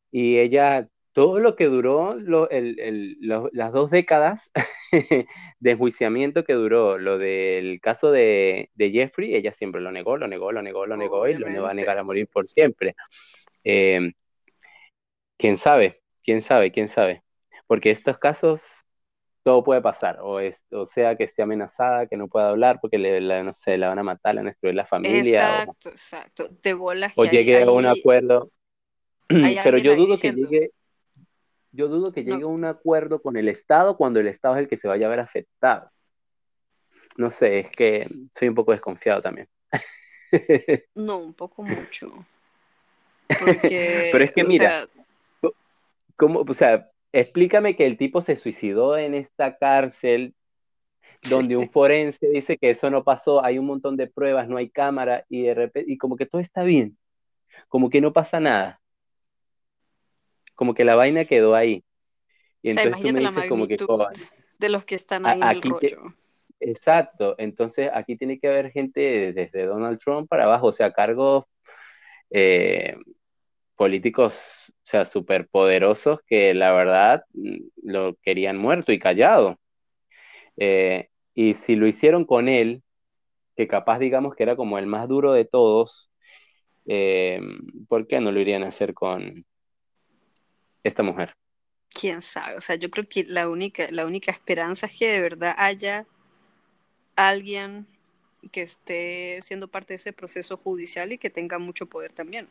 y 0.09 0.37
ella 0.37 0.87
todo 1.17 1.39
lo 1.39 1.55
que 1.55 1.65
duró 1.65 2.15
las 2.19 3.71
dos 3.71 3.89
décadas 3.89 4.51
de 5.59 5.71
enjuiciamiento 5.71 6.43
que 6.43 6.53
duró 6.53 6.99
lo 6.99 7.17
del 7.17 7.81
caso 7.81 8.11
de, 8.11 8.69
Jeffrey, 8.77 9.33
ella 9.33 9.51
siempre 9.51 9.81
lo 9.81 9.91
negó, 9.91 10.17
lo 10.17 10.27
negó, 10.27 10.51
lo 10.51 10.61
negó, 10.61 10.85
lo 10.85 10.95
negó 10.95 11.27
y 11.27 11.33
lo 11.33 11.63
va 11.63 11.71
a 11.71 11.73
negar 11.73 11.97
a 11.97 12.03
morir 12.03 12.27
por 12.27 12.47
siempre. 12.47 12.95
Eh, 13.63 14.11
¿Quién 15.37 15.57
sabe? 15.57 16.03
¿Quién 16.23 16.43
sabe? 16.43 16.71
¿Quién 16.71 16.87
sabe? 16.87 17.23
Porque 17.65 17.89
estos 17.89 18.19
casos 18.19 18.85
todo 19.41 19.63
puede 19.63 19.81
pasar, 19.81 20.19
o, 20.21 20.39
es, 20.39 20.67
o 20.69 20.85
sea 20.85 21.15
que 21.15 21.23
esté 21.23 21.41
amenazada, 21.41 22.05
que 22.05 22.15
no 22.15 22.27
pueda 22.27 22.49
hablar 22.49 22.77
porque 22.79 22.99
le, 22.99 23.21
la, 23.21 23.41
no 23.41 23.53
sé, 23.53 23.79
la 23.79 23.87
van 23.87 23.97
a 23.97 24.03
matar, 24.03 24.35
la 24.35 24.41
van 24.41 24.49
a 24.49 24.51
destruir 24.51 24.75
la 24.75 24.85
familia. 24.85 25.61
Exacto, 25.61 25.89
exacto. 25.89 26.47
De 26.61 26.75
bolas 26.75 27.13
o 27.15 27.25
llegue 27.25 27.63
a 27.63 27.71
un 27.71 27.87
acuerdo. 27.87 28.51
Pero 29.27 29.79
yo 29.79 29.95
dudo 29.95 30.15
que 30.15 30.31
llegue 30.31 30.71
yo 31.77 31.87
dudo 31.87 32.11
que 32.11 32.23
llegue 32.23 32.43
a 32.43 32.47
un 32.47 32.65
acuerdo 32.65 33.21
con 33.21 33.37
el 33.37 33.47
Estado 33.47 33.97
cuando 33.97 34.19
el 34.19 34.27
Estado 34.27 34.55
es 34.55 34.61
el 34.61 34.67
que 34.67 34.77
se 34.77 34.87
vaya 34.87 35.05
a 35.05 35.09
ver 35.11 35.19
afectado. 35.19 35.91
No 37.17 37.29
sé, 37.29 37.59
es 37.59 37.71
que 37.71 38.09
soy 38.35 38.47
un 38.47 38.55
poco 38.55 38.71
desconfiado 38.71 39.21
también. 39.21 39.47
no, 40.95 41.19
un 41.19 41.35
poco 41.35 41.61
mucho. 41.61 42.25
Porque, 43.27 44.09
Pero 44.11 44.23
es 44.23 44.31
que 44.31 44.43
mira, 44.43 44.87
sea, 44.87 45.51
¿cómo, 46.15 46.39
o 46.47 46.53
sea, 46.55 46.89
explícame 47.11 47.75
que 47.75 47.85
el 47.85 47.97
tipo 47.97 48.23
se 48.23 48.37
suicidó 48.37 48.97
en 48.97 49.13
esta 49.13 49.57
cárcel 49.57 50.33
donde 51.29 51.57
un 51.57 51.69
forense 51.69 52.27
dice 52.27 52.57
que 52.57 52.71
eso 52.71 52.89
no 52.89 53.03
pasó, 53.03 53.45
hay 53.45 53.59
un 53.59 53.67
montón 53.67 53.97
de 53.97 54.07
pruebas, 54.07 54.47
no 54.47 54.57
hay 54.57 54.69
cámara 54.69 55.25
y 55.29 55.43
de 55.43 55.53
repente, 55.53 55.91
y 55.91 55.97
como 55.97 56.17
que 56.17 56.25
todo 56.25 56.41
está 56.41 56.63
bien, 56.63 56.97
como 57.69 57.89
que 57.91 58.01
no 58.01 58.13
pasa 58.13 58.39
nada, 58.39 58.79
como 60.57 60.75
que 60.75 60.85
la 60.85 60.97
vaina 60.97 61.25
quedó 61.25 61.55
ahí. 61.55 61.85
Y 62.63 62.71
o 62.71 62.73
sea, 62.73 62.83
entonces 62.83 63.01
tú 63.01 63.11
me 63.11 63.21
dices 63.21 63.45
como 63.47 63.67
que, 63.67 63.77
magnitud 63.77 63.87
"Coño, 63.87 64.27
de 64.59 64.69
los 64.69 64.85
que 64.85 64.95
están 64.95 65.27
ahí 65.27 65.41
en 65.43 65.51
el 65.51 65.61
te, 65.61 65.69
rollo. 65.69 66.15
exacto, 66.59 67.35
entonces 67.39 67.89
aquí 67.93 68.17
tiene 68.17 68.39
que 68.39 68.47
haber 68.49 68.71
gente 68.71 69.33
desde 69.33 69.65
Donald 69.65 69.99
Trump 69.99 70.29
para 70.29 70.45
abajo, 70.45 70.67
o 70.67 70.73
sea, 70.73 70.93
cargos 70.93 71.45
eh, 72.31 72.95
políticos, 73.75 74.73
o 74.83 74.85
sea, 74.85 75.05
súper 75.05 75.47
poderosos 75.49 76.19
que 76.27 76.53
la 76.53 76.73
verdad 76.73 77.23
mm, 77.33 77.57
lo 77.83 78.15
querían 78.23 78.57
muerto 78.57 78.91
y 78.93 78.99
callado. 78.99 79.59
Eh, 80.57 81.09
y 81.35 81.53
si 81.55 81.75
lo 81.75 81.87
hicieron 81.87 82.25
con 82.25 82.49
él, 82.49 82.83
que 83.57 83.67
capaz 83.67 83.99
digamos 83.99 84.35
que 84.35 84.43
era 84.43 84.55
como 84.55 84.79
el 84.79 84.87
más 84.87 85.07
duro 85.09 85.33
de 85.33 85.45
todos, 85.45 86.11
eh, 86.87 87.41
¿por 87.89 88.07
qué 88.07 88.21
no 88.21 88.31
lo 88.31 88.39
irían 88.41 88.63
a 88.63 88.69
hacer 88.69 88.93
con 88.95 89.45
esta 90.87 91.03
mujer? 91.03 91.33
Quién 91.89 92.21
sabe, 92.21 92.55
o 92.57 92.61
sea, 92.61 92.75
yo 92.75 92.89
creo 92.91 93.07
que 93.09 93.23
la 93.25 93.49
única, 93.49 93.87
la 93.91 94.05
única 94.05 94.31
esperanza 94.31 94.85
es 94.87 94.97
que 94.97 95.07
de 95.11 95.21
verdad 95.21 95.55
haya 95.57 96.05
alguien 97.15 97.87
que 98.51 98.61
esté 98.61 99.39
siendo 99.41 99.67
parte 99.67 99.93
de 99.93 99.97
ese 99.97 100.13
proceso 100.13 100.57
judicial 100.57 101.11
y 101.11 101.17
que 101.17 101.29
tenga 101.29 101.57
mucho 101.57 101.87
poder 101.87 102.13
también. 102.13 102.47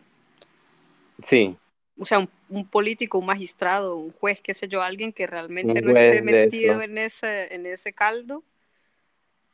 Sí, 1.22 1.56
O 1.98 2.04
sea, 2.04 2.18
un, 2.18 2.28
un 2.48 2.68
político, 2.68 3.18
un 3.18 3.26
magistrado, 3.26 3.96
un 3.96 4.12
juez, 4.12 4.40
qué 4.42 4.52
sé 4.52 4.68
yo, 4.68 4.82
alguien 4.82 5.12
que 5.12 5.26
realmente 5.26 5.80
no 5.80 5.92
esté 5.92 6.20
metido 6.22 6.74
eso. 6.74 6.82
en 6.82 6.98
ese, 6.98 7.54
en 7.54 7.66
ese 7.66 7.92
caldo 7.92 8.42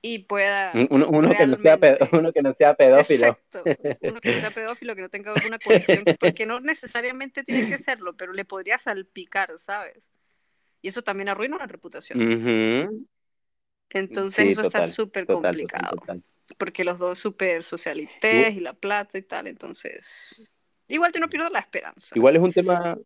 y 0.03 0.20
pueda 0.20 0.74
Un- 0.74 0.88
Uno, 0.90 1.09
uno 1.11 1.34
que 1.36 1.46
no 1.46 1.57
sea, 1.57 1.78
pe- 1.78 1.98
realmente, 1.98 2.00
uno 2.12 2.32
que 2.32 2.42
no 2.42 2.53
sea 2.55 2.74
pedófilo. 2.74 3.38
exacto, 3.46 3.72
uno 4.05 4.20
que 4.20 4.30
no 4.30 4.38
sea 4.38 4.53
pedófilo, 4.53 4.94
que 4.96 5.03
no 5.03 5.11
tenga 5.11 5.32
alguna 5.32 5.59
conexión, 5.61 6.09
porque 6.18 6.46
no 6.46 6.61
necesariamente 6.61 7.44
tiene 7.44 7.64
que 7.64 7.78
serlo, 7.78 8.16
pero 8.16 8.32
le 8.32 8.44
podría 8.44 8.78
salpicar, 8.78 9.59
¿sabes? 9.59 10.12
Y 10.82 10.88
eso 10.88 11.03
también 11.03 11.28
arruina 11.30 11.59
la 11.59 11.66
reputación. 11.66 12.20
Ujú. 12.20 13.07
Entonces 13.90 14.46
Sí, 14.46 14.53
eso 14.53 14.61
está 14.62 14.82
total, 14.82 14.84
súper 14.84 15.28
total, 15.28 15.59
total, 15.61 15.86
complicado, 15.86 15.88
total. 15.88 16.22
porque 16.59 16.84
los 16.84 16.98
dos 16.98 17.18
súper 17.18 17.62
socialites 17.64 18.55
y 18.57 18.61
la 18.61 18.72
plata 18.74 19.18
y 19.18 19.22
tal, 19.22 19.46
entonces 19.46 20.50
igual 20.88 21.12
yo 21.12 21.20
no 21.20 21.28
pierdo 21.28 21.50
la 21.50 21.59
esperanza. 21.61 22.16
Igual 22.16 22.36
es 22.36 22.42
un 22.42 22.53
tema, 22.53 22.98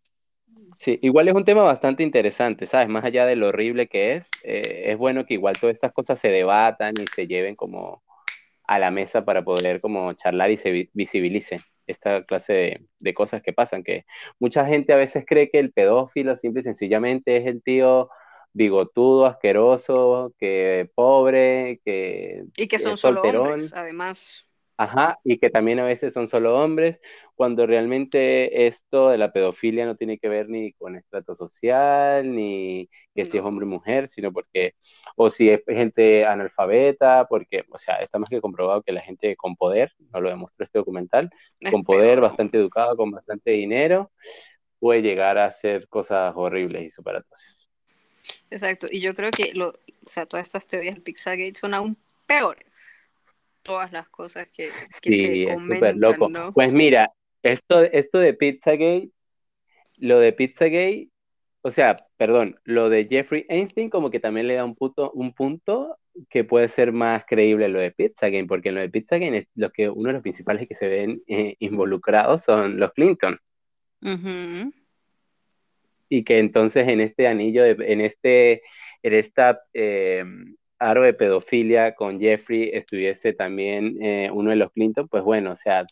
sí, 0.75 0.99
igual 1.01 1.27
es 1.27 1.33
un 1.35 1.45
tema 1.45 1.63
bastante 1.63 2.03
interesante, 2.03 2.65
¿sabes? 2.65 2.87
Más 2.89 3.03
allá 3.05 3.25
de 3.25 3.35
lo 3.35 3.47
horrible 3.49 3.87
que 3.87 4.15
es, 4.15 4.29
eh, 4.43 4.83
es 4.87 4.97
bueno 4.97 5.25
que 5.25 5.33
igual 5.35 5.55
todas 5.59 5.73
estas 5.75 5.93
cosas 5.93 6.19
se 6.19 6.29
debatan 6.29 6.93
y 6.99 7.05
se 7.07 7.27
lleven 7.27 7.55
como 7.55 8.03
a 8.67 8.79
la 8.79 8.91
mesa 8.91 9.25
para 9.25 9.43
poder 9.43 9.81
como 9.81 10.13
charlar 10.13 10.51
y 10.51 10.57
se 10.57 10.71
vi- 10.71 10.89
visibilice 10.93 11.59
esta 11.87 12.23
clase 12.25 12.53
de, 12.53 12.87
de 12.99 13.13
cosas 13.13 13.41
que 13.43 13.53
pasan, 13.53 13.83
que 13.83 14.05
mucha 14.39 14.65
gente 14.65 14.93
a 14.93 14.97
veces 14.97 15.25
cree 15.27 15.49
que 15.51 15.59
el 15.59 15.73
pedófilo 15.73 16.37
simple 16.37 16.61
y 16.61 16.63
sencillamente 16.65 17.37
es 17.37 17.47
el 17.47 17.63
tío 17.63 18.09
bigotudo, 18.53 19.25
asqueroso, 19.27 20.33
que 20.39 20.89
pobre, 20.95 21.81
que 21.85 22.43
Y 22.57 22.67
que 22.67 22.79
son 22.79 22.97
es 22.97 22.99
solo 22.99 23.21
solterón. 23.21 23.29
hombres, 23.29 23.73
además. 23.73 24.47
Ajá, 24.79 25.17
y 25.23 25.39
que 25.39 25.49
también 25.49 25.79
a 25.79 25.85
veces 25.85 26.13
son 26.13 26.27
solo 26.27 26.55
hombres, 26.57 26.99
cuando 27.37 27.65
realmente 27.67 28.67
esto 28.67 29.09
de 29.09 29.17
la 29.19 29.31
pedofilia 29.31 29.85
no 29.85 29.95
tiene 29.95 30.17
que 30.19 30.27
ver 30.29 30.49
ni 30.49 30.73
con 30.73 30.97
estrato 30.97 31.35
social, 31.37 32.35
ni 32.35 32.89
que 33.15 33.25
si 33.27 33.37
es 33.37 33.43
No. 33.43 33.49
hombre 33.49 33.65
o 33.65 33.69
mujer, 33.69 34.09
sino 34.09 34.33
porque, 34.33 34.73
o 35.15 35.29
si 35.31 35.49
es 35.49 35.61
gente 35.67 36.25
analfabeta, 36.25 37.27
porque, 37.29 37.63
o 37.69 37.77
sea, 37.77 37.97
está 37.97 38.19
más 38.19 38.29
que 38.29 38.41
comprobado 38.41 38.83
que 38.83 38.91
la 38.91 39.01
gente 39.01 39.35
con 39.37 39.55
poder, 39.55 39.93
no 40.11 40.19
lo 40.21 40.29
demostró 40.29 40.65
este 40.65 40.79
documental, 40.79 41.29
Es 41.59 41.71
con 41.71 41.83
poder, 41.83 42.19
peor. 42.19 42.21
bastante 42.21 42.57
educado, 42.57 42.97
con 42.97 43.11
bastante 43.11 43.51
dinero, 43.51 44.11
puede 44.79 45.01
llegar 45.03 45.37
a 45.37 45.45
hacer 45.45 45.87
cosas 45.89 46.33
horribles 46.35 46.83
y 46.85 46.89
súper 46.89 47.17
atroces. 47.17 47.69
Exacto. 48.49 48.87
Y 48.89 48.99
yo 49.01 49.13
creo 49.13 49.31
que 49.31 49.53
lo, 49.53 49.69
o 49.69 49.75
sea, 50.09 50.25
todas 50.25 50.45
estas 50.47 50.67
teorías 50.67 50.95
del 50.95 51.03
Pizzagate 51.03 51.55
son 51.55 51.73
aún 51.73 51.97
peores. 52.25 52.89
Todas 53.63 53.91
las 53.91 54.07
cosas 54.09 54.47
que, 54.47 54.69
que 55.01 55.11
Sí, 55.11 55.21
se 55.21 55.43
es 55.43 55.49
súper 55.49 55.55
comentan, 55.55 55.99
loco. 55.99 56.29
¿no? 56.29 56.53
Pues 56.53 56.71
mira, 56.71 57.11
esto, 57.51 57.81
esto 57.81 58.19
de 58.19 58.33
Pizzagate, 58.33 59.09
lo 59.97 60.19
de 60.19 60.33
Pizzagate, 60.33 61.09
o 61.61 61.71
sea, 61.71 61.97
perdón, 62.17 62.59
lo 62.63 62.89
de 62.89 63.07
Jeffrey 63.09 63.45
Einstein 63.49 63.89
como 63.89 64.09
que 64.09 64.19
también 64.19 64.47
le 64.47 64.55
da 64.55 64.65
un 64.65 64.75
punto, 64.75 65.11
un 65.11 65.33
punto 65.33 65.97
que 66.29 66.43
puede 66.43 66.69
ser 66.69 66.91
más 66.91 67.25
creíble 67.25 67.67
lo 67.67 67.79
de 67.79 67.91
Pizzagate, 67.91 68.45
porque 68.45 68.69
en 68.69 68.75
lo 68.75 68.81
de 68.81 68.89
Pizzagate 68.89 69.37
es 69.37 69.47
lo 69.55 69.71
que 69.71 69.89
uno 69.89 70.07
de 70.07 70.13
los 70.13 70.21
principales 70.21 70.67
que 70.67 70.75
se 70.75 70.87
ven 70.87 71.21
eh, 71.27 71.55
involucrados 71.59 72.43
son 72.43 72.79
los 72.79 72.93
Clinton. 72.93 73.39
Y 76.09 76.23
que 76.23 76.39
entonces 76.39 76.87
en 76.87 77.01
este 77.01 77.27
anillo, 77.27 77.63
de, 77.63 77.71
en 77.79 78.01
este, 78.01 78.61
en 79.03 79.13
esta 79.13 79.61
eh, 79.73 80.23
aro 80.79 81.03
de 81.03 81.13
pedofilia 81.13 81.95
con 81.95 82.19
Jeffrey 82.19 82.69
estuviese 82.73 83.33
también 83.33 83.97
eh, 84.01 84.29
uno 84.31 84.51
de 84.51 84.55
los 84.55 84.71
Clinton, 84.71 85.07
pues 85.07 85.23
bueno, 85.23 85.51
o 85.51 85.55
sea, 85.55 85.85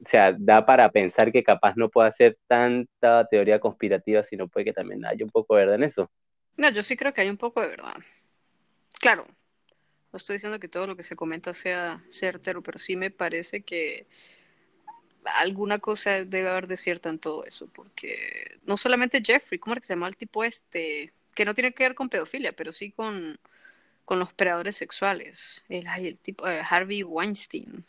o 0.00 0.08
sea, 0.08 0.34
da 0.38 0.64
para 0.64 0.90
pensar 0.90 1.32
que 1.32 1.42
capaz 1.42 1.74
no 1.76 1.88
pueda 1.88 2.10
ser 2.12 2.38
tanta 2.46 3.26
teoría 3.28 3.58
conspirativa, 3.58 4.22
sino 4.22 4.48
puede 4.48 4.66
que 4.66 4.72
también 4.72 5.04
haya 5.04 5.24
un 5.24 5.30
poco 5.30 5.54
de 5.54 5.62
verdad 5.62 5.74
en 5.76 5.84
eso. 5.84 6.10
No, 6.56 6.70
yo 6.70 6.82
sí 6.82 6.96
creo 6.96 7.12
que 7.12 7.20
hay 7.20 7.30
un 7.30 7.36
poco 7.36 7.60
de 7.60 7.68
verdad. 7.68 7.96
Claro, 9.00 9.26
no 10.12 10.16
estoy 10.16 10.34
diciendo 10.34 10.58
que 10.58 10.68
todo 10.68 10.86
lo 10.86 10.96
que 10.96 11.02
se 11.02 11.16
comenta 11.16 11.52
sea 11.52 12.02
certero, 12.08 12.62
pero 12.62 12.78
sí 12.78 12.96
me 12.96 13.10
parece 13.10 13.62
que 13.62 14.06
alguna 15.24 15.78
cosa 15.78 16.24
debe 16.24 16.48
haber 16.48 16.66
de 16.66 16.76
cierta 16.76 17.08
en 17.08 17.18
todo 17.18 17.44
eso, 17.44 17.68
porque 17.72 18.58
no 18.64 18.76
solamente 18.76 19.22
Jeffrey, 19.24 19.58
¿cómo 19.58 19.74
era 19.74 19.80
que 19.80 19.86
se 19.86 19.94
llama 19.94 20.08
el 20.08 20.16
tipo 20.16 20.44
este? 20.44 21.12
Que 21.34 21.44
no 21.44 21.54
tiene 21.54 21.72
que 21.72 21.84
ver 21.84 21.94
con 21.94 22.08
pedofilia, 22.08 22.52
pero 22.52 22.72
sí 22.72 22.90
con, 22.92 23.38
con 24.04 24.18
los 24.18 24.32
predadores 24.32 24.76
sexuales. 24.76 25.64
El, 25.68 25.86
el 25.98 26.18
tipo 26.18 26.48
eh, 26.48 26.62
Harvey 26.68 27.02
Weinstein, 27.02 27.84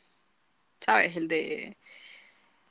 ¿sabes? 0.79 1.15
El 1.15 1.27
de, 1.27 1.77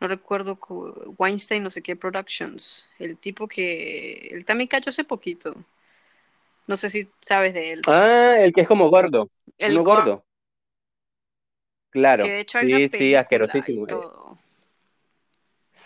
no 0.00 0.08
recuerdo, 0.08 0.56
cu- 0.56 1.14
Weinstein 1.18 1.62
no 1.62 1.70
sé 1.70 1.82
qué 1.82 1.96
Productions, 1.96 2.86
el 2.98 3.16
tipo 3.16 3.48
que, 3.48 4.28
él 4.32 4.44
también 4.44 4.68
cayó 4.68 4.90
hace 4.90 5.04
poquito. 5.04 5.54
No 6.66 6.76
sé 6.76 6.90
si 6.90 7.08
sabes 7.20 7.54
de 7.54 7.72
él. 7.72 7.82
Ah, 7.86 8.36
el 8.38 8.52
que 8.52 8.60
es 8.60 8.68
como 8.68 8.90
gordo, 8.90 9.30
El 9.56 9.82
gordo. 9.82 10.24
Claro, 11.90 12.24
que 12.24 12.30
de 12.30 12.40
hecho 12.40 12.58
hay 12.58 12.66
una 12.66 12.78
sí, 12.88 12.98
sí, 12.98 13.14
asquerosísimo. 13.14 13.86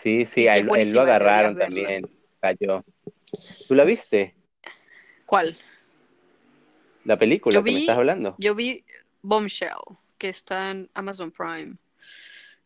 Sí, 0.03 0.25
sí, 0.25 0.47
a 0.49 0.57
él, 0.57 0.65
lo 0.93 1.01
agarraron 1.01 1.57
también, 1.57 2.05
cayó. 2.41 2.83
¿Tú 3.67 3.75
la 3.75 3.85
viste? 3.85 4.35
¿Cuál? 5.25 5.57
La 7.05 7.17
película 7.17 7.59
Yo 7.59 7.63
que 7.63 7.71
me 7.71 7.79
estás 7.79 7.97
hablando. 7.97 8.35
Yo 8.37 8.53
vi 8.53 8.83
Bombshell, 9.21 9.71
que 10.17 10.29
está 10.29 10.71
en 10.71 10.89
Amazon 10.93 11.31
Prime. 11.31 11.77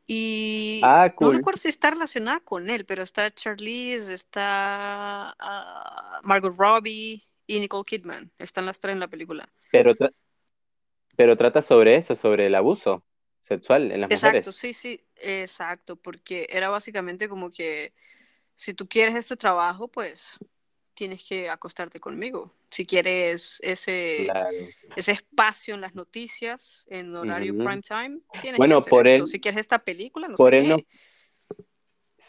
Y 0.08 0.92
Ah, 0.92 1.14
no 1.20 1.30
cool. 1.30 1.32
recuerdo 1.32 1.60
si 1.60 1.68
está 1.70 1.92
relacionada 1.92 2.40
con 2.42 2.70
él, 2.70 2.86
pero 2.86 3.04
está 3.04 3.32
Charlize, 3.32 4.14
está 4.14 5.36
ah, 5.40 6.22
Margot 6.24 6.56
Robbie 6.58 7.24
y 7.48 7.60
Nicole 7.60 7.84
Kidman. 7.86 8.32
Están 8.40 8.66
las 8.66 8.80
tres 8.80 8.94
en 8.94 9.00
la 9.02 9.08
película. 9.10 9.50
Pero, 9.72 9.96
tra- 9.96 10.12
pero 11.16 11.38
trata 11.38 11.62
sobre 11.62 11.96
eso, 11.98 12.16
sobre 12.16 12.48
el 12.48 12.56
abuso 12.56 13.04
sexual 13.42 13.92
en 13.92 14.02
las 14.02 14.10
Exacto, 14.10 14.52
mujeres. 14.52 14.54
sí, 14.54 14.74
sí, 14.74 15.06
exacto, 15.18 15.98
porque 15.98 16.48
era 16.50 16.70
básicamente 16.70 17.28
como 17.28 17.50
que 17.50 17.94
si 18.56 18.74
tú 18.74 18.88
quieres 18.88 19.16
este 19.16 19.38
trabajo, 19.38 19.90
pues 19.90 20.38
tienes 20.98 21.24
que 21.28 21.48
acostarte 21.50 22.00
conmigo. 22.00 22.52
Si 22.72 22.86
quieres 22.86 23.60
ese, 23.64 24.26
Claro. 24.30 24.50
ese 24.96 25.12
espacio 25.14 25.76
en 25.76 25.82
las 25.82 25.94
noticias, 25.96 26.86
en 26.90 27.16
horario 27.16 27.54
Ujú. 27.54 27.64
prime 27.64 27.82
time, 27.82 28.20
tienes 28.42 28.58
Bueno, 28.58 28.76
que 28.78 28.80
hacer 28.80 28.90
por 28.90 29.08
esto. 29.08 29.24
él- 29.24 29.28
Si 29.30 29.40
quieres 29.40 29.60
esta 29.62 29.80
película, 29.80 30.28
no 30.28 30.36
por 30.36 30.52
sé 30.54 30.58
él 30.58 30.64
qué. 30.64 30.70
no- 30.70 30.78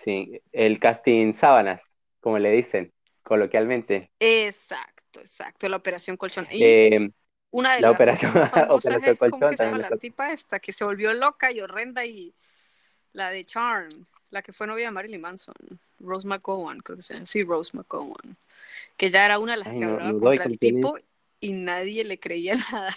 Sí, 0.05 0.41
el 0.53 0.79
casting 0.79 1.33
sábanas, 1.33 1.81
como 2.21 2.39
le 2.39 2.53
dicen 2.53 2.93
coloquialmente. 3.23 4.11
Exacto, 4.21 5.21
exacto, 5.21 5.69
la 5.69 5.77
operación 5.77 6.17
colchón. 6.17 6.47
Y 6.51 6.63
Eh, 6.63 7.11
una 7.51 7.75
de 7.75 7.81
la 7.81 7.89
las 7.89 7.97
operación- 7.97 8.33
es, 9.15 9.19
¿cómo 9.19 9.19
colchón 9.19 9.51
que 9.51 9.57
se 9.57 9.65
llama 9.65 9.79
la 9.79 9.97
tipa 9.97 10.33
esta? 10.33 10.61
Que 10.61 10.73
se 10.73 10.85
volvió 10.85 11.13
loca 11.15 11.51
y 11.51 11.61
horrenda 11.61 12.05
y 12.05 12.33
la 13.13 13.31
de 13.31 13.45
Charm, 13.45 13.89
la 14.31 14.43
que 14.43 14.53
fue 14.53 14.67
novia 14.67 14.87
de 14.87 14.93
Marilyn 14.93 15.21
Manson, 15.21 15.55
Rose 16.01 16.27
McGowan, 16.27 16.81
creo 16.81 16.97
que 16.97 17.03
se 17.03 17.15
llama. 17.15 17.27
Sí, 17.27 17.43
Rose 17.43 17.77
McGowan. 17.77 18.37
Que 18.97 19.11
ya 19.11 19.25
era 19.25 19.39
una 19.39 19.53
de 19.53 19.59
las 19.59 19.69
Ay, 19.69 19.79
que 19.79 19.85
no, 19.85 19.93
hablaba 19.93 20.13
no 20.13 20.19
contra 20.19 20.45
con 20.45 20.53
el 20.53 20.59
quién 20.59 20.77
es. 20.77 20.83
tipo 20.83 20.99
y 21.41 21.53
nadie 21.53 22.05
le 22.05 22.19
creía 22.19 22.55
nada. 22.73 22.97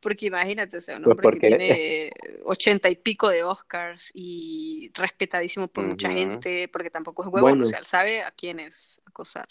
Porque 0.00 0.26
imagínate, 0.26 0.76
o 0.76 0.80
sea, 0.82 0.98
un 0.98 1.04
pues 1.04 1.16
hombre 1.16 1.40
que 1.40 1.46
tiene 1.48 2.12
ochenta 2.44 2.90
y 2.90 2.94
pico 2.94 3.30
de 3.30 3.42
Oscars 3.42 4.10
y 4.12 4.90
respetadísimo 4.92 5.68
por 5.68 5.86
mucha 5.86 6.10
gente, 6.10 6.68
porque 6.68 6.90
tampoco 6.90 7.22
es 7.22 7.28
huevo, 7.28 7.62
o 7.62 7.64
sea, 7.64 7.78
él 7.78 7.86
sabe 7.86 8.22
a 8.22 8.30
quiénes 8.30 9.00
acosar. 9.06 9.48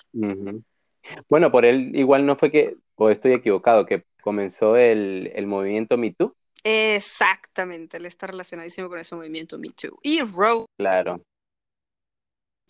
Bueno, 1.27 1.51
por 1.51 1.65
él 1.65 1.95
igual 1.95 2.27
no 2.27 2.37
fue 2.37 2.51
que, 2.51 2.77
o 2.95 3.09
estoy 3.09 3.33
equivocado, 3.33 3.87
que 3.87 4.05
comenzó 4.21 4.77
el, 4.77 5.31
el 5.33 5.47
movimiento 5.47 5.97
Me 5.97 6.13
Too. 6.13 6.35
Exactamente, 6.63 7.97
él 7.97 8.05
está 8.05 8.27
relacionadísimo 8.27 8.89
con 8.89 8.99
ese 8.99 9.15
movimiento 9.15 9.57
Me 9.57 9.69
Too. 9.69 9.97
Y 10.03 10.21
Roe. 10.21 10.65
Claro. 10.77 11.19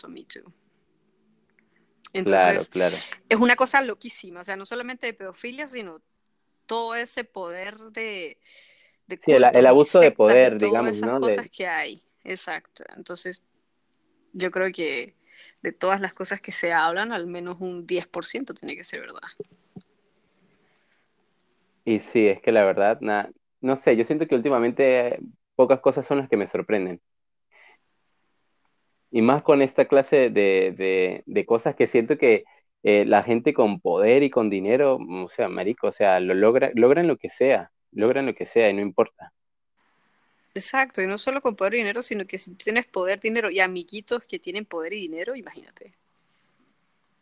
Me 0.07 0.23
Too. 0.25 0.51
Entonces, 2.13 2.69
claro, 2.69 2.91
claro. 2.91 2.95
Es 3.29 3.39
una 3.39 3.55
cosa 3.55 3.81
loquísima, 3.81 4.41
o 4.41 4.43
sea, 4.43 4.55
no 4.55 4.65
solamente 4.65 5.07
de 5.07 5.13
pedofilia, 5.13 5.67
sino 5.67 6.01
todo 6.65 6.95
ese 6.95 7.23
poder 7.23 7.77
de... 7.91 8.37
de 9.07 9.17
sí, 9.17 9.31
el, 9.31 9.65
abuso 9.65 9.99
de 9.99 10.11
poder, 10.11 10.57
de 10.57 10.67
digamos, 10.67 10.91
esas 10.91 11.19
cosas 11.19 11.49
que 11.49 11.67
hay, 11.67 12.03
exacto. 12.23 12.83
Entonces, 12.95 13.43
yo 14.33 14.51
creo 14.51 14.71
que 14.71 15.15
de 15.61 15.71
todas 15.71 16.01
las 16.01 16.13
cosas 16.13 16.39
que 16.39 16.51
se 16.51 16.71
hablan, 16.71 17.11
al 17.11 17.25
menos 17.25 17.57
un 17.59 17.87
10% 17.87 18.53
tiene 18.53 18.75
que 18.75 18.83
ser 18.83 19.01
verdad. 19.01 19.21
Y 21.85 21.99
sí, 21.99 22.27
es 22.27 22.41
que 22.41 22.51
la 22.51 22.63
verdad, 22.63 22.99
no 23.61 23.75
sé, 23.75 23.95
yo 23.95 24.05
siento 24.05 24.27
que 24.27 24.35
últimamente 24.35 25.19
pocas 25.55 25.79
cosas 25.79 26.05
son 26.05 26.19
las 26.19 26.29
que 26.29 26.37
me 26.37 26.47
sorprenden. 26.47 27.01
Y 29.15 29.21
más 29.21 29.43
con 29.43 29.61
esta 29.61 29.85
clase 29.85 30.31
de, 30.31 31.45
cosas 31.45 31.75
que 31.75 31.87
siento 31.87 32.17
que 32.17 32.45
eh, 32.81 33.05
la 33.05 33.21
gente 33.21 33.53
con 33.53 33.79
poder 33.79 34.23
y 34.23 34.31
con 34.31 34.49
dinero, 34.49 34.97
o 34.97 35.29
sea, 35.29 35.49
marico, 35.49 35.85
o 35.85 35.91
sea, 35.91 36.19
lo 36.19 36.33
logra, 36.33 36.71
logran 36.73 37.05
lo 37.05 37.17
que 37.17 37.29
sea, 37.29 37.71
logran 37.91 38.25
lo 38.25 38.33
que 38.33 38.47
sea 38.47 38.71
y 38.71 38.73
no 38.73 38.81
importa. 38.81 39.31
Exacto, 40.55 40.99
y 41.03 41.05
no 41.05 41.19
solo 41.19 41.41
con 41.41 41.55
poder 41.55 41.75
y 41.75 41.77
dinero, 41.77 42.01
sino 42.01 42.25
que 42.25 42.39
si 42.39 42.55
tú 42.55 42.63
tienes 42.63 42.87
poder, 42.87 43.19
dinero 43.19 43.51
y 43.51 43.59
amiguitos 43.59 44.23
que 44.23 44.39
tienen 44.39 44.65
poder 44.65 44.93
y 44.93 45.01
dinero, 45.01 45.35
imagínate. 45.35 45.93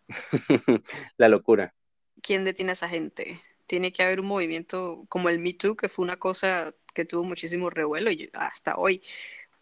la 1.17 1.27
locura. 1.27 1.73
¿Quién 2.21 2.45
detiene 2.45 2.71
a 2.71 2.73
esa 2.73 2.87
gente? 2.87 3.41
Tiene 3.67 3.91
que 3.91 4.03
haber 4.03 4.21
un 4.21 4.27
movimiento 4.27 5.03
como 5.09 5.27
el 5.27 5.39
Me 5.39 5.55
Too, 5.55 5.75
que 5.75 5.89
fue 5.89 6.03
una 6.03 6.15
cosa 6.15 6.73
que 6.93 7.03
tuvo 7.03 7.23
muchísimo 7.23 7.69
revuelo 7.69 8.11
y 8.11 8.29
hasta 8.33 8.77
hoy 8.77 9.01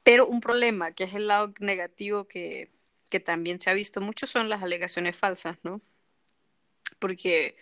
pero 0.09 0.25
un 0.25 0.41
problema, 0.41 0.91
que 0.91 1.03
es 1.03 1.13
el 1.13 1.27
lado 1.27 1.53
negativo 1.59 2.27
que, 2.27 2.71
que 3.11 3.19
también 3.19 3.59
se 3.59 3.69
ha 3.69 3.75
visto 3.75 4.01
mucho, 4.01 4.25
son 4.25 4.49
las 4.49 4.63
alegaciones 4.63 5.15
falsas, 5.15 5.57
¿no? 5.61 5.81
Porque 6.97 7.55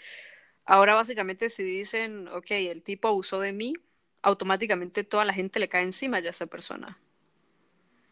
ahora 0.64 0.96
básicamente 0.96 1.50
si 1.50 1.64
dicen, 1.64 2.30
ok, 2.30 2.52
el 2.52 2.84
tipo 2.84 3.10
abusó 3.10 3.42
de 3.42 3.52
mí, 3.52 3.74
automáticamente 4.22 5.04
toda 5.04 5.26
la 5.26 5.34
gente 5.34 5.60
le 5.60 5.68
cae 5.68 5.84
encima 5.84 6.22
ya 6.22 6.30
a 6.30 6.32
esa 6.32 6.46
persona. 6.46 6.98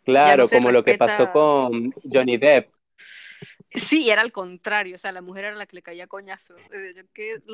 Claro, 0.03 0.49
como 0.49 0.69
lo 0.69 0.83
que 0.83 0.97
pasó 0.97 1.31
con 1.31 1.93
Johnny 2.03 2.35
Depp. 2.35 2.74
Sí, 3.75 4.09
era 4.09 4.21
al 4.21 4.31
contrario, 4.31 4.95
o 4.95 4.97
sea, 4.97 5.11
la 5.11 5.21
mujer 5.21 5.45
era 5.45 5.55
la 5.55 5.65
que 5.65 5.75
le 5.75 5.81
caía 5.81 6.07
coñazos. 6.07 6.61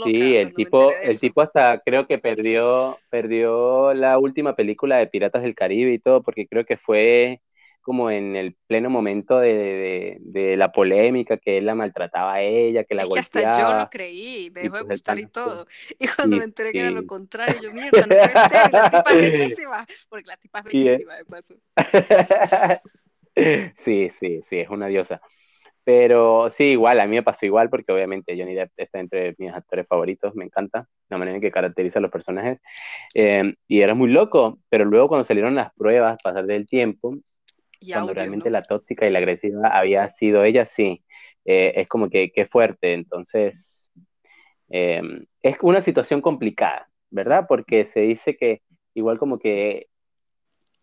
sí, 0.03 0.35
el 0.35 0.53
tipo, 0.53 0.91
el 0.91 1.19
tipo 1.19 1.41
hasta 1.41 1.79
creo 1.79 2.07
que 2.07 2.17
perdió, 2.17 2.99
perdió 3.09 3.93
la 3.93 4.17
última 4.17 4.55
película 4.55 4.97
de 4.97 5.07
Piratas 5.07 5.43
del 5.43 5.55
Caribe 5.55 5.93
y 5.93 5.99
todo, 5.99 6.21
porque 6.21 6.47
creo 6.47 6.65
que 6.65 6.77
fue 6.77 7.41
como 7.81 8.11
en 8.11 8.35
el 8.35 8.55
pleno 8.67 8.89
momento 8.89 9.39
de, 9.39 10.19
la 10.57 10.71
polémica, 10.71 11.37
que 11.37 11.57
él 11.57 11.65
la 11.65 11.75
maltrataba 11.75 12.35
a 12.35 12.41
ella, 12.41 12.83
que 12.83 12.95
la 12.95 13.03
es 13.03 13.09
Que 13.09 13.19
hasta 13.19 13.59
yo 13.59 13.79
lo 13.79 13.89
creí, 13.89 14.49
me 14.51 14.61
dejó 14.61 14.77
de 14.77 14.83
pues 14.83 14.99
gustar 14.99 15.19
y 15.19 15.25
todo. 15.25 15.67
Y 15.99 16.07
cuando 16.07 16.37
me 16.37 16.43
enteré 16.43 16.71
que 16.71 16.79
era 16.79 16.91
lo 16.91 17.05
contrario, 17.05 17.59
yo, 17.61 17.71
mierda, 17.71 18.01
no 18.01 18.07
puede 18.07 18.49
ser, 18.49 18.71
la 18.71 18.91
tipa 18.91 19.11
es 19.11 19.21
bellísima, 19.39 19.85
porque 20.09 20.27
la 20.27 20.37
tipa 20.37 20.59
es 20.59 20.65
bellísima, 20.65 21.15
de 21.15 21.25
paso. 21.25 21.55
sí, 23.77 24.09
sí, 24.09 24.41
sí, 24.43 24.59
es 24.59 24.69
una 24.69 24.87
diosa. 24.87 25.21
Pero 25.83 26.51
sí, 26.51 26.65
igual, 26.65 26.99
a 26.99 27.07
mí 27.07 27.15
me 27.15 27.23
pasó 27.23 27.45
igual 27.45 27.69
porque 27.69 27.91
obviamente 27.91 28.37
Johnny 28.37 28.53
Depp 28.53 28.71
está 28.77 28.99
entre 28.99 29.35
mis 29.39 29.51
actores 29.51 29.87
favoritos, 29.87 30.35
me 30.35 30.45
encanta 30.45 30.87
la 31.09 31.17
manera 31.17 31.35
en 31.35 31.41
que 31.41 31.51
caracteriza 31.51 31.99
a 31.99 32.01
los 32.01 32.11
personajes. 32.11 32.59
Eh, 33.15 33.55
y 33.67 33.81
era 33.81 33.95
muy 33.95 34.09
loco, 34.09 34.59
pero 34.69 34.85
luego 34.85 35.07
cuando 35.07 35.23
salieron 35.23 35.55
las 35.55 35.73
pruebas, 35.73 36.19
pasar 36.23 36.45
del 36.45 36.67
tiempo, 36.67 37.17
cuando 37.91 38.13
realmente 38.13 38.51
la 38.51 38.61
tóxica 38.61 39.07
y 39.07 39.11
la 39.11 39.19
agresiva 39.19 39.69
había 39.69 40.07
sido 40.09 40.43
ella, 40.43 40.65
sí, 40.65 41.03
eh, 41.45 41.73
es 41.75 41.87
como 41.87 42.09
que, 42.09 42.31
qué 42.31 42.45
fuerte. 42.45 42.93
Entonces, 42.93 43.91
eh, 44.69 45.01
es 45.41 45.57
una 45.61 45.81
situación 45.81 46.21
complicada, 46.21 46.89
¿verdad? 47.09 47.45
Porque 47.47 47.87
se 47.87 48.01
dice 48.01 48.37
que 48.37 48.61
igual 48.93 49.17
como 49.17 49.39
que 49.39 49.87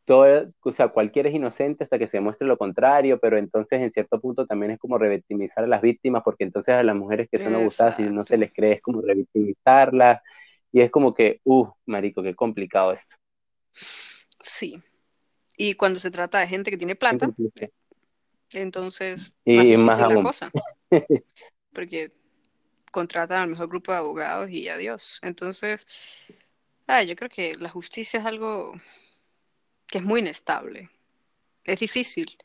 todo, 0.09 0.51
o 0.63 0.73
sea, 0.73 0.89
cualquiera 0.89 1.29
es 1.29 1.35
inocente 1.35 1.85
hasta 1.85 1.99
que 1.99 2.09
se 2.09 2.19
muestre 2.19 2.47
lo 2.49 2.57
contrario, 2.57 3.21
pero 3.21 3.37
entonces 3.37 3.83
en 3.83 3.93
cierto 3.93 4.19
punto 4.19 4.47
también 4.47 4.73
es 4.73 4.79
como 4.79 4.97
revictimizar 4.97 5.65
a 5.65 5.67
las 5.67 5.83
víctimas, 5.83 6.23
porque 6.25 6.45
entonces 6.45 6.75
a 6.75 6.83
las 6.83 6.97
mujeres 6.97 7.29
que 7.31 7.39
son 7.39 7.55
abusadas 7.55 8.01
y 8.01 8.05
no 8.05 8.25
se 8.25 8.39
les 8.39 8.51
cree 8.51 8.73
es 8.73 8.81
como 8.81 9.03
revictimizarlas, 9.03 10.23
y 10.73 10.81
es 10.81 10.91
como 10.91 11.13
que, 11.13 11.43
uh, 11.45 11.67
marico, 11.85 12.23
qué 12.23 12.35
complicado 12.35 12.93
esto. 12.93 13.17
Sí. 14.41 14.83
Y 15.59 15.75
cuando 15.75 16.01
se 16.01 16.11
trata 16.11 16.39
de 16.39 16.47
gente 16.47 16.71
que 16.71 16.79
tiene 16.79 16.97
plata, 16.97 17.29
entonces 18.55 19.35
y 19.45 19.77
más, 19.77 20.01
la 20.01 20.23
cosa. 20.23 20.51
Porque 21.75 22.13
contratan 22.91 23.43
al 23.43 23.51
mejor 23.51 23.69
grupo 23.69 23.93
de 23.93 23.99
abogados 23.99 24.49
y 24.49 24.71
adiós. 24.71 25.19
Entonces, 25.21 26.33
ah, 26.87 27.03
yo 27.03 27.15
creo 27.15 27.29
que 27.29 27.57
la 27.57 27.69
justicia 27.69 28.21
es 28.21 28.25
algo 28.25 28.73
que 29.89 29.99
es 29.99 30.05
muy 30.05 30.21
inestable. 30.21 30.91
Es 31.65 31.81
difícil, 31.81 32.37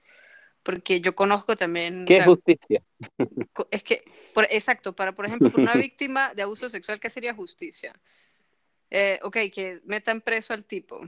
porque 0.64 1.02
yo 1.02 1.16
conozco 1.16 1.56
también... 1.56 2.06
¿Qué 2.06 2.24
justicia? 2.24 2.84
Es 3.70 3.84
que, 3.84 4.04
por, 4.34 4.46
exacto, 4.50 4.96
para, 4.96 5.14
por 5.14 5.26
ejemplo, 5.26 5.52
una 5.56 5.74
víctima 5.76 6.34
de 6.34 6.42
abuso 6.42 6.70
sexual, 6.70 7.00
¿qué 7.00 7.10
sería 7.10 7.34
justicia? 7.34 7.94
Eh, 8.90 9.20
ok, 9.24 9.38
que 9.54 9.82
metan 9.86 10.22
preso 10.22 10.54
al 10.54 10.66
tipo, 10.66 11.02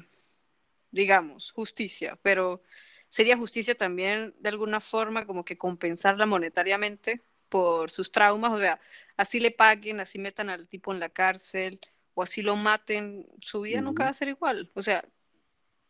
digamos, 0.92 1.52
justicia, 1.52 2.18
pero 2.22 2.62
sería 3.10 3.38
justicia 3.38 3.76
también 3.76 4.34
de 4.40 4.50
alguna 4.50 4.82
forma 4.82 5.26
como 5.26 5.46
que 5.46 5.58
compensarla 5.58 6.26
monetariamente 6.26 7.22
por 7.48 7.92
sus 7.92 8.12
traumas, 8.12 8.52
o 8.52 8.60
sea, 8.60 8.80
así 9.18 9.40
le 9.40 9.52
paguen, 9.52 10.00
así 10.00 10.20
metan 10.20 10.50
al 10.50 10.68
tipo 10.68 10.92
en 10.92 11.00
la 11.00 11.10
cárcel 11.10 11.80
o 12.16 12.24
así 12.24 12.42
lo 12.42 12.56
maten, 12.56 13.28
su 13.40 13.62
vida 13.62 13.82
nunca 13.82 14.06
va 14.06 14.10
a 14.10 14.14
ser 14.14 14.30
igual. 14.30 14.72
O 14.74 14.82
sea, 14.82 15.06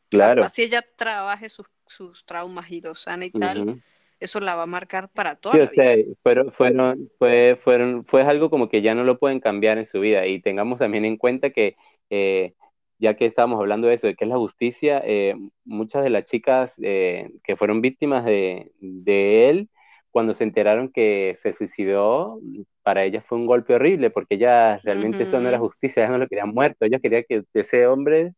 Claro. 0.09 0.43
Así 0.43 0.63
ella 0.63 0.83
trabaje 0.95 1.49
sus, 1.49 1.67
sus 1.87 2.25
traumas 2.25 2.71
y 2.71 2.81
los 2.81 2.99
sana 2.99 3.25
y 3.25 3.31
tal, 3.31 3.81
eso 4.19 4.39
la 4.39 4.55
va 4.55 4.63
a 4.63 4.67
marcar 4.67 5.09
para 5.09 5.35
toda 5.35 5.57
la 5.57 5.69
vida. 5.69 6.15
Fueron, 6.23 6.51
fueron, 6.51 7.11
fue, 7.17 7.59
fueron, 7.63 8.05
fue 8.05 8.21
algo 8.23 8.49
como 8.49 8.69
que 8.69 8.81
ya 8.81 8.95
no 8.95 9.03
lo 9.03 9.17
pueden 9.17 9.39
cambiar 9.39 9.77
en 9.77 9.85
su 9.85 9.99
vida. 9.99 10.25
Y 10.27 10.41
tengamos 10.41 10.79
también 10.79 11.05
en 11.05 11.17
cuenta 11.17 11.49
que, 11.49 11.75
eh, 12.09 12.53
ya 12.97 13.15
que 13.15 13.25
estábamos 13.25 13.59
hablando 13.59 13.87
de 13.87 13.95
eso, 13.95 14.07
de 14.07 14.15
qué 14.15 14.25
es 14.25 14.29
la 14.29 14.37
justicia, 14.37 15.01
eh, 15.05 15.35
muchas 15.65 16.03
de 16.03 16.09
las 16.09 16.25
chicas 16.25 16.75
eh, 16.81 17.29
que 17.43 17.57
fueron 17.57 17.81
víctimas 17.81 18.23
de, 18.25 18.71
de 18.79 19.49
él, 19.49 19.69
cuando 20.11 20.33
se 20.33 20.45
enteraron 20.45 20.93
que 20.93 21.35
se 21.41 21.53
suicidó, 21.53 22.39
para 22.83 23.03
ellas 23.03 23.25
fue 23.27 23.37
un 23.37 23.45
golpe 23.45 23.75
horrible, 23.75 24.11
porque 24.11 24.35
ellas 24.35 24.81
realmente 24.83 25.23
eso 25.23 25.41
no 25.41 25.49
era 25.49 25.59
justicia, 25.59 26.03
ellas 26.03 26.11
no 26.11 26.19
lo 26.19 26.29
querían 26.29 26.53
muerto, 26.53 26.85
ellas 26.85 27.01
querían 27.01 27.25
que 27.27 27.43
ese 27.53 27.85
hombre 27.85 28.33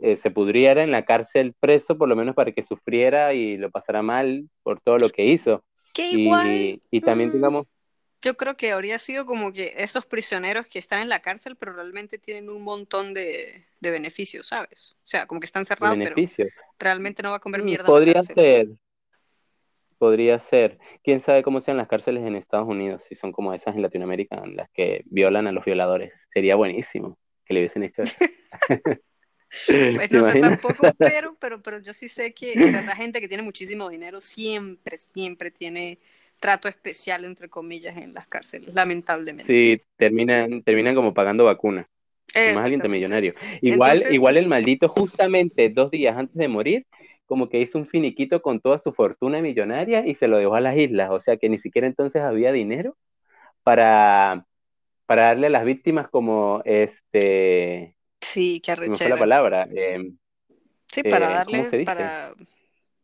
eh, 0.00 0.16
se 0.16 0.30
pudriera 0.30 0.84
en 0.84 0.92
la 0.92 1.04
cárcel 1.04 1.54
preso, 1.58 1.98
por 1.98 2.08
lo 2.08 2.14
menos 2.14 2.34
para 2.34 2.52
que 2.52 2.62
sufriera 2.62 3.34
y 3.34 3.56
lo 3.56 3.70
pasara 3.70 4.00
mal 4.02 4.48
por 4.62 4.80
todo 4.80 4.98
lo 4.98 5.10
que 5.10 5.24
hizo. 5.24 5.64
Que 5.92 6.10
igual. 6.12 6.80
Y, 6.90 7.00
también, 7.00 7.32
digamos. 7.32 7.66
Mm, 7.66 7.70
yo 8.22 8.36
creo 8.36 8.56
que 8.56 8.72
habría 8.72 8.98
sido 8.98 9.26
como 9.26 9.52
que 9.52 9.72
esos 9.76 10.06
prisioneros 10.06 10.68
que 10.68 10.78
están 10.78 11.00
en 11.00 11.08
la 11.08 11.20
cárcel, 11.20 11.56
pero 11.56 11.72
realmente 11.72 12.18
tienen 12.18 12.48
un 12.48 12.62
montón 12.62 13.14
de, 13.14 13.64
beneficios, 13.80 14.46
¿sabes? 14.46 14.96
O 14.98 15.06
sea, 15.06 15.26
como 15.26 15.40
que 15.40 15.46
están 15.46 15.64
cerrados, 15.64 15.98
pero 15.98 16.16
realmente 16.78 17.22
no 17.22 17.30
va 17.30 17.36
a 17.36 17.40
comer 17.40 17.62
mm, 17.62 17.64
mierda. 17.64 17.86
Podría 17.86 18.22
ser. 18.22 18.68
Podría 19.98 20.38
ser. 20.38 20.78
Quién 21.02 21.20
sabe 21.20 21.42
cómo 21.42 21.60
sean 21.60 21.76
las 21.76 21.88
cárceles 21.88 22.24
en 22.24 22.36
Estados 22.36 22.68
Unidos, 22.68 23.02
si 23.08 23.16
son 23.16 23.32
como 23.32 23.52
esas 23.52 23.74
en 23.74 23.82
Latinoamérica, 23.82 24.40
en 24.44 24.54
las 24.54 24.70
que 24.70 25.02
violan 25.06 25.48
a 25.48 25.52
los 25.52 25.64
violadores. 25.64 26.28
Sería 26.32 26.54
buenísimo 26.54 27.18
que 27.44 27.54
le 27.54 27.60
hubiesen 27.60 27.82
hecho 27.82 28.02
eso. 28.02 28.14
Pues 29.66 30.10
no 30.10 30.30
sé 30.30 30.40
tampoco, 30.40 30.92
pero, 30.98 31.36
pero, 31.38 31.62
pero 31.62 31.78
yo 31.80 31.92
sí 31.92 32.08
sé 32.08 32.32
que 32.32 32.52
esa 32.52 32.94
gente 32.94 33.20
que 33.20 33.28
tiene 33.28 33.42
muchísimo 33.42 33.88
dinero 33.88 34.20
siempre, 34.20 34.96
siempre 34.96 35.50
tiene 35.50 35.98
trato 36.38 36.68
especial, 36.68 37.24
entre 37.24 37.48
comillas, 37.48 37.96
en 37.96 38.14
las 38.14 38.26
cárceles, 38.26 38.74
lamentablemente. 38.74 39.52
Sí, 39.52 39.82
terminan, 39.96 40.62
terminan 40.62 40.94
como 40.94 41.14
pagando 41.14 41.44
vacuna. 41.44 41.88
Más 42.34 42.64
alguien 42.64 42.82
millonario. 42.90 43.32
Igual, 43.62 44.02
igual 44.10 44.36
el 44.36 44.46
maldito, 44.46 44.88
justamente 44.88 45.70
dos 45.70 45.90
días 45.90 46.16
antes 46.16 46.36
de 46.36 46.46
morir, 46.46 46.86
como 47.26 47.48
que 47.48 47.60
hizo 47.60 47.78
un 47.78 47.86
finiquito 47.86 48.42
con 48.42 48.60
toda 48.60 48.78
su 48.78 48.92
fortuna 48.92 49.40
millonaria 49.40 50.06
y 50.06 50.14
se 50.14 50.28
lo 50.28 50.38
dejó 50.38 50.54
a 50.54 50.60
las 50.60 50.76
islas. 50.76 51.10
O 51.10 51.20
sea 51.20 51.36
que 51.36 51.48
ni 51.48 51.58
siquiera 51.58 51.86
entonces 51.86 52.22
había 52.22 52.52
dinero 52.52 52.96
para, 53.62 54.46
para 55.06 55.24
darle 55.24 55.48
a 55.48 55.50
las 55.50 55.64
víctimas 55.64 56.08
como 56.08 56.62
este 56.64 57.94
Sí, 58.32 58.60
qué 58.60 58.72
me 58.84 58.98
fue 58.98 59.10
la 59.10 59.16
arrechera. 59.16 59.18
palabra. 59.18 59.68
eh, 59.74 60.12
Sí, 60.92 61.02
para 61.04 61.28
eh, 61.28 61.30
darle, 61.30 61.58
¿cómo 61.58 61.64
se 61.64 61.76
dice? 61.78 61.94
para... 61.94 62.34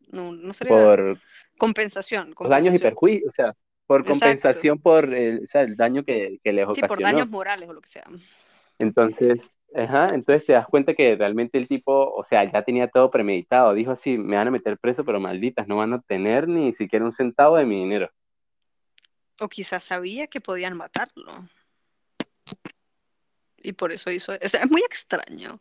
No, 0.09 0.33
no 0.33 0.55
sería 0.55 0.75
por 0.75 1.19
compensación, 1.59 2.35
los 2.43 2.51
daños 2.51 2.75
y 2.75 2.79
compensación. 2.79 2.83
perjuicios, 2.91 3.29
o 3.29 3.33
sea, 3.33 3.55
por 3.87 4.05
Exacto. 4.05 4.13
compensación 4.13 4.79
por 4.81 5.13
el, 5.13 5.43
o 5.45 5.47
sea, 5.47 5.63
el 5.63 5.77
daño 5.77 6.05
que, 6.05 6.39
que 6.43 6.53
les 6.53 6.67
Sí, 6.73 6.83
por 6.83 6.99
ocasionó. 6.99 7.01
daños 7.01 7.29
morales 7.29 7.69
o 7.69 7.73
lo 7.73 7.81
que 7.81 7.89
sea. 7.89 8.05
Entonces, 8.79 9.51
ajá, 9.75 10.15
entonces 10.15 10.47
te 10.47 10.53
das 10.53 10.67
cuenta 10.67 10.95
que 10.95 11.17
realmente 11.17 11.59
el 11.59 11.69
tipo, 11.69 12.13
o 12.15 12.23
sea, 12.25 12.51
ya 12.51 12.63
tenía 12.63 12.89
todo 12.89 13.11
premeditado. 13.11 13.75
Dijo 13.75 13.93
así, 13.93 14.19
me 14.19 14.37
van 14.37 14.49
a 14.49 14.51
meter 14.51 14.79
preso, 14.79 15.05
pero 15.05 15.21
malditas, 15.21 15.67
no 15.69 15.77
van 15.77 15.93
a 15.95 16.01
tener 16.03 16.49
ni 16.49 16.73
siquiera 16.75 17.05
un 17.05 17.13
centavo 17.13 17.57
de 17.57 17.67
mi 17.67 17.77
dinero. 17.81 18.11
O 19.45 19.47
quizás 19.55 19.85
sabía 19.85 20.27
que 20.27 20.41
podían 20.41 20.77
matarlo. 20.77 21.33
Y 23.65 23.73
por 23.73 23.91
eso 23.91 24.11
hizo... 24.11 24.33
O 24.33 24.49
sea, 24.49 24.63
es 24.63 24.71
muy 24.71 24.83
extraño. 24.83 25.59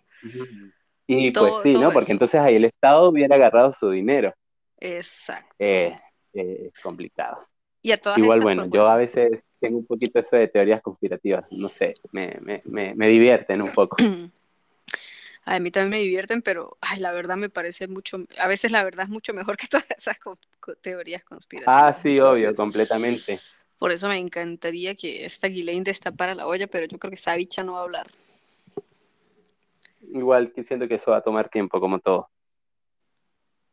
Y 1.07 1.31
Todo- 1.33 1.49
pues 1.49 1.63
sí, 1.63 1.71
¿no? 1.73 1.91
Porque 1.91 2.05
eso. 2.05 2.11
entonces 2.13 2.39
ahí 2.39 2.55
el 2.55 2.65
Estado 2.65 3.09
hubiera 3.09 3.35
agarrado 3.35 3.71
su 3.73 3.89
dinero. 3.89 4.33
Exacto. 4.79 5.55
Eh, 5.59 5.97
eh, 6.33 6.71
es 6.73 6.83
complicado. 6.83 7.47
y 7.81 7.91
a 7.91 7.97
todas 7.97 8.19
Igual, 8.19 8.41
bueno, 8.41 8.63
pues, 8.63 8.73
yo 8.73 8.87
a 8.87 8.97
veces 8.97 9.41
tengo 9.59 9.77
un 9.77 9.85
poquito 9.85 10.19
eso 10.19 10.35
de 10.35 10.49
teorías 10.49 10.81
conspirativas, 10.81 11.45
no 11.51 11.69
sé, 11.69 11.93
me, 12.11 12.37
me, 12.41 12.61
me, 12.65 12.93
me 12.95 13.07
divierten 13.07 13.61
un 13.61 13.71
poco. 13.71 13.95
A 15.45 15.59
mí 15.59 15.71
también 15.71 15.89
me 15.89 15.97
divierten, 15.99 16.41
pero 16.41 16.77
ay, 16.79 16.99
la 17.01 17.11
verdad 17.11 17.35
me 17.35 17.49
parece 17.49 17.87
mucho, 17.87 18.17
a 18.39 18.47
veces 18.47 18.71
la 18.71 18.81
verdad 18.83 19.05
es 19.05 19.09
mucho 19.09 19.33
mejor 19.33 19.57
que 19.57 19.67
todas 19.67 19.85
esas 19.97 20.17
co- 20.19 20.37
teorías 20.81 21.23
conspirativas. 21.25 21.83
Ah, 21.83 21.93
sí, 22.01 22.17
obvio, 22.19 22.55
completamente. 22.55 23.39
Por 23.77 23.91
eso 23.91 24.07
me 24.07 24.17
encantaría 24.17 24.95
que 24.95 25.25
esta 25.25 25.47
Ghislaine 25.47 25.83
destapara 25.83 26.35
la 26.35 26.47
olla, 26.47 26.67
pero 26.67 26.85
yo 26.85 26.97
creo 26.97 27.11
que 27.11 27.35
bicha 27.37 27.63
no 27.63 27.73
va 27.73 27.79
a 27.79 27.83
hablar. 27.83 28.07
Igual 30.13 30.51
que 30.53 30.63
siento 30.63 30.87
que 30.87 30.95
eso 30.95 31.11
va 31.11 31.17
a 31.17 31.21
tomar 31.23 31.49
tiempo, 31.49 31.79
como 31.79 31.99
todo. 31.99 32.29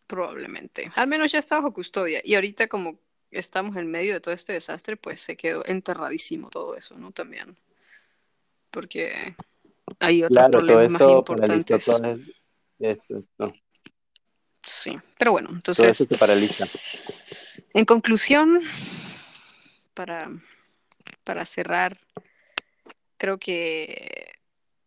Probablemente. 0.06 0.90
Al 0.96 1.06
menos 1.06 1.30
ya 1.30 1.38
está 1.38 1.56
bajo 1.56 1.72
custodia. 1.72 2.20
Y 2.24 2.34
ahorita 2.34 2.66
como 2.66 2.98
estamos 3.30 3.76
en 3.76 3.90
medio 3.90 4.14
de 4.14 4.20
todo 4.20 4.34
este 4.34 4.52
desastre, 4.52 4.96
pues 4.96 5.20
se 5.20 5.36
quedó 5.36 5.64
enterradísimo 5.66 6.50
todo 6.50 6.76
eso, 6.76 6.96
¿no? 6.96 7.12
También. 7.12 7.56
Porque 8.70 9.36
hay 9.98 10.24
otros 10.24 10.36
Claro, 10.36 10.50
todo 10.50 10.60
problemas 10.66 10.92
más 10.92 11.00
eso 11.02 11.18
importantes. 11.18 11.84
todo 11.84 12.02
eso, 12.78 13.24
no, 13.38 13.52
Sí. 14.62 14.98
Pero 15.18 15.32
bueno, 15.32 15.48
todo 15.48 15.56
entonces, 15.56 15.86
eso 16.00 16.04
se 16.06 16.18
paraliza. 16.18 16.66
en 17.74 17.84
conclusión, 17.84 18.60
para, 19.94 20.30
para 21.24 21.44
cerrar, 21.46 21.98
creo 23.16 23.38
que 23.38 24.32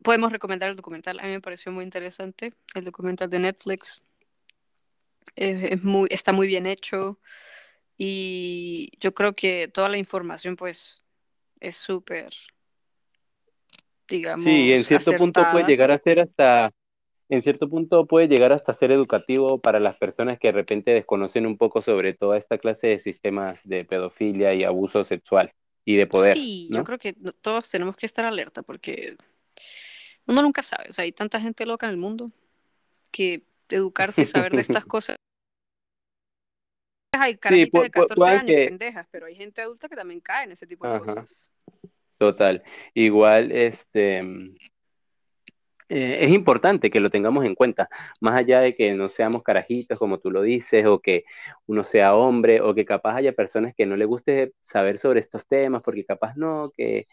podemos 0.04 0.32
recomendar 0.32 0.70
el 0.70 0.76
documental. 0.76 1.20
A 1.20 1.24
mí 1.24 1.30
me 1.30 1.42
pareció 1.42 1.72
muy 1.72 1.84
interesante 1.84 2.54
el 2.76 2.86
documental 2.86 3.30
de 3.30 3.40
Netflix. 3.40 4.04
Es, 5.36 5.64
es 5.64 5.84
muy, 5.84 6.08
está 6.12 6.32
muy 6.32 6.48
bien 6.48 6.66
hecho 6.68 7.20
y 7.98 8.92
yo 9.00 9.14
creo 9.14 9.34
que 9.34 9.68
toda 9.68 9.90
la 9.90 9.98
información 9.98 10.56
pues 10.56 11.02
es 11.60 11.76
súper, 11.76 12.30
digamos, 14.08 14.44
Sí, 14.44 14.74
en 14.74 14.84
cierto 14.84 15.16
punto 15.16 15.42
puede 15.52 15.66
llegar 15.66 15.92
a 15.92 15.98
ser 15.98 16.20
hasta, 16.20 16.74
en 17.30 17.42
cierto 17.42 17.70
punto 17.70 18.06
puede 18.06 18.28
llegar 18.28 18.52
hasta 18.52 18.74
ser 18.74 18.92
educativo 18.92 19.60
para 19.60 19.80
las 19.80 19.96
personas 19.98 20.38
que 20.40 20.50
de 20.50 20.54
repente 20.54 20.92
desconocen 20.92 21.46
un 21.46 21.58
poco 21.58 21.82
sobre 21.82 22.14
toda 22.14 22.38
esta 22.38 22.58
clase 22.58 22.88
de 22.88 23.00
sistemas 23.00 23.62
de 23.64 23.86
pedofilia 23.86 24.54
y 24.54 24.64
abuso 24.64 25.04
sexual 25.04 25.54
y 25.86 25.96
de 25.96 26.08
poder, 26.08 26.34
Sí, 26.38 26.70
yo 26.72 26.84
creo 26.84 26.98
que 26.98 27.14
todos 27.42 27.70
tenemos 27.70 27.96
que 27.98 28.06
estar 28.06 28.26
alerta 28.26 28.62
porque 28.62 29.18
uno 30.28 30.42
nunca 30.42 30.64
sabe, 30.64 30.90
o 30.90 30.94
sea, 30.94 31.04
hay 31.04 31.12
tanta 31.12 31.40
gente 31.40 31.66
loca 31.66 31.86
en 31.88 31.92
el 31.92 31.98
mundo 31.98 32.32
que 33.12 33.44
educarse 33.70 34.22
y 34.24 34.26
saber 34.26 34.52
de 34.54 34.62
estas 34.62 34.86
cosas. 34.86 35.16
Hay 37.16 37.38
carajitas 37.38 37.80
pu- 37.80 37.84
de 37.84 37.90
pu- 37.90 37.92
14 37.92 38.16
puedan 38.16 38.40
años, 38.40 38.46
que- 38.48 38.66
pendejas, 38.68 39.08
pero 39.12 39.26
hay 39.28 39.36
gente 39.36 39.62
adulta 39.62 39.88
que 39.88 39.96
también 39.96 40.20
cae 40.20 40.46
en 40.46 40.52
ese 40.54 40.66
tipo 40.68 40.86
de 40.86 40.94
Ajá. 40.94 41.00
cosas. 41.00 41.52
Total. 42.18 42.64
Igual, 42.94 43.52
este, 43.52 44.24
eh, 45.94 46.26
es 46.26 46.32
importante 46.32 46.90
que 46.90 47.00
lo 47.00 47.12
tengamos 47.12 47.46
en 47.46 47.56
cuenta, 47.56 47.88
más 48.20 48.36
allá 48.36 48.62
de 48.62 48.76
que 48.76 48.94
no 48.96 49.10
seamos 49.10 49.44
carajitos, 49.44 50.00
como 50.00 50.20
tú 50.20 50.32
lo 50.32 50.42
dices, 50.42 50.86
o 50.88 51.00
que 51.02 51.24
uno 51.68 51.84
sea 51.84 52.16
hombre, 52.16 52.62
o 52.62 52.74
que 52.74 52.86
capaz 52.86 53.18
haya 53.18 53.34
personas 53.34 53.76
que 53.76 53.86
no 53.86 53.96
le 53.96 54.06
guste 54.06 54.54
saber 54.60 54.98
sobre 54.98 55.20
estos 55.20 55.48
temas, 55.48 55.84
porque 55.84 56.04
capaz 56.06 56.36
no, 56.36 56.72
que, 56.76 57.06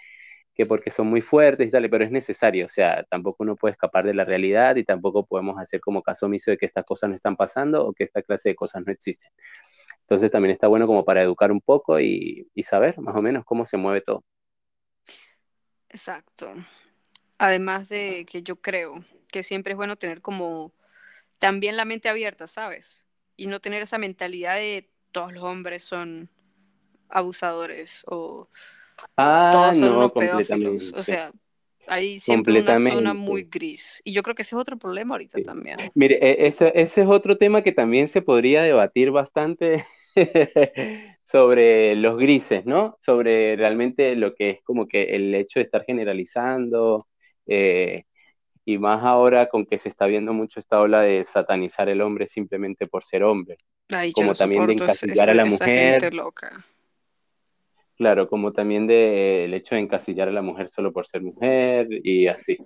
que 0.54 0.66
porque 0.66 0.90
son 0.90 1.08
muy 1.08 1.20
fuertes 1.22 1.68
y 1.68 1.70
tal, 1.70 1.90
pero 1.90 2.04
es 2.04 2.10
necesario, 2.10 2.66
o 2.66 2.68
sea, 2.70 3.04
tampoco 3.10 3.42
uno 3.44 3.56
puede 3.56 3.72
escapar 3.72 4.06
de 4.06 4.14
la 4.14 4.24
realidad 4.24 4.76
y 4.76 4.84
tampoco 4.84 5.26
podemos 5.26 5.58
hacer 5.60 5.80
como 5.80 6.02
caso 6.02 6.26
omiso 6.26 6.50
de 6.50 6.58
que 6.58 6.66
estas 6.66 6.84
cosas 6.86 7.10
no 7.10 7.16
están 7.16 7.36
pasando 7.36 7.86
o 7.86 7.92
que 7.92 8.04
esta 8.04 8.22
clase 8.22 8.50
de 8.50 8.54
cosas 8.56 8.82
no 8.86 8.92
existen. 8.92 9.30
Entonces 10.02 10.30
también 10.30 10.52
está 10.52 10.68
bueno 10.68 10.86
como 10.86 11.04
para 11.04 11.22
educar 11.22 11.52
un 11.52 11.60
poco 11.60 12.00
y, 12.00 12.48
y 12.54 12.62
saber 12.64 12.98
más 13.00 13.16
o 13.16 13.22
menos 13.22 13.44
cómo 13.44 13.66
se 13.66 13.76
mueve 13.76 14.00
todo. 14.02 14.24
Exacto. 15.90 16.54
Además 17.40 17.88
de 17.88 18.26
que 18.30 18.42
yo 18.42 18.56
creo 18.56 19.04
que 19.28 19.42
siempre 19.42 19.72
es 19.72 19.78
bueno 19.78 19.96
tener 19.96 20.20
como 20.20 20.72
también 21.38 21.76
la 21.76 21.86
mente 21.86 22.08
abierta, 22.10 22.46
¿sabes? 22.46 23.06
Y 23.36 23.46
no 23.48 23.60
tener 23.60 23.82
esa 23.82 23.98
mentalidad 23.98 24.56
de 24.56 24.90
todos 25.12 25.32
los 25.32 25.42
hombres 25.44 25.84
son 25.84 26.30
abusadores 27.08 28.04
o 28.08 28.48
Ah, 29.16 29.50
todos 29.52 29.76
son 29.76 29.90
no, 29.90 29.98
unos 29.98 30.12
pedófilos. 30.12 30.92
O 30.94 31.02
sea, 31.02 31.32
hay 31.88 32.20
siempre 32.20 32.60
una 32.60 32.78
zona 32.78 33.14
muy 33.14 33.44
gris. 33.44 34.02
Y 34.04 34.12
yo 34.12 34.22
creo 34.22 34.34
que 34.34 34.42
ese 34.42 34.54
es 34.54 34.60
otro 34.60 34.78
problema 34.78 35.14
ahorita 35.14 35.38
Sí. 35.38 35.44
también. 35.44 35.78
Mire, 35.94 36.18
e- 36.20 36.46
ese, 36.48 36.72
ese 36.74 37.02
es 37.02 37.08
otro 37.08 37.38
tema 37.38 37.62
que 37.62 37.72
también 37.72 38.08
se 38.08 38.22
podría 38.22 38.62
debatir 38.62 39.10
bastante 39.10 39.84
sobre 41.24 41.96
los 41.96 42.18
grises, 42.18 42.66
¿no? 42.66 42.96
Sobre 43.00 43.56
realmente 43.56 44.16
lo 44.16 44.34
que 44.34 44.50
es 44.50 44.62
como 44.62 44.88
que 44.88 45.14
el 45.14 45.34
hecho 45.34 45.60
de 45.60 45.64
estar 45.64 45.84
generalizando, 45.84 47.06
eh, 47.46 48.04
y 48.64 48.78
más 48.78 49.02
ahora 49.04 49.48
con 49.48 49.66
que 49.66 49.78
se 49.78 49.88
está 49.88 50.06
viendo 50.06 50.32
mucho 50.32 50.60
esta 50.60 50.80
ola 50.80 51.00
de 51.00 51.24
satanizar 51.24 51.88
el 51.88 52.00
hombre 52.02 52.26
simplemente 52.26 52.86
por 52.86 53.04
ser 53.04 53.22
hombre, 53.24 53.56
Ay, 53.90 54.12
como 54.12 54.32
también 54.34 54.66
de 54.66 54.74
encasillar 54.74 55.30
a 55.30 55.34
la 55.34 55.44
mujer. 55.44 56.12
loca. 56.14 56.64
claro, 57.96 58.28
como 58.28 58.52
también 58.52 58.86
de, 58.86 59.44
el 59.44 59.54
hecho 59.54 59.74
de 59.74 59.80
encasillar 59.82 60.28
a 60.28 60.32
la 60.32 60.42
mujer 60.42 60.68
solo 60.68 60.92
por 60.92 61.06
ser 61.06 61.22
mujer 61.22 61.88
y 61.90 62.26
así. 62.28 62.58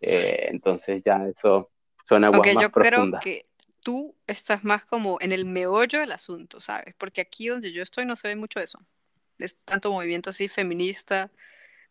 Eh, 0.00 0.48
entonces 0.50 1.02
ya 1.04 1.26
eso 1.28 1.70
son 2.04 2.24
aguas 2.24 2.36
Aunque 2.36 2.54
más 2.54 2.62
yo 2.62 2.70
creo 2.70 2.90
profundas. 2.90 3.22
que 3.22 3.46
tú 3.82 4.14
estás 4.26 4.62
más 4.64 4.84
como 4.84 5.18
en 5.20 5.32
el 5.32 5.44
meollo 5.46 6.00
del 6.00 6.12
asunto, 6.12 6.60
¿sabes? 6.60 6.94
Porque 6.96 7.20
aquí 7.20 7.48
donde 7.48 7.72
yo 7.72 7.82
estoy 7.82 8.06
no 8.06 8.16
se 8.16 8.28
ve 8.28 8.36
mucho 8.36 8.60
eso. 8.60 8.78
Es 9.38 9.56
tanto 9.64 9.90
movimiento 9.90 10.30
así 10.30 10.48
feminista 10.48 11.30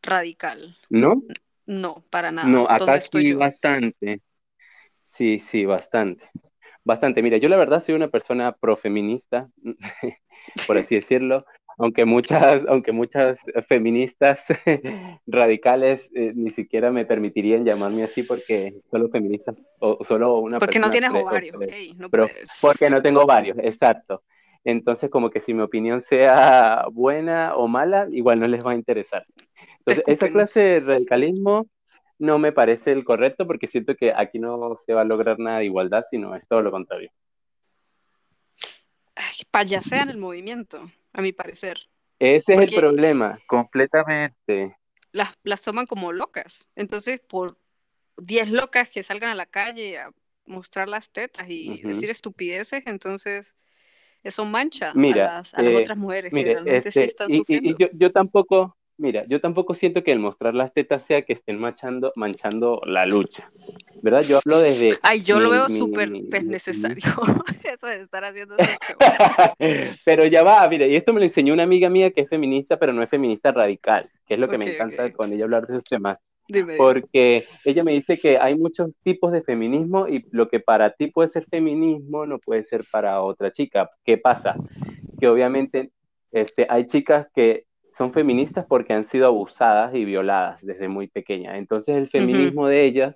radical. 0.01 0.77
¿No? 0.89 1.21
No, 1.69 2.03
para 2.09 2.31
nada. 2.31 2.47
No, 2.47 2.63
acá 2.63 2.79
¿Dónde 2.79 2.97
estoy 2.97 3.25
sí 3.25 3.33
bastante. 3.33 4.21
Sí, 5.05 5.37
sí, 5.37 5.65
bastante. 5.65 6.27
Bastante. 6.83 7.21
Mira, 7.21 7.37
yo 7.37 7.47
la 7.47 7.57
verdad 7.57 7.79
soy 7.79 7.93
una 7.93 8.07
persona 8.07 8.53
profeminista, 8.53 9.47
por 10.65 10.79
así 10.79 10.95
decirlo, 10.95 11.45
aunque 11.77 12.05
muchas, 12.05 12.65
aunque 12.67 12.91
muchas 12.91 13.41
feministas 13.67 14.45
radicales 15.27 16.09
eh, 16.15 16.33
ni 16.35 16.49
siquiera 16.49 16.89
me 16.89 17.05
permitirían 17.05 17.63
llamarme 17.63 18.01
así 18.01 18.23
porque 18.23 18.81
solo 18.89 19.09
feministas 19.09 19.55
o 19.77 20.03
solo 20.03 20.39
una 20.39 20.57
Porque 20.57 20.79
no 20.79 20.89
tienes 20.89 21.11
ovarios, 21.11 21.55
no 21.97 22.09
pero 22.09 22.27
porque 22.61 22.89
no 22.89 22.99
tengo 23.03 23.27
varios, 23.27 23.59
exacto. 23.59 24.23
Entonces, 24.65 25.09
como 25.09 25.29
que 25.29 25.41
si 25.41 25.53
mi 25.53 25.61
opinión 25.61 26.01
sea 26.01 26.85
buena 26.91 27.55
o 27.55 27.67
mala, 27.67 28.07
igual 28.11 28.39
no 28.39 28.47
les 28.47 28.65
va 28.65 28.71
a 28.71 28.75
interesar. 28.75 29.25
Entonces, 29.79 30.03
esa 30.07 30.29
clase 30.29 30.59
de 30.59 30.79
radicalismo 30.81 31.67
no 32.17 32.37
me 32.39 32.51
parece 32.51 32.91
el 32.91 33.05
correcto 33.05 33.47
porque 33.47 33.67
siento 33.67 33.95
que 33.95 34.13
aquí 34.13 34.39
no 34.39 34.75
se 34.85 34.93
va 34.93 35.01
a 35.01 35.05
lograr 35.05 35.39
nada 35.39 35.59
de 35.59 35.65
igualdad, 35.65 36.03
sino 36.09 36.35
es 36.35 36.45
todo 36.47 36.61
lo 36.61 36.71
contrario. 36.71 37.09
Ay, 39.15 39.35
payasean 39.51 40.09
el 40.09 40.17
movimiento, 40.17 40.89
a 41.13 41.21
mi 41.21 41.31
parecer. 41.31 41.79
Ese 42.19 42.53
es 42.53 42.59
Porque- 42.59 42.75
el 42.75 42.81
problema, 42.81 43.39
completamente. 43.47 44.77
Las, 45.11 45.33
las 45.43 45.61
toman 45.61 45.85
como 45.87 46.11
locas. 46.11 46.67
Entonces, 46.75 47.19
por 47.19 47.57
10 48.17 48.49
locas 48.51 48.89
que 48.89 49.01
salgan 49.03 49.29
a 49.31 49.35
la 49.35 49.45
calle 49.45 49.97
a 49.97 50.11
mostrar 50.45 50.89
las 50.89 51.09
tetas 51.11 51.49
y 51.49 51.71
Ujú. 51.71 51.87
decir 51.89 52.09
estupideces, 52.09 52.83
entonces 52.85 53.55
eso 54.23 54.45
mancha 54.45 54.91
Mira, 54.93 55.25
a 55.25 55.37
las, 55.39 55.53
a 55.53 55.63
las 55.63 55.73
eh, 55.73 55.75
otras 55.75 55.97
mujeres 55.97 56.33
que 56.35 56.35
Mire, 56.35 56.49
realmente 56.49 56.91
sí 56.91 57.05
este, 57.05 57.05
están 57.05 57.29
y, 57.29 57.37
y- 57.37 57.43
y 57.71 57.75
sufriendo. 57.75 57.77
yo, 57.77 57.87
yo 57.93 58.11
tampoco, 58.11 58.77
mira, 58.97 59.25
yo 59.27 59.41
tampoco 59.41 59.73
siento 59.73 60.03
que 60.03 60.11
el 60.11 60.19
mostrar 60.19 60.53
las 60.55 60.73
tetas 60.73 61.03
sea 61.05 61.23
que 61.23 61.33
estén 61.33 61.59
manchando, 61.59 62.11
manchando 62.15 62.81
la 62.85 63.05
lucha, 63.05 63.51
¿verdad? 64.01 64.25
Yo 64.27 64.39
hablo 64.43 64.59
desde 64.59 64.99
Ay, 65.03 65.21
yo 65.21 65.39
lo 65.39 65.49
veo 65.49 65.69
súper 65.69 66.11
necesario. 66.45 67.03
Eso 67.63 67.87
de 67.87 68.01
estar 68.03 68.23
haciendo. 68.23 68.55
Pero 70.03 70.25
ya 70.25 70.43
va, 70.43 70.67
mire, 70.69 70.87
y 70.89 70.95
esto 70.95 71.13
me 71.13 71.19
lo 71.19 71.25
enseñó 71.25 71.53
una 71.53 71.63
amiga 71.63 71.89
mía 71.89 72.11
que 72.11 72.21
es 72.21 72.29
feminista, 72.29 72.77
pero 72.77 72.93
no 72.93 73.01
es 73.03 73.09
feminista 73.09 73.51
radical, 73.51 74.09
que 74.25 74.33
es 74.35 74.39
lo 74.39 74.49
que 74.49 74.57
me 74.57 74.65
encanta 74.65 75.09
ok. 75.09 75.15
con 75.15 75.31
ella 75.33 75.45
hablar 75.45 75.67
de 75.67 75.73
esos 75.75 75.83
temas. 75.85 76.17
Porque 76.77 77.47
ella 77.65 77.83
me 77.83 77.93
dice 77.93 78.17
que 78.17 78.37
hay 78.37 78.55
muchos 78.55 78.91
tipos 79.03 79.31
de 79.31 79.41
feminismo 79.41 80.07
y 80.07 80.25
lo 80.31 80.49
que 80.49 80.59
para 80.59 80.91
ti 80.91 81.07
puede 81.07 81.29
ser 81.29 81.45
feminismo 81.45 82.25
no 82.25 82.39
puede 82.39 82.63
ser 82.63 82.85
para 82.91 83.21
otra 83.21 83.51
chica. 83.51 83.89
¿Qué 84.03 84.17
pasa? 84.17 84.55
Que 85.19 85.27
obviamente 85.27 85.91
este, 86.31 86.65
hay 86.69 86.85
chicas 86.85 87.27
que 87.33 87.65
son 87.91 88.13
feministas 88.13 88.65
porque 88.67 88.93
han 88.93 89.05
sido 89.05 89.27
abusadas 89.27 89.93
y 89.95 90.05
violadas 90.05 90.65
desde 90.65 90.87
muy 90.87 91.07
pequeñas. 91.07 91.57
Entonces 91.57 91.97
el 91.97 92.09
feminismo 92.09 92.67
de 92.67 92.85
ellas 92.85 93.15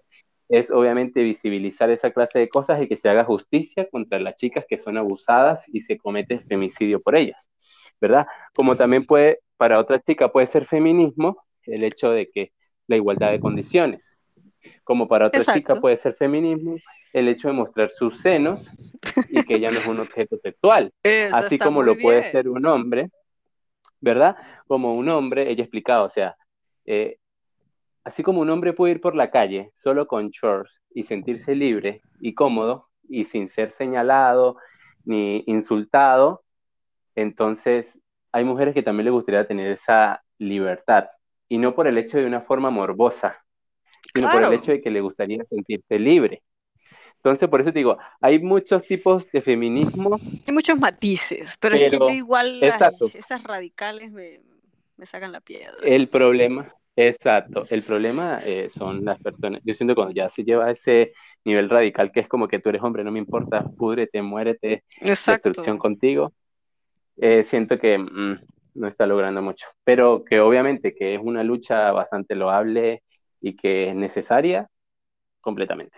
es 0.49 0.69
obviamente 0.71 1.23
visibilizar 1.23 1.89
esa 1.89 2.11
clase 2.11 2.39
de 2.39 2.49
cosas 2.49 2.81
y 2.81 2.87
que 2.87 2.97
se 2.97 3.09
haga 3.09 3.23
justicia 3.23 3.87
contra 3.89 4.19
las 4.19 4.35
chicas 4.35 4.65
que 4.67 4.77
son 4.77 4.97
abusadas 4.97 5.63
y 5.67 5.81
se 5.81 5.97
comete 5.97 6.39
femicidio 6.39 7.01
por 7.01 7.15
ellas, 7.15 7.49
¿verdad? 7.99 8.27
Como 8.53 8.75
también 8.75 9.05
puede, 9.05 9.39
para 9.57 9.79
otra 9.79 10.01
chica 10.01 10.31
puede 10.31 10.47
ser 10.47 10.65
feminismo 10.65 11.37
el 11.65 11.83
hecho 11.83 12.11
de 12.11 12.29
que 12.29 12.51
la 12.87 12.95
igualdad 12.95 13.31
de 13.31 13.39
condiciones, 13.39 14.17
como 14.83 15.07
para 15.07 15.27
otra 15.27 15.41
chica 15.41 15.79
puede 15.79 15.97
ser 15.97 16.15
feminismo 16.15 16.75
el 17.13 17.27
hecho 17.27 17.47
de 17.47 17.53
mostrar 17.53 17.91
sus 17.91 18.19
senos 18.21 18.69
y 19.29 19.43
que 19.43 19.55
ella 19.55 19.71
no 19.71 19.79
es 19.79 19.85
un 19.85 19.99
objeto 19.99 20.37
sexual, 20.37 20.91
así 21.31 21.57
como 21.57 21.83
lo 21.83 21.97
puede 21.97 22.31
ser 22.31 22.49
un 22.49 22.65
hombre, 22.65 23.09
¿verdad? 24.01 24.35
Como 24.67 24.95
un 24.95 25.07
hombre, 25.09 25.49
ella 25.49 25.63
explicaba, 25.63 26.03
o 26.03 26.09
sea, 26.09 26.35
eh, 26.85 27.17
así 28.03 28.23
como 28.23 28.41
un 28.41 28.49
hombre 28.49 28.73
puede 28.73 28.93
ir 28.93 29.01
por 29.01 29.15
la 29.15 29.31
calle 29.31 29.71
solo 29.75 30.07
con 30.07 30.29
shorts 30.29 30.81
y 30.93 31.03
sentirse 31.03 31.55
libre 31.55 32.01
y 32.19 32.33
cómodo 32.33 32.89
y 33.07 33.25
sin 33.25 33.49
ser 33.49 33.71
señalado 33.71 34.57
ni 35.05 35.43
insultado, 35.47 36.43
entonces 37.15 37.99
hay 38.31 38.43
mujeres 38.43 38.73
que 38.73 38.83
también 38.83 39.05
les 39.05 39.13
gustaría 39.13 39.47
tener 39.47 39.71
esa 39.71 40.23
libertad 40.39 41.09
y 41.49 41.57
no 41.57 41.75
por 41.75 41.87
el 41.87 41.97
hecho 41.97 42.17
de 42.17 42.25
una 42.25 42.41
forma 42.41 42.69
morbosa, 42.69 43.43
sino 44.13 44.29
por 44.29 44.43
el 44.43 44.53
hecho 44.53 44.71
de 44.71 44.81
que 44.81 44.91
le 44.91 45.01
gustaría 45.01 45.43
sentirse 45.45 45.99
libre. 45.99 46.41
Entonces, 47.23 47.47
por 47.47 47.61
eso 47.61 47.71
te 47.71 47.79
digo, 47.79 47.97
hay 48.19 48.39
muchos 48.39 48.83
tipos 48.83 49.31
de 49.31 49.41
feminismo. 49.41 50.19
Hay 50.45 50.53
muchos 50.53 50.77
matices, 50.77 51.55
pero, 51.57 51.75
es 51.75 51.89
que 51.89 51.97
yo 51.97 52.09
igual 52.09 52.61
esas 52.61 53.43
radicales 53.43 54.11
me, 54.11 54.41
me, 54.97 55.05
sacan 55.05 55.31
la 55.31 55.39
piedra. 55.39 55.77
El 55.83 56.09
problema, 56.09 56.75
exacto, 56.97 57.65
el 57.69 57.81
problema 57.83 58.39
eh, 58.45 58.67
son 58.69 59.05
las 59.05 59.21
personas. 59.21 59.61
Yo 59.63 59.73
siento 59.73 59.95
cuando 59.95 60.13
ya 60.13 60.29
se 60.29 60.43
lleva 60.43 60.69
ese 60.69 61.13
nivel 61.45 61.69
radical 61.69 62.11
que 62.11 62.19
es 62.19 62.27
como 62.27 62.49
que 62.49 62.59
tú 62.59 62.69
eres 62.69 62.81
hombre, 62.81 63.05
no 63.05 63.11
me 63.11 63.19
importa, 63.19 63.63
púdrete, 63.77 64.21
muérete, 64.21 64.83
exacto. 64.99 65.49
destrucción 65.49 65.77
contigo. 65.77 66.33
Eh, 67.15 67.45
siento 67.45 67.79
que 67.79 67.97
mm, 67.97 68.39
no 68.75 68.87
está 68.87 69.05
logrando 69.05 69.41
mucho, 69.41 69.67
pero 69.83 70.23
que 70.23 70.39
obviamente 70.39 70.95
que 70.95 71.15
es 71.15 71.21
una 71.21 71.43
lucha 71.43 71.91
bastante 71.91 72.35
loable 72.35 73.03
y 73.41 73.55
que 73.55 73.89
es 73.89 73.95
necesaria 73.95 74.69
completamente. 75.41 75.97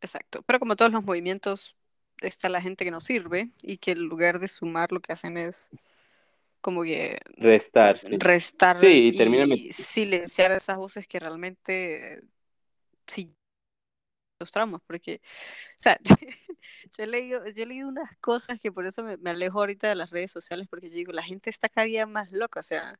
Exacto, 0.00 0.42
pero 0.42 0.58
como 0.58 0.76
todos 0.76 0.92
los 0.92 1.04
movimientos, 1.04 1.74
está 2.20 2.48
la 2.48 2.60
gente 2.60 2.84
que 2.84 2.90
no 2.90 3.00
sirve 3.00 3.50
y 3.62 3.78
que 3.78 3.92
en 3.92 4.02
lugar 4.02 4.38
de 4.38 4.48
sumar 4.48 4.92
lo 4.92 5.00
que 5.00 5.12
hacen 5.12 5.36
es 5.36 5.68
como 6.60 6.82
que 6.82 7.20
restar, 7.36 7.98
restar 8.18 8.84
y, 8.84 9.70
silenciar 9.72 10.50
esas 10.52 10.76
voces 10.76 11.06
que 11.06 11.20
realmente 11.20 12.22
sí 13.06 13.35
los 14.38 14.50
tramos, 14.50 14.82
porque, 14.86 15.20
o 15.78 15.80
sea, 15.80 15.98
yo 16.96 17.04
he 17.04 17.06
leído, 17.06 17.44
yo 17.46 17.62
he 17.62 17.66
leído 17.66 17.88
unas 17.88 18.16
cosas 18.18 18.60
que 18.60 18.72
por 18.72 18.86
eso 18.86 19.02
me, 19.02 19.16
me, 19.16 19.30
alejo 19.30 19.60
ahorita 19.60 19.88
de 19.88 19.94
las 19.94 20.10
redes 20.10 20.30
sociales, 20.32 20.66
porque 20.68 20.88
yo 20.88 20.96
digo, 20.96 21.12
la 21.12 21.22
gente 21.22 21.50
está 21.50 21.68
cada 21.68 21.86
día 21.86 22.06
más 22.06 22.30
loca, 22.32 22.60
o 22.60 22.62
sea, 22.62 22.98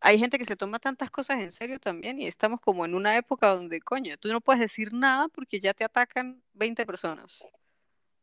hay 0.00 0.18
gente 0.18 0.38
que 0.38 0.44
se 0.44 0.56
toma 0.56 0.78
tantas 0.78 1.10
cosas 1.10 1.40
en 1.40 1.50
serio 1.50 1.78
también 1.80 2.20
y 2.20 2.26
estamos 2.26 2.60
como 2.60 2.84
en 2.84 2.94
una 2.94 3.16
época 3.16 3.48
donde, 3.48 3.80
coño, 3.80 4.16
tú 4.16 4.28
no 4.28 4.40
puedes 4.40 4.60
decir 4.60 4.92
nada 4.92 5.28
porque 5.28 5.60
ya 5.60 5.74
te 5.74 5.84
atacan 5.84 6.40
20 6.54 6.86
personas. 6.86 7.44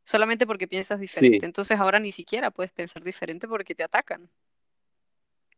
Solamente 0.04 0.46
porque 0.46 0.68
piensas 0.68 1.00
diferente. 1.00 1.46
Entonces 1.46 1.80
ahora 1.80 2.00
ni 2.00 2.12
siquiera 2.12 2.52
puedes 2.52 2.72
pensar 2.72 3.04
diferente 3.04 3.48
porque 3.48 3.76
te 3.76 3.84
atacan. 3.84 4.30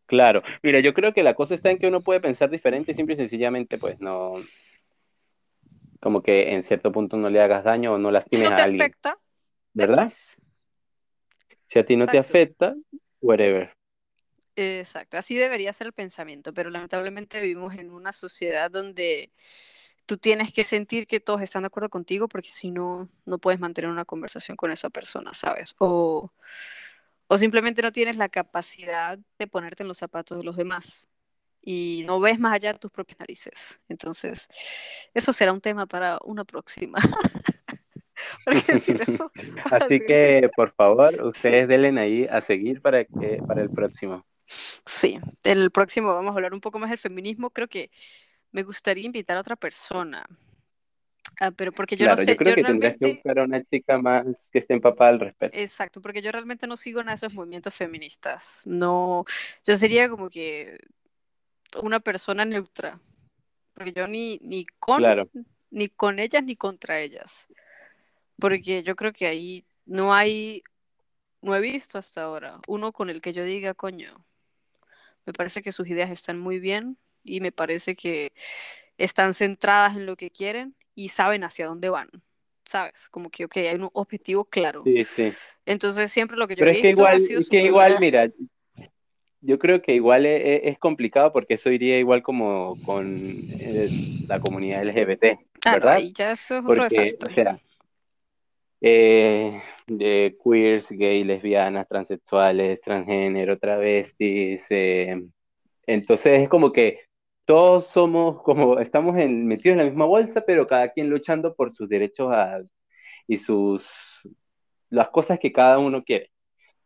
Claro. 0.05 0.41
Mira, 0.63 0.79
yo 0.79 0.93
creo 0.93 1.13
que 1.13 1.21
la 1.21 1.33
cosa 1.33 1.53
está 1.53 1.69
en 1.69 1.79
que 1.79 1.87
uno 1.87 2.01
puede 2.01 2.21
pensar 2.21 2.49
diferente 2.49 2.93
y 2.93 2.95
simple 2.95 3.15
y 3.15 3.17
sencillamente, 3.17 3.77
pues 3.77 3.99
no. 3.99 4.35
Como 5.99 6.21
que 6.21 6.53
en 6.53 6.63
cierto 6.63 6.91
punto 6.91 7.17
no 7.17 7.29
le 7.29 7.41
hagas 7.41 7.63
daño 7.63 7.93
o 7.93 7.97
no 7.97 8.11
lastimes 8.11 8.47
si 8.47 8.53
a 8.53 8.55
alguien. 8.55 8.81
Afecta, 8.81 9.19
¿Verdad? 9.73 10.11
Si 11.65 11.79
a 11.79 11.85
ti 11.85 11.95
no 11.95 12.07
te 12.07 12.17
afecta, 12.17 12.75
whatever. 13.21 13.73
Exacto, 14.55 15.17
así 15.17 15.35
debería 15.35 15.71
ser 15.71 15.87
el 15.87 15.93
pensamiento, 15.93 16.51
pero 16.51 16.71
lamentablemente 16.71 17.39
vivimos 17.39 17.75
en 17.75 17.91
una 17.91 18.11
sociedad 18.11 18.71
donde 18.71 19.31
tú 20.07 20.17
tienes 20.17 20.51
que 20.51 20.63
sentir 20.63 21.05
que 21.05 21.19
todos 21.19 21.41
están 21.41 21.61
de 21.63 21.67
acuerdo 21.67 21.89
contigo 21.89 22.27
porque 22.27 22.49
si 22.49 22.71
no, 22.71 23.07
no 23.25 23.37
puedes 23.37 23.59
mantener 23.59 23.91
una 23.91 24.05
conversación 24.05 24.57
con 24.57 24.71
esa 24.71 24.89
persona, 24.89 25.33
¿sabes? 25.35 25.75
O, 25.77 26.31
o 27.27 27.37
simplemente 27.37 27.83
no 27.83 27.91
tienes 27.91 28.17
la 28.17 28.29
capacidad 28.29 29.19
de 29.37 29.47
ponerte 29.47 29.83
en 29.83 29.89
los 29.89 29.99
zapatos 29.99 30.39
de 30.39 30.43
los 30.43 30.55
demás 30.55 31.07
y 31.61 32.03
no 32.05 32.19
ves 32.19 32.39
más 32.39 32.53
allá 32.53 32.73
de 32.73 32.79
tus 32.79 32.91
propias 32.91 33.19
narices. 33.19 33.79
Entonces, 33.89 34.47
eso 35.13 35.33
será 35.33 35.51
un 35.51 35.61
tema 35.61 35.85
para 35.85 36.19
una 36.23 36.45
próxima. 36.45 36.97
Así 39.71 39.99
que, 39.99 40.49
por 40.55 40.73
favor, 40.73 41.21
ustedes 41.23 41.67
denle 41.67 41.99
ahí 41.99 42.27
a 42.29 42.41
seguir 42.41 42.81
para, 42.81 43.05
que, 43.05 43.41
para 43.47 43.61
el 43.61 43.69
próximo. 43.69 44.25
Sí, 44.85 45.19
el 45.43 45.71
próximo 45.71 46.13
vamos 46.13 46.31
a 46.31 46.35
hablar 46.35 46.53
un 46.53 46.61
poco 46.61 46.79
más 46.79 46.89
del 46.89 46.99
feminismo. 46.99 47.49
Creo 47.49 47.67
que 47.67 47.91
me 48.51 48.63
gustaría 48.63 49.05
invitar 49.05 49.37
a 49.37 49.41
otra 49.41 49.55
persona. 49.55 50.25
Ah, 51.39 51.51
pero 51.51 51.71
porque 51.71 51.97
yo 51.97 52.07
no 52.07 52.15
sé. 52.15 52.25
Yo 52.25 52.37
creo 52.37 52.55
que 52.55 52.63
tendrías 52.63 52.95
que 52.97 53.13
buscar 53.13 53.39
a 53.39 53.43
una 53.43 53.63
chica 53.63 53.97
más 53.97 54.49
que 54.51 54.59
esté 54.59 54.73
empapada 54.73 55.11
al 55.11 55.19
respecto. 55.19 55.57
Exacto, 55.57 56.01
porque 56.01 56.21
yo 56.21 56.31
realmente 56.31 56.65
no 56.65 56.77
sigo 56.77 57.01
en 57.01 57.09
esos 57.09 57.33
movimientos 57.33 57.73
feministas. 57.73 58.61
No, 58.65 59.25
yo 59.65 59.75
sería 59.75 60.09
como 60.09 60.29
que 60.29 60.79
una 61.81 61.99
persona 61.99 62.45
neutra. 62.45 62.99
Porque 63.73 63.93
yo 63.93 64.07
ni, 64.07 64.39
ni 64.41 64.65
con 64.65 65.03
ni 65.69 65.89
con 65.89 66.19
ellas 66.19 66.43
ni 66.43 66.55
contra 66.55 66.99
ellas. 66.99 67.47
Porque 68.39 68.83
yo 68.83 68.95
creo 68.95 69.13
que 69.13 69.27
ahí 69.27 69.65
no 69.85 70.13
hay, 70.13 70.63
no 71.41 71.55
he 71.55 71.59
visto 71.59 71.97
hasta 71.97 72.23
ahora 72.23 72.59
uno 72.67 72.91
con 72.91 73.09
el 73.09 73.21
que 73.21 73.33
yo 73.33 73.43
diga, 73.43 73.73
coño, 73.73 74.23
me 75.25 75.33
parece 75.33 75.61
que 75.61 75.71
sus 75.71 75.87
ideas 75.87 76.11
están 76.11 76.39
muy 76.39 76.59
bien 76.59 76.97
y 77.23 77.41
me 77.41 77.51
parece 77.51 77.95
que 77.95 78.31
están 78.97 79.33
centradas 79.33 79.95
en 79.97 80.05
lo 80.05 80.15
que 80.15 80.31
quieren 80.31 80.75
y 80.95 81.09
saben 81.09 81.43
hacia 81.43 81.67
dónde 81.67 81.89
van. 81.89 82.09
¿Sabes? 82.65 83.07
Como 83.09 83.29
que, 83.29 83.45
ok, 83.45 83.57
hay 83.57 83.75
un 83.75 83.89
objetivo 83.93 84.43
claro. 84.45 84.83
Sí, 84.83 85.05
sí. 85.15 85.33
Entonces, 85.65 86.11
siempre 86.11 86.37
lo 86.37 86.47
que 86.47 86.55
yo 86.55 86.65
Pero 86.65 86.71
es 86.71 86.81
que 86.81 86.89
igual, 86.89 87.15
es 87.15 87.49
que 87.49 87.61
igual, 87.61 87.97
mira, 87.99 88.29
yo 89.41 89.59
creo 89.59 89.81
que 89.81 89.93
igual 89.93 90.25
e, 90.25 90.55
e, 90.55 90.69
es, 90.69 90.79
complicado 90.79 91.31
porque 91.31 91.55
eso 91.55 91.71
iría 91.71 91.99
igual 91.99 92.23
como 92.23 92.75
con 92.85 93.17
eh, 93.59 93.89
la 94.27 94.39
comunidad 94.39 94.83
LGBT, 94.83 95.39
¿verdad? 95.65 95.99
ya 96.13 96.31
eso 96.31 96.57
es 96.57 96.63
porque, 96.63 97.17
o 97.25 97.29
sea, 97.29 97.59
eh, 98.81 99.61
de 99.87 100.37
queers, 100.43 100.89
gay, 100.89 101.23
lesbianas, 101.23 101.87
transexuales, 101.87 102.81
transgénero, 102.81 103.57
travestis. 103.57 104.63
Eh, 104.69 105.21
entonces 105.85 106.41
es 106.43 106.49
como 106.49 106.71
que 106.71 107.01
todos 107.45 107.87
somos, 107.87 108.41
como 108.43 108.79
estamos 108.79 109.17
en, 109.17 109.47
metidos 109.47 109.73
en 109.73 109.77
la 109.79 109.85
misma 109.85 110.05
bolsa, 110.05 110.41
pero 110.41 110.67
cada 110.67 110.91
quien 110.91 111.09
luchando 111.09 111.55
por 111.55 111.73
sus 111.73 111.87
derechos 111.89 112.33
y 113.27 113.37
sus, 113.37 113.87
las 114.89 115.09
cosas 115.09 115.39
que 115.39 115.51
cada 115.51 115.79
uno 115.79 116.03
quiere. 116.03 116.31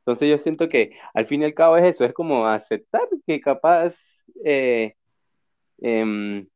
Entonces 0.02 0.30
yo 0.30 0.38
siento 0.40 0.68
que 0.68 0.98
al 1.14 1.26
fin 1.26 1.42
y 1.42 1.46
al 1.46 1.54
cabo 1.54 1.78
es 1.78 1.96
eso, 1.96 2.06
es 2.06 2.14
como 2.14 2.48
aceptar 2.48 3.08
que 3.26 3.40
capaz 3.40 3.96
eh, 4.44 4.96
em, 5.80 6.48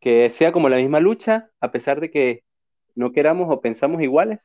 que 0.00 0.30
sea 0.30 0.52
como 0.52 0.68
la 0.68 0.76
misma 0.76 1.00
lucha, 1.00 1.50
a 1.60 1.72
pesar 1.72 2.00
de 2.00 2.10
que 2.10 2.44
no 2.94 3.12
queramos 3.12 3.48
o 3.50 3.60
pensamos 3.60 4.02
iguales, 4.02 4.40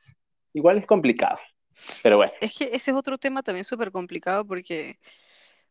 igual 0.54 0.78
es 0.78 0.86
complicado. 0.86 1.38
Pero 2.02 2.16
bueno. 2.16 2.32
Es 2.40 2.56
que 2.56 2.64
ese 2.72 2.90
es 2.90 2.96
otro 2.96 3.18
tema 3.18 3.42
también 3.42 3.64
súper 3.64 3.92
complicado 3.92 4.46
porque 4.46 4.98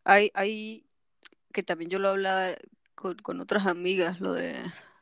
hay, 0.04 0.32
hay, 0.34 0.86
que 1.52 1.64
también 1.64 1.90
yo 1.90 2.00
lo 2.00 2.10
hablaba 2.10 2.56
con, 2.96 3.18
con 3.18 3.40
otras 3.42 3.66
amigas, 3.66 4.20
lo 4.20 4.34
de 4.34 4.56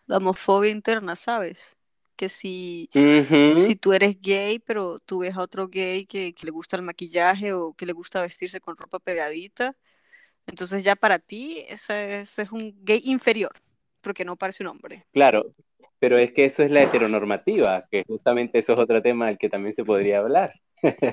la 0.06 0.18
homofobia 0.18 0.72
interna, 0.72 1.16
¿sabes? 1.16 1.78
Que 2.20 2.28
si, 2.28 2.90
si 2.92 3.78
tú 3.78 3.94
eres 3.94 4.20
gay, 4.20 4.60
pero 4.60 5.00
tú 5.00 5.20
ves 5.20 5.38
a 5.38 5.42
otro 5.42 5.70
gay 5.70 6.06
que, 6.06 6.34
que, 6.34 6.46
le 6.46 6.52
gusta 6.52 6.76
el 6.76 6.82
maquillaje 6.84 7.54
o 7.54 7.72
que 7.72 7.86
le 7.86 7.94
gusta 7.94 8.22
vestirse 8.22 8.60
con 8.60 8.76
ropa 8.76 9.00
pegadita, 9.00 9.78
entonces 10.46 10.84
ya 10.84 10.98
para 10.98 11.20
ti 11.20 11.64
ese, 11.70 12.20
ese 12.20 12.42
es 12.42 12.52
un 12.52 12.76
gay 12.84 13.02
inferior, 13.06 13.54
porque 14.02 14.26
no 14.26 14.36
parece 14.36 14.64
un 14.64 14.68
hombre. 14.68 15.06
Claro, 15.14 15.56
pero 16.00 16.18
es 16.18 16.34
que 16.34 16.44
eso 16.44 16.62
es 16.62 16.72
la 16.72 16.84
heteronormativa, 16.84 17.88
que 17.90 18.04
justamente 18.06 18.60
eso 18.60 18.74
es 18.74 18.80
otro 18.80 19.02
tema 19.02 19.28
del 19.28 19.38
que 19.38 19.50
también 19.50 19.74
se 19.74 19.86
podría 19.86 20.20
hablar. 20.20 20.60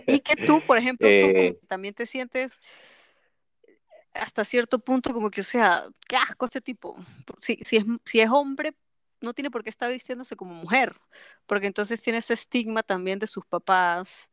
Y 0.08 0.18
que 0.18 0.34
tú, 0.44 0.60
por 0.62 0.76
ejemplo, 0.78 1.06
tú 1.06 1.14
eh, 1.14 1.56
también 1.68 1.94
te 1.94 2.04
sientes, 2.04 2.52
hasta 4.12 4.44
cierto 4.44 4.80
punto 4.80 5.12
como 5.12 5.30
que, 5.30 5.42
o 5.42 5.44
sea, 5.44 5.86
qué 6.08 6.16
asco 6.16 6.46
este 6.46 6.60
tipo. 6.60 6.96
Si, 7.38 7.60
si, 7.62 7.76
es, 7.76 7.84
si 8.04 8.20
es 8.20 8.28
hombre, 8.28 8.74
no 9.20 9.34
tiene 9.34 9.50
por 9.50 9.62
qué 9.62 9.70
estar 9.70 9.90
vistiéndose 9.90 10.36
como 10.36 10.54
mujer, 10.54 10.96
porque 11.46 11.66
entonces 11.66 12.00
tiene 12.00 12.18
ese 12.18 12.34
estigma 12.34 12.82
también 12.82 13.18
de 13.18 13.26
sus 13.26 13.44
papás 13.46 14.30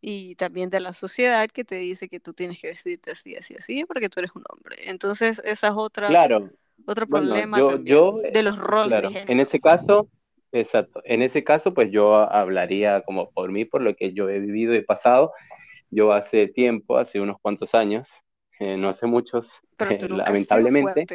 y 0.00 0.34
también 0.36 0.70
de 0.70 0.80
la 0.80 0.92
sociedad 0.92 1.48
que 1.48 1.64
te 1.64 1.76
dice 1.76 2.08
que 2.08 2.20
tú 2.20 2.32
tienes 2.32 2.60
que 2.60 2.68
vestirte 2.68 3.12
así, 3.12 3.34
así, 3.34 3.56
así, 3.56 3.84
porque 3.84 4.08
tú 4.08 4.20
eres 4.20 4.34
un 4.34 4.44
hombre. 4.48 4.76
Entonces, 4.88 5.40
esa 5.44 5.68
es 5.68 5.72
otra, 5.74 6.08
claro. 6.08 6.50
otro 6.86 7.06
problema 7.06 7.58
yo, 7.82 8.18
de 8.18 8.42
los 8.42 8.58
roles. 8.58 9.24
En 9.26 9.40
ese 9.40 9.60
caso, 9.60 10.08
exacto, 10.52 11.00
en 11.04 11.22
ese 11.22 11.42
caso, 11.42 11.74
pues 11.74 11.90
yo 11.90 12.14
hablaría 12.14 13.00
como 13.02 13.30
por 13.30 13.50
mí, 13.50 13.64
por 13.64 13.82
lo 13.82 13.96
que 13.96 14.12
yo 14.12 14.28
he 14.28 14.38
vivido 14.38 14.74
y 14.74 14.82
pasado. 14.82 15.32
Yo 15.90 16.12
hace 16.12 16.48
tiempo, 16.48 16.98
hace 16.98 17.20
unos 17.20 17.40
cuantos 17.40 17.74
años, 17.74 18.08
eh, 18.58 18.76
no 18.76 18.88
hace 18.88 19.06
muchos, 19.06 19.60
eh, 19.78 20.08
lamentablemente, 20.08 21.06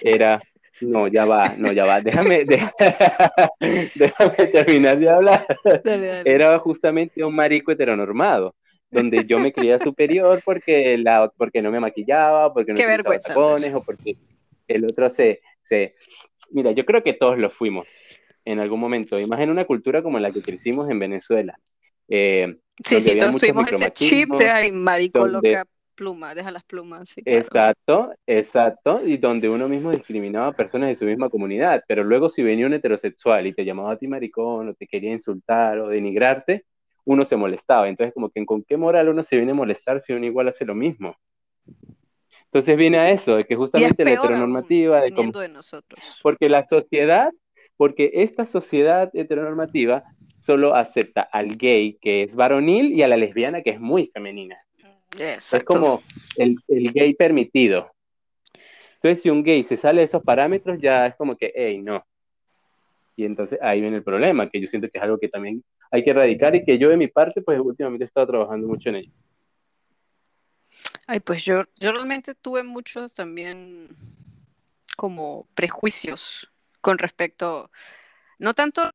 era, 0.00 0.42
no, 0.80 1.08
ya 1.08 1.24
va, 1.24 1.54
no, 1.56 1.72
ya 1.72 1.84
va, 1.84 2.00
déjame, 2.00 2.44
déjame 3.94 4.46
terminar 4.52 4.98
de 4.98 5.08
hablar. 5.08 5.46
Era 6.24 6.58
justamente 6.58 7.24
un 7.24 7.34
marico 7.34 7.72
heteronormado, 7.72 8.54
donde 8.90 9.24
yo 9.24 9.38
me 9.38 9.52
creía 9.52 9.78
superior 9.78 10.42
porque, 10.44 10.98
la, 10.98 11.30
porque 11.36 11.62
no 11.62 11.70
me 11.70 11.80
maquillaba, 11.80 12.52
porque 12.52 12.72
no 12.72 12.78
tenía 12.78 13.20
tacones, 13.20 13.74
o 13.74 13.82
porque 13.82 14.16
el 14.68 14.84
otro 14.84 15.10
se, 15.10 15.40
se... 15.62 15.94
Mira, 16.50 16.72
yo 16.72 16.84
creo 16.84 17.02
que 17.02 17.14
todos 17.14 17.38
lo 17.38 17.50
fuimos 17.50 17.88
en 18.44 18.58
algún 18.60 18.80
momento, 18.80 19.18
y 19.18 19.26
más 19.26 19.40
en 19.40 19.50
una 19.50 19.64
cultura 19.64 20.02
como 20.02 20.18
la 20.18 20.30
que 20.30 20.42
crecimos 20.42 20.90
en 20.90 20.98
Venezuela. 20.98 21.58
Eh, 22.08 22.56
sí, 22.84 23.00
sí, 23.00 23.16
todos 23.16 23.36
tuvimos 23.38 23.72
ese 23.72 23.90
chip 23.92 24.34
de 24.34 24.50
ay, 24.50 24.72
marico 24.72 25.26
loca 25.26 25.64
pluma, 25.94 26.34
deja 26.34 26.50
las 26.50 26.64
plumas. 26.64 27.14
Exacto, 27.24 28.12
exacto, 28.26 29.00
y 29.04 29.16
donde 29.16 29.48
uno 29.48 29.68
mismo 29.68 29.90
discriminaba 29.90 30.48
a 30.48 30.52
personas 30.52 30.88
de 30.88 30.94
su 30.94 31.04
misma 31.04 31.28
comunidad, 31.28 31.82
pero 31.88 32.04
luego 32.04 32.28
si 32.28 32.42
venía 32.42 32.66
un 32.66 32.74
heterosexual 32.74 33.46
y 33.46 33.54
te 33.54 33.64
llamaba 33.64 33.92
a 33.92 33.96
ti 33.96 34.06
maricón 34.06 34.68
o 34.68 34.74
te 34.74 34.86
quería 34.86 35.12
insultar 35.12 35.78
o 35.78 35.88
denigrarte, 35.88 36.64
uno 37.04 37.24
se 37.24 37.36
molestaba. 37.36 37.88
Entonces, 37.88 38.14
como 38.14 38.30
que 38.30 38.44
con 38.44 38.62
qué 38.62 38.76
moral 38.76 39.08
uno 39.08 39.22
se 39.22 39.36
viene 39.36 39.52
a 39.52 39.54
molestar 39.54 40.02
si 40.02 40.12
uno 40.12 40.26
igual 40.26 40.48
hace 40.48 40.64
lo 40.64 40.74
mismo. 40.74 41.16
Entonces 42.44 42.76
viene 42.76 42.98
a 42.98 43.10
eso, 43.10 43.36
de 43.36 43.44
que 43.44 43.56
justamente 43.56 44.04
la 44.04 44.12
heteronormativa... 44.12 45.00
de, 45.00 45.10
de 45.10 45.48
nosotros. 45.48 46.18
Porque 46.22 46.48
la 46.48 46.62
sociedad, 46.62 47.32
porque 47.76 48.12
esta 48.14 48.46
sociedad 48.46 49.10
heteronormativa 49.12 50.04
solo 50.38 50.74
acepta 50.74 51.22
al 51.22 51.56
gay 51.56 51.98
que 52.00 52.22
es 52.22 52.36
varonil 52.36 52.92
y 52.92 53.02
a 53.02 53.08
la 53.08 53.16
lesbiana 53.16 53.62
que 53.62 53.70
es 53.70 53.80
muy 53.80 54.10
femenina. 54.12 54.56
Es 55.18 55.64
como 55.64 56.02
el, 56.36 56.56
gay 56.92 57.14
permitido. 57.14 57.90
Entonces, 58.96 59.22
si 59.22 59.30
un 59.30 59.42
gay 59.42 59.64
se 59.64 59.76
sale 59.76 60.00
de 60.00 60.06
esos 60.06 60.22
parámetros, 60.22 60.78
ya 60.80 61.06
es 61.06 61.14
como 61.16 61.36
que, 61.36 61.52
hey, 61.54 61.80
no. 61.82 62.04
Y 63.16 63.24
entonces 63.24 63.58
ahí 63.62 63.80
viene 63.80 63.98
el 63.98 64.02
problema, 64.02 64.48
que 64.48 64.60
yo 64.60 64.66
siento 64.66 64.88
que 64.88 64.98
es 64.98 65.04
algo 65.04 65.18
que 65.18 65.28
también 65.28 65.62
hay 65.90 66.02
que 66.02 66.10
erradicar 66.10 66.54
y 66.56 66.64
que 66.64 66.78
yo 66.78 66.88
de 66.88 66.96
mi 66.96 67.06
parte, 67.06 67.42
pues 67.42 67.60
últimamente 67.60 68.04
he 68.04 68.06
estado 68.06 68.26
trabajando 68.26 68.66
mucho 68.66 68.88
en 68.88 68.96
ello. 68.96 69.12
Ay, 71.06 71.20
pues 71.20 71.44
yo, 71.44 71.64
yo 71.76 71.92
realmente 71.92 72.34
tuve 72.34 72.62
muchos 72.62 73.14
también 73.14 73.88
como 74.96 75.46
prejuicios 75.54 76.50
con 76.80 76.98
respecto, 76.98 77.70
no 78.38 78.54
tanto 78.54 78.90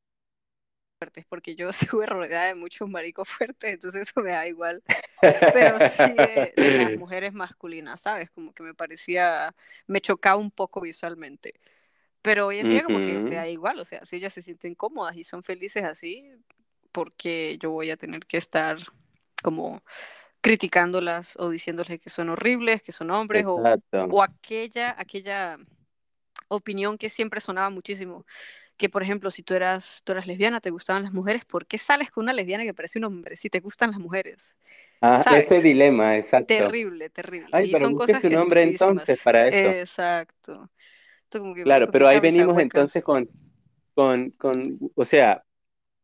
fuertes, 0.99 1.25
porque 1.27 1.55
yo 1.55 1.69
estuve 1.97 2.05
rodeada 2.05 2.47
de 2.47 2.55
muchos 2.55 2.87
maricos 2.87 3.27
fuertes, 3.27 3.73
entonces 3.73 4.09
eso 4.09 4.21
me 4.21 4.31
da 4.31 4.47
igual. 4.47 4.83
Pero 5.21 5.79
sí 5.79 6.13
de, 6.13 6.71
las 6.77 6.97
mujeres 6.99 7.33
masculinas, 7.33 8.01
¿sabes? 8.01 8.29
Como 8.29 8.53
que 8.53 8.61
me 8.61 8.73
parecía, 8.73 9.55
me 9.87 10.01
chocaba 10.01 10.37
un 10.37 10.51
poco 10.51 10.81
visualmente. 10.81 11.55
Pero 12.21 12.47
hoy 12.47 12.59
en 12.59 12.69
día 12.69 12.83
como 12.83 12.99
que 12.99 13.13
me 13.13 13.35
da 13.35 13.47
igual, 13.47 13.79
o 13.79 13.85
sea, 13.85 14.05
si 14.05 14.17
ellas 14.17 14.33
se 14.33 14.41
sienten 14.41 14.75
cómodas 14.75 15.15
y 15.15 15.23
son 15.23 15.41
felices 15.41 15.85
así, 15.85 16.29
porque 16.91 17.57
yo 17.61 17.71
voy 17.71 17.91
a 17.91 17.97
tener 17.97 18.25
que 18.25 18.35
estar 18.35 18.77
como 19.41 19.81
criticándolas 20.41 21.37
o 21.37 21.49
diciéndoles 21.49 22.01
que 22.01 22.09
son 22.09 22.29
horribles, 22.29 22.81
que 22.81 22.91
son 22.91 23.09
hombres, 23.11 23.45
o, 23.45 23.55
o, 23.55 24.21
aquella, 24.21 24.95
aquella 24.97 25.57
opinión 26.49 26.97
que 26.97 27.07
siempre 27.07 27.39
sonaba 27.39 27.69
muchísimo, 27.69 28.25
que 28.79 28.89
por 28.89 29.03
ejemplo, 29.03 29.29
si 29.29 29.43
tú 29.43 29.53
eras, 29.53 30.01
tú 30.03 30.13
eras 30.13 30.25
lesbiana, 30.25 30.61
te 30.61 30.71
gustaban 30.71 31.03
las 31.03 31.13
mujeres, 31.13 31.45
¿por 31.45 31.67
qué 31.67 31.77
sales 31.77 32.09
con 32.09 32.23
una 32.23 32.33
lesbiana 32.33 32.63
que 32.63 32.73
parece 32.73 32.97
un 32.97 33.03
hombre 33.03 33.37
si 33.37 33.49
te 33.49 33.59
gustan 33.59 33.91
las 33.91 33.99
mujeres? 33.99 34.55
Ah, 35.01 35.21
ese 35.37 35.61
dilema, 35.61 36.17
exacto. 36.17 36.47
Terrible, 36.47 37.09
terrible. 37.09 37.49
Ay, 37.51 37.69
y 37.69 37.71
pero 37.71 37.85
son 37.85 37.95
cosas 37.95 38.23
un 38.23 38.35
hombre 38.37 38.63
entonces 38.63 39.21
para 39.21 39.47
eso. 39.47 39.69
Exacto. 39.69 40.69
claro, 41.63 41.91
pero 41.91 42.07
ahí 42.07 42.19
venimos 42.19 42.57
entonces 42.57 43.03
con, 43.03 43.29
con, 43.93 44.31
con, 44.31 44.79
o 44.95 45.05
sea, 45.05 45.43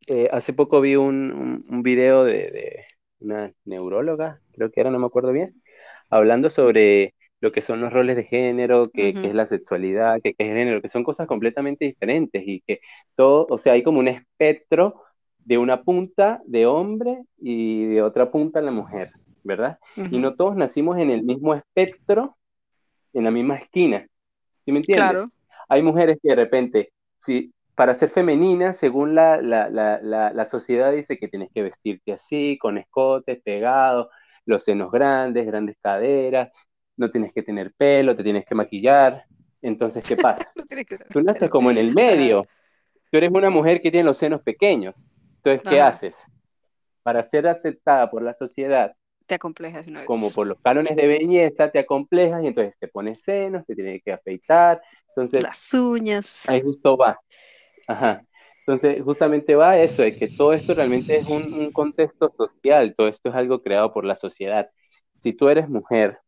eh, 0.07 0.27
hace 0.31 0.53
poco 0.53 0.81
vi 0.81 0.97
un, 0.97 1.65
un, 1.67 1.81
video 1.81 2.25
de, 2.25 2.33
de, 2.51 2.85
una 3.19 3.51
neuróloga, 3.63 4.41
creo 4.53 4.69
que 4.69 4.81
era, 4.81 4.91
no 4.91 4.99
me 4.99 5.07
acuerdo 5.07 5.31
bien, 5.31 5.61
hablando 6.09 6.49
sobre 6.49 7.14
lo 7.45 7.51
que 7.51 7.61
son 7.61 7.79
los 7.79 7.93
roles 7.93 8.15
de 8.15 8.23
género, 8.23 8.89
que, 8.89 9.09
es 9.09 9.35
la 9.35 9.45
sexualidad, 9.45 10.19
que, 10.19 10.29
es 10.29 10.35
el 10.39 10.57
género, 10.57 10.81
que 10.81 10.89
son 10.89 11.03
cosas 11.03 11.27
completamente 11.27 11.85
diferentes 11.85 12.41
y 12.43 12.61
que 12.61 12.79
todo, 13.15 13.45
o 13.51 13.59
sea, 13.59 13.73
hay 13.73 13.83
como 13.83 13.99
un 13.99 14.07
espectro 14.07 15.03
de 15.37 15.59
una 15.59 15.83
punta 15.83 16.41
de 16.47 16.65
hombre 16.65 17.23
y 17.37 17.85
de 17.85 18.01
otra 18.01 18.31
punta 18.31 18.61
la 18.61 18.71
mujer, 18.71 19.11
¿verdad? 19.43 19.77
Y 20.09 20.17
no 20.17 20.33
todos 20.33 20.55
nacimos 20.55 20.97
en 20.97 21.11
el 21.11 21.21
mismo 21.21 21.53
espectro, 21.53 22.35
en 23.13 23.25
la 23.25 23.29
misma 23.29 23.57
esquina, 23.57 24.07
¿sí 24.65 24.71
me 24.71 24.79
entiendes? 24.79 25.07
Claro. 25.11 25.29
Hay 25.69 25.83
mujeres 25.83 26.17
que 26.23 26.29
de 26.29 26.35
repente, 26.35 26.93
si, 27.19 27.53
para 27.75 27.93
ser 27.93 28.09
femenina, 28.09 28.73
según 28.73 29.13
la, 29.13 29.39
la, 29.39 29.69
la, 29.69 29.99
la, 30.01 30.47
sociedad 30.47 30.91
dice 30.91 31.19
que 31.19 31.27
tienes 31.27 31.51
que 31.53 31.61
vestirte 31.61 32.11
así, 32.11 32.57
con 32.59 32.79
escotes 32.79 33.39
pegados, 33.43 34.07
los 34.45 34.63
senos 34.63 34.91
grandes, 34.91 35.45
grandes 35.45 35.77
caderas, 35.79 36.49
no 36.97 37.11
tienes 37.11 37.33
que 37.33 37.43
tener 37.43 37.73
pelo, 37.73 38.15
te 38.15 38.23
tienes 38.23 38.45
que 38.45 38.55
maquillar. 38.55 39.25
Entonces, 39.61 40.07
¿qué 40.07 40.15
pasa? 40.17 40.51
Tú 41.11 41.21
naces 41.21 41.49
como 41.49 41.71
en 41.71 41.77
el 41.77 41.93
medio. 41.93 42.47
Tú 43.11 43.17
eres 43.17 43.31
una 43.31 43.49
mujer 43.49 43.81
que 43.81 43.91
tiene 43.91 44.05
los 44.05 44.17
senos 44.17 44.41
pequeños. 44.41 45.05
Entonces, 45.37 45.61
¿qué 45.67 45.81
haces? 45.81 46.15
Para 47.03 47.23
ser 47.23 47.47
aceptada 47.47 48.09
por 48.09 48.21
la 48.21 48.33
sociedad, 48.33 48.95
te 49.25 49.35
acomplejas 49.35 49.85
Como 50.05 50.31
por 50.31 50.45
los 50.45 50.59
cánones 50.61 50.95
de 50.95 51.07
belleza, 51.07 51.71
te 51.71 51.79
acomplejas 51.79 52.43
y 52.43 52.47
entonces 52.47 52.75
te 52.79 52.87
pones 52.87 53.21
senos, 53.21 53.65
te 53.65 53.75
tienes 53.75 54.03
que 54.03 54.13
afeitar. 54.13 54.81
Entonces, 55.09 55.41
las 55.41 55.73
uñas. 55.73 56.47
Ahí 56.47 56.61
justo 56.61 56.95
va. 56.95 57.19
Ajá. 57.87 58.23
Entonces, 58.59 59.01
justamente 59.03 59.55
va 59.55 59.77
eso, 59.77 60.01
de 60.01 60.15
que 60.15 60.27
todo 60.27 60.53
esto 60.53 60.73
realmente 60.73 61.15
es 61.15 61.27
un, 61.27 61.53
un 61.53 61.71
contexto 61.71 62.33
social, 62.35 62.95
todo 62.97 63.07
esto 63.07 63.29
es 63.29 63.35
algo 63.35 63.61
creado 63.61 63.93
por 63.93 64.05
la 64.05 64.15
sociedad. 64.15 64.69
Si 65.19 65.33
tú 65.33 65.49
eres 65.49 65.69
mujer 65.69 66.19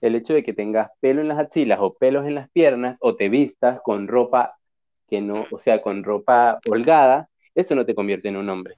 el 0.00 0.14
hecho 0.14 0.34
de 0.34 0.42
que 0.42 0.52
tengas 0.52 0.90
pelo 1.00 1.20
en 1.20 1.28
las 1.28 1.38
axilas 1.38 1.78
o 1.80 1.94
pelos 1.94 2.26
en 2.26 2.34
las 2.34 2.50
piernas 2.50 2.96
o 3.00 3.16
te 3.16 3.28
vistas 3.28 3.80
con 3.82 4.08
ropa 4.08 4.56
que 5.08 5.20
no, 5.20 5.46
o 5.50 5.58
sea, 5.58 5.82
con 5.82 6.02
ropa 6.02 6.58
holgada, 6.68 7.28
eso 7.54 7.74
no 7.74 7.86
te 7.86 7.94
convierte 7.94 8.28
en 8.28 8.36
un 8.36 8.48
hombre. 8.48 8.74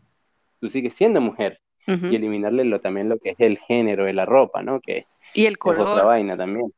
Tú 0.60 0.68
sigues 0.68 0.94
siendo 0.94 1.20
mujer 1.20 1.60
y 1.86 2.16
eliminarle 2.16 2.64
lo, 2.64 2.82
también 2.82 3.08
lo 3.08 3.18
que 3.18 3.30
es 3.30 3.40
el 3.40 3.56
género 3.56 4.04
de 4.04 4.12
la 4.12 4.26
ropa, 4.26 4.62
¿no? 4.62 4.78
Que 4.80 5.06
y 5.32 5.46
el 5.46 5.56
color. 5.56 5.80
es 5.80 5.86
otra 5.86 6.04
vaina 6.04 6.36
también. 6.36 6.70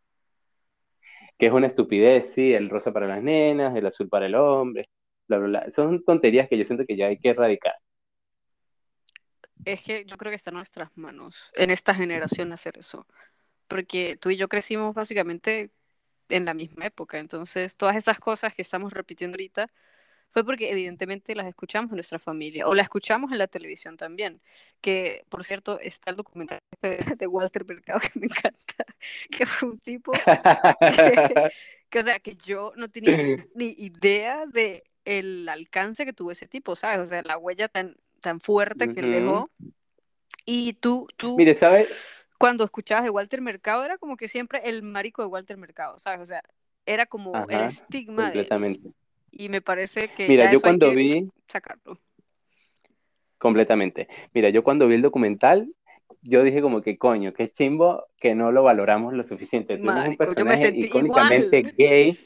Que 1.37 1.47
es 1.47 1.53
una 1.53 1.67
estupidez, 1.67 2.33
sí, 2.33 2.53
el 2.53 2.71
rosa 2.71 2.93
para 2.93 3.09
las 3.09 3.21
nenas, 3.21 3.75
el 3.75 3.87
azul 3.87 4.09
para 4.09 4.27
el 4.27 4.37
hombre, 4.37 4.85
bla, 5.27 5.39
bla, 5.39 5.49
bla. 5.49 5.71
Son 5.73 6.05
tonterías 6.05 6.49
que 6.49 6.57
yo 6.57 6.65
siento 6.65 6.85
que 6.87 6.97
ya 6.97 7.07
hay 7.07 7.19
que 7.19 7.31
erradicar. 7.31 7.75
Es 9.65 9.83
que 9.83 10.05
yo 10.05 10.17
creo 10.17 10.31
que 10.31 10.37
está 10.37 10.51
en 10.51 10.57
nuestras 10.57 10.97
manos, 10.97 11.51
en 11.55 11.71
esta 11.71 11.93
generación, 11.93 12.53
hacer 12.53 12.79
eso 12.79 13.05
porque 13.71 14.19
tú 14.21 14.31
y 14.31 14.37
yo 14.37 14.49
crecimos 14.49 14.95
básicamente 14.95 15.71
en 16.29 16.45
la 16.45 16.55
misma 16.55 16.87
época, 16.87 17.19
entonces 17.19 17.77
todas 17.77 17.97
esas 17.97 18.19
cosas 18.19 18.53
que 18.53 18.63
estamos 18.63 18.93
repitiendo 18.93 19.37
ahorita 19.37 19.71
fue 20.33 20.45
porque 20.45 20.71
evidentemente 20.71 21.37
las 21.37 21.47
escuchamos 21.47 21.91
en 21.91 21.97
nuestra 21.97 22.19
familia 22.19 22.67
o 22.67 22.75
las 22.75 22.85
escuchamos 22.85 23.31
en 23.31 23.39
la 23.39 23.47
televisión 23.47 23.97
también, 23.97 24.41
que 24.81 25.25
por 25.29 25.45
cierto 25.45 25.79
está 25.81 26.11
el 26.11 26.17
documental 26.17 26.59
de, 26.83 27.27
Walter 27.29 27.65
Mercado 27.65 28.01
que 28.01 28.19
me 28.19 28.27
encanta, 28.27 28.85
que 29.31 29.47
fue 29.47 29.71
un 29.71 29.79
tipo 29.79 30.13
que, 31.91 31.99
o 31.99 32.03
sea, 32.03 32.19
que 32.19 32.35
yo 32.37 32.73
no 32.77 32.89
tenía 32.89 33.47
ni 33.55 33.75
idea 33.79 34.47
de 34.47 34.83
el 35.05 35.49
alcance 35.49 36.05
que 36.05 36.13
tuvo 36.13 36.33
ese 36.33 36.49
tipo, 36.49 36.75
¿sabes? 36.75 36.99
O 36.99 37.07
sea, 37.07 37.23
la 37.23 37.39
huella 37.39 37.69
tan, 37.69 37.97
tan 38.21 38.41
fuerte 38.41 38.93
que 38.93 39.03
dejó. 39.03 39.49
Y 40.45 40.75
tú, 40.75 41.09
tú... 41.17 41.37
Mire, 41.37 41.55
¿sabes? 41.55 41.89
Cuando 42.41 42.65
escuchabas 42.65 43.05
de 43.05 43.11
Walter 43.11 43.43
Mercado 43.43 43.85
era 43.85 43.99
como 43.99 44.17
que 44.17 44.27
siempre 44.27 44.63
el 44.65 44.83
marico 44.83 45.21
de 45.21 45.29
Walter 45.29 45.59
Mercado, 45.59 45.99
¿sabes? 45.99 46.21
O 46.21 46.25
sea, 46.25 46.43
era 46.87 47.05
como 47.05 47.35
el 47.51 47.61
estigma 47.67 48.25
completamente. 48.25 48.81
de 48.81 48.95
Y 49.31 49.51
me 49.51 49.61
parece 49.61 50.09
que 50.09 50.27
Mira, 50.27 50.51
yo 50.51 50.59
cuando 50.63 50.91
vi 50.91 51.29
sacarlo. 51.49 51.99
Completamente. 53.37 54.09
Mira, 54.33 54.49
yo 54.49 54.65
cuando 54.65 54.89
vi 54.89 54.95
el 54.95 55.03
documental 55.03 55.69
yo 56.23 56.43
dije 56.43 56.63
como 56.63 56.81
que 56.81 56.97
coño, 56.97 57.35
qué 57.35 57.51
chimbo 57.51 58.07
que 58.19 58.35
no 58.35 58.53
lo 58.53 58.63
valoramos 58.63 59.13
lo 59.13 59.23
suficiente. 59.23 59.77
Tenemos 59.77 60.09
un 60.09 60.17
personaje 60.17 60.73
icónicamente 60.75 61.75
gay, 61.77 62.19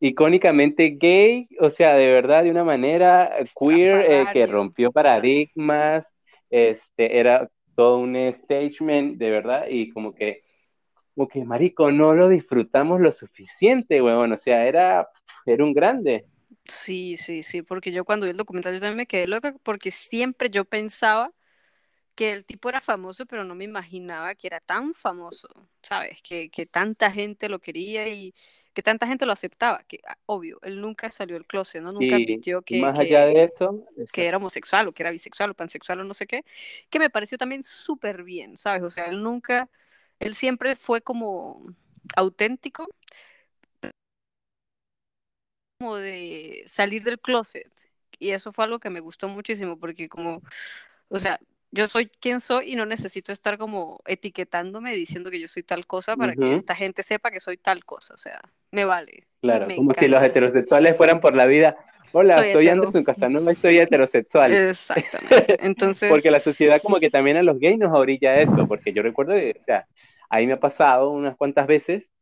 icónicamente 0.00 0.96
gay, 0.98 1.46
o 1.60 1.68
sea, 1.68 1.94
de 1.94 2.10
verdad, 2.10 2.44
de 2.44 2.50
una 2.50 2.64
manera 2.64 3.36
queer 3.58 4.04
eh, 4.10 4.26
que 4.32 4.46
rompió 4.46 4.92
paradigmas, 4.92 6.14
este, 6.48 7.18
era 7.18 7.50
todo 7.74 7.98
un 7.98 8.16
statement, 8.34 9.18
de 9.18 9.30
verdad, 9.30 9.66
y 9.68 9.90
como 9.90 10.14
que, 10.14 10.42
como 11.14 11.28
que, 11.28 11.44
marico, 11.44 11.90
no 11.90 12.14
lo 12.14 12.28
disfrutamos 12.28 13.00
lo 13.00 13.10
suficiente, 13.12 14.02
weón, 14.02 14.32
o 14.32 14.36
sea, 14.36 14.66
era, 14.66 15.08
era 15.46 15.64
un 15.64 15.72
grande. 15.72 16.26
Sí, 16.64 17.16
sí, 17.16 17.42
sí, 17.42 17.62
porque 17.62 17.90
yo 17.92 18.04
cuando 18.04 18.26
vi 18.26 18.30
el 18.30 18.36
documental 18.36 18.74
yo 18.74 18.80
también 18.80 18.98
me 18.98 19.06
quedé 19.06 19.26
loca 19.26 19.54
porque 19.62 19.90
siempre 19.90 20.50
yo 20.50 20.64
pensaba 20.64 21.32
que 22.14 22.32
el 22.32 22.44
tipo 22.44 22.68
era 22.68 22.80
famoso, 22.80 23.26
pero 23.26 23.44
no 23.44 23.54
me 23.54 23.64
imaginaba 23.64 24.34
que 24.34 24.46
era 24.46 24.60
tan 24.60 24.94
famoso, 24.94 25.48
¿sabes? 25.82 26.20
Que, 26.22 26.50
que 26.50 26.66
tanta 26.66 27.10
gente 27.10 27.48
lo 27.48 27.60
quería 27.60 28.08
y 28.08 28.34
que 28.74 28.82
tanta 28.82 29.06
gente 29.06 29.26
lo 29.26 29.32
aceptaba, 29.32 29.82
que 29.84 30.00
ah, 30.06 30.16
obvio, 30.26 30.58
él 30.62 30.80
nunca 30.80 31.10
salió 31.10 31.34
del 31.34 31.46
closet, 31.46 31.82
¿no? 31.82 31.92
Nunca 31.92 32.16
admitió 32.16 32.62
que, 32.62 32.80
más 32.80 32.98
allá 32.98 33.26
de 33.26 33.44
esto, 33.44 33.86
que 34.12 34.26
era 34.26 34.36
homosexual 34.36 34.88
o 34.88 34.92
que 34.92 35.02
era 35.02 35.10
bisexual 35.10 35.50
o 35.50 35.54
pansexual 35.54 36.00
o 36.00 36.04
no 36.04 36.14
sé 36.14 36.26
qué, 36.26 36.44
que 36.88 36.98
me 36.98 37.10
pareció 37.10 37.38
también 37.38 37.62
súper 37.62 38.22
bien, 38.22 38.56
¿sabes? 38.56 38.82
O 38.82 38.90
sea, 38.90 39.06
él 39.06 39.22
nunca, 39.22 39.68
él 40.18 40.34
siempre 40.34 40.76
fue 40.76 41.00
como 41.00 41.74
auténtico, 42.16 42.86
como 45.78 45.96
de 45.96 46.62
salir 46.66 47.02
del 47.04 47.18
closet. 47.20 47.70
Y 48.18 48.30
eso 48.30 48.52
fue 48.52 48.64
algo 48.64 48.78
que 48.80 48.90
me 48.90 49.00
gustó 49.00 49.28
muchísimo 49.28 49.78
porque 49.78 50.08
como, 50.08 50.42
o 51.08 51.18
sea, 51.18 51.40
yo 51.72 51.88
soy 51.88 52.06
quien 52.06 52.40
soy 52.40 52.72
y 52.72 52.76
no 52.76 52.84
necesito 52.84 53.32
estar 53.32 53.56
como 53.58 54.00
etiquetándome 54.06 54.94
diciendo 54.94 55.30
que 55.30 55.40
yo 55.40 55.48
soy 55.48 55.62
tal 55.62 55.86
cosa 55.86 56.16
para 56.16 56.34
que 56.34 56.52
esta 56.52 56.74
gente 56.74 57.02
sepa 57.02 57.30
que 57.30 57.40
soy 57.40 57.56
tal 57.56 57.84
cosa, 57.84 58.14
o 58.14 58.16
sea, 58.16 58.40
me 58.70 58.84
vale. 58.84 59.26
Claro, 59.40 59.68
como 59.74 59.94
si 59.94 60.08
los 60.08 60.22
heterosexuales 60.22 60.96
fueran 60.96 61.20
por 61.20 61.34
la 61.34 61.46
vida, 61.46 61.76
hola, 62.12 62.38
soy, 62.38 62.52
soy 62.52 62.68
Anderson 62.68 63.04
Casanova 63.04 63.52
y 63.52 63.56
soy 63.56 63.78
heterosexual. 63.78 64.52
Exactamente, 64.52 65.58
entonces... 65.60 66.10
porque 66.10 66.30
la 66.30 66.40
sociedad 66.40 66.80
como 66.82 66.98
que 66.98 67.10
también 67.10 67.36
a 67.36 67.42
los 67.42 67.58
gays 67.58 67.78
nos 67.78 67.92
orilla 67.92 68.40
eso, 68.40 68.66
porque 68.66 68.92
yo 68.92 69.02
recuerdo, 69.02 69.34
que, 69.34 69.56
o 69.58 69.62
sea, 69.62 69.86
ahí 70.28 70.46
me 70.46 70.54
ha 70.54 70.60
pasado 70.60 71.10
unas 71.10 71.36
cuantas 71.36 71.66
veces 71.66 72.12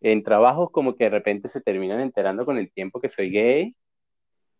en 0.00 0.22
trabajos 0.22 0.70
como 0.70 0.94
que 0.96 1.04
de 1.04 1.10
repente 1.10 1.48
se 1.48 1.60
terminan 1.60 2.00
enterando 2.00 2.44
con 2.44 2.58
el 2.58 2.70
tiempo 2.70 3.00
que 3.00 3.08
soy 3.08 3.30
gay 3.30 3.74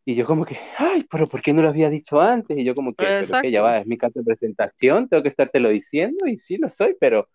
y 0.04 0.14
yo 0.14 0.26
como 0.26 0.44
que, 0.44 0.58
ay, 0.76 1.06
pero 1.10 1.28
¿por 1.28 1.40
qué 1.40 1.52
no 1.52 1.62
lo 1.62 1.68
había 1.68 1.88
dicho 1.88 2.20
antes? 2.20 2.58
Y 2.58 2.64
yo 2.64 2.74
como 2.74 2.94
que, 2.94 3.04
pero 3.04 3.40
que 3.40 3.50
ya 3.50 3.62
va, 3.62 3.78
es 3.78 3.86
mi 3.86 3.96
carta 3.96 4.20
de 4.20 4.24
presentación, 4.24 5.08
tengo 5.08 5.22
que 5.22 5.30
estártelo 5.30 5.70
diciendo 5.70 6.26
y 6.26 6.38
sí 6.38 6.58
lo 6.58 6.68
soy, 6.68 6.94
pero 7.00 7.28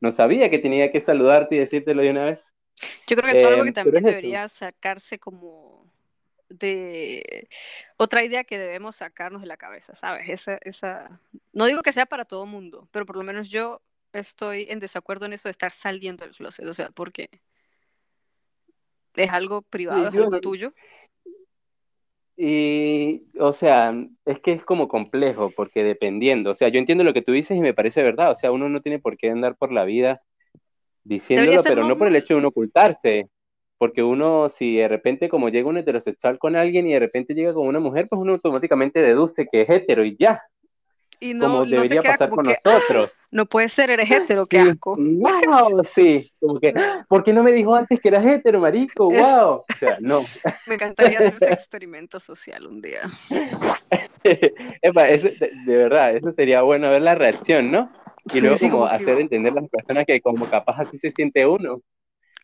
no 0.00 0.12
sabía 0.12 0.48
que 0.48 0.58
tenía 0.58 0.92
que 0.92 1.00
saludarte 1.00 1.56
y 1.56 1.58
decírtelo 1.58 2.02
de 2.02 2.10
una 2.10 2.26
vez. 2.26 2.54
Yo 3.06 3.16
creo 3.16 3.32
que 3.32 3.38
eso 3.38 3.48
es 3.48 3.54
algo 3.54 3.62
que 3.64 3.68
em, 3.68 3.74
también 3.74 4.04
debería 4.04 4.48
sacarse 4.48 5.18
como 5.18 5.90
de 6.48 7.48
otra 7.96 8.22
idea 8.22 8.44
que 8.44 8.58
debemos 8.58 8.96
sacarnos 8.96 9.42
de 9.42 9.48
la 9.48 9.56
cabeza, 9.56 9.94
¿sabes? 9.94 10.28
Esa, 10.28 10.58
esa, 10.62 11.20
no 11.52 11.66
digo 11.66 11.82
que 11.82 11.92
sea 11.92 12.06
para 12.06 12.24
todo 12.24 12.46
mundo, 12.46 12.88
pero 12.92 13.06
por 13.06 13.16
lo 13.16 13.24
menos 13.24 13.48
yo 13.48 13.80
estoy 14.12 14.66
en 14.70 14.78
desacuerdo 14.78 15.26
en 15.26 15.32
eso 15.32 15.48
de 15.48 15.52
estar 15.52 15.72
saliendo 15.72 16.24
del 16.24 16.34
closet, 16.34 16.66
o 16.66 16.74
sea, 16.74 16.90
porque 16.90 17.28
es 19.16 19.30
algo 19.30 19.62
privado, 19.62 20.08
es 20.08 20.14
algo 20.14 20.40
tuyo. 20.40 20.74
Y, 22.36 23.26
o 23.38 23.52
sea, 23.52 23.94
es 24.24 24.40
que 24.40 24.52
es 24.52 24.64
como 24.64 24.88
complejo, 24.88 25.52
porque 25.54 25.84
dependiendo, 25.84 26.50
o 26.50 26.54
sea, 26.54 26.68
yo 26.68 26.80
entiendo 26.80 27.04
lo 27.04 27.12
que 27.12 27.22
tú 27.22 27.32
dices 27.32 27.56
y 27.56 27.60
me 27.60 27.74
parece 27.74 28.02
verdad, 28.02 28.32
o 28.32 28.34
sea, 28.34 28.50
uno 28.50 28.68
no 28.68 28.80
tiene 28.80 28.98
por 28.98 29.16
qué 29.16 29.30
andar 29.30 29.56
por 29.56 29.70
la 29.70 29.84
vida 29.84 30.20
diciéndolo, 31.04 31.62
pero 31.62 31.86
no 31.86 31.96
por 31.96 32.08
el 32.08 32.16
hecho 32.16 32.34
de 32.34 32.38
uno 32.38 32.48
ocultarse, 32.48 33.28
porque 33.78 34.02
uno, 34.02 34.48
si 34.48 34.76
de 34.76 34.88
repente 34.88 35.28
como 35.28 35.48
llega 35.48 35.68
un 35.68 35.76
heterosexual 35.76 36.38
con 36.38 36.56
alguien 36.56 36.88
y 36.88 36.92
de 36.92 36.98
repente 36.98 37.34
llega 37.34 37.54
con 37.54 37.68
una 37.68 37.80
mujer, 37.80 38.08
pues 38.08 38.20
uno 38.20 38.32
automáticamente 38.32 39.00
deduce 39.00 39.46
que 39.46 39.62
es 39.62 39.70
hetero 39.70 40.04
y 40.04 40.16
ya, 40.18 40.42
y 41.20 41.34
no, 41.34 41.46
como 41.46 41.66
debería 41.66 42.02
pasar 42.02 42.30
con 42.30 42.46
nosotros. 42.46 43.12
no 43.30 43.46
puede 43.46 43.68
ser, 43.68 43.90
eres 43.90 44.10
hetero, 44.10 44.46
qué 44.46 44.58
asco. 44.58 44.96
Wow, 44.96 45.84
sí, 45.94 46.32
como 46.40 46.60
que, 46.60 46.74
¿por 47.08 47.24
qué 47.24 47.32
no 47.32 47.42
me 47.42 47.52
dijo 47.52 47.74
antes 47.74 48.00
que 48.00 48.08
eras 48.08 48.26
hetero, 48.26 48.60
marico? 48.60 49.10
Wow. 49.10 49.64
O 49.68 49.76
sea, 49.78 49.98
no. 50.00 50.24
Me 50.66 50.74
encantaría 50.74 51.18
hacer 51.18 51.34
ese 51.34 51.44
experimento 51.52 52.20
social 52.20 52.66
un 52.66 52.80
día. 52.80 53.10
Epa, 54.82 55.04
de, 55.04 55.54
verdad, 55.66 56.16
eso 56.16 56.32
sería 56.32 56.62
bueno 56.62 56.90
ver 56.90 57.02
la 57.02 57.14
reacción, 57.14 57.70
¿no? 57.70 57.90
Y 58.32 58.40
luego 58.40 58.56
como, 58.58 58.86
hacer 58.86 59.20
entender 59.20 59.52
a 59.52 59.60
las 59.60 59.70
personas 59.70 60.06
que 60.06 60.20
como 60.20 60.48
capaz 60.48 60.80
así 60.80 60.96
se 60.98 61.10
siente 61.10 61.46
uno 61.46 61.82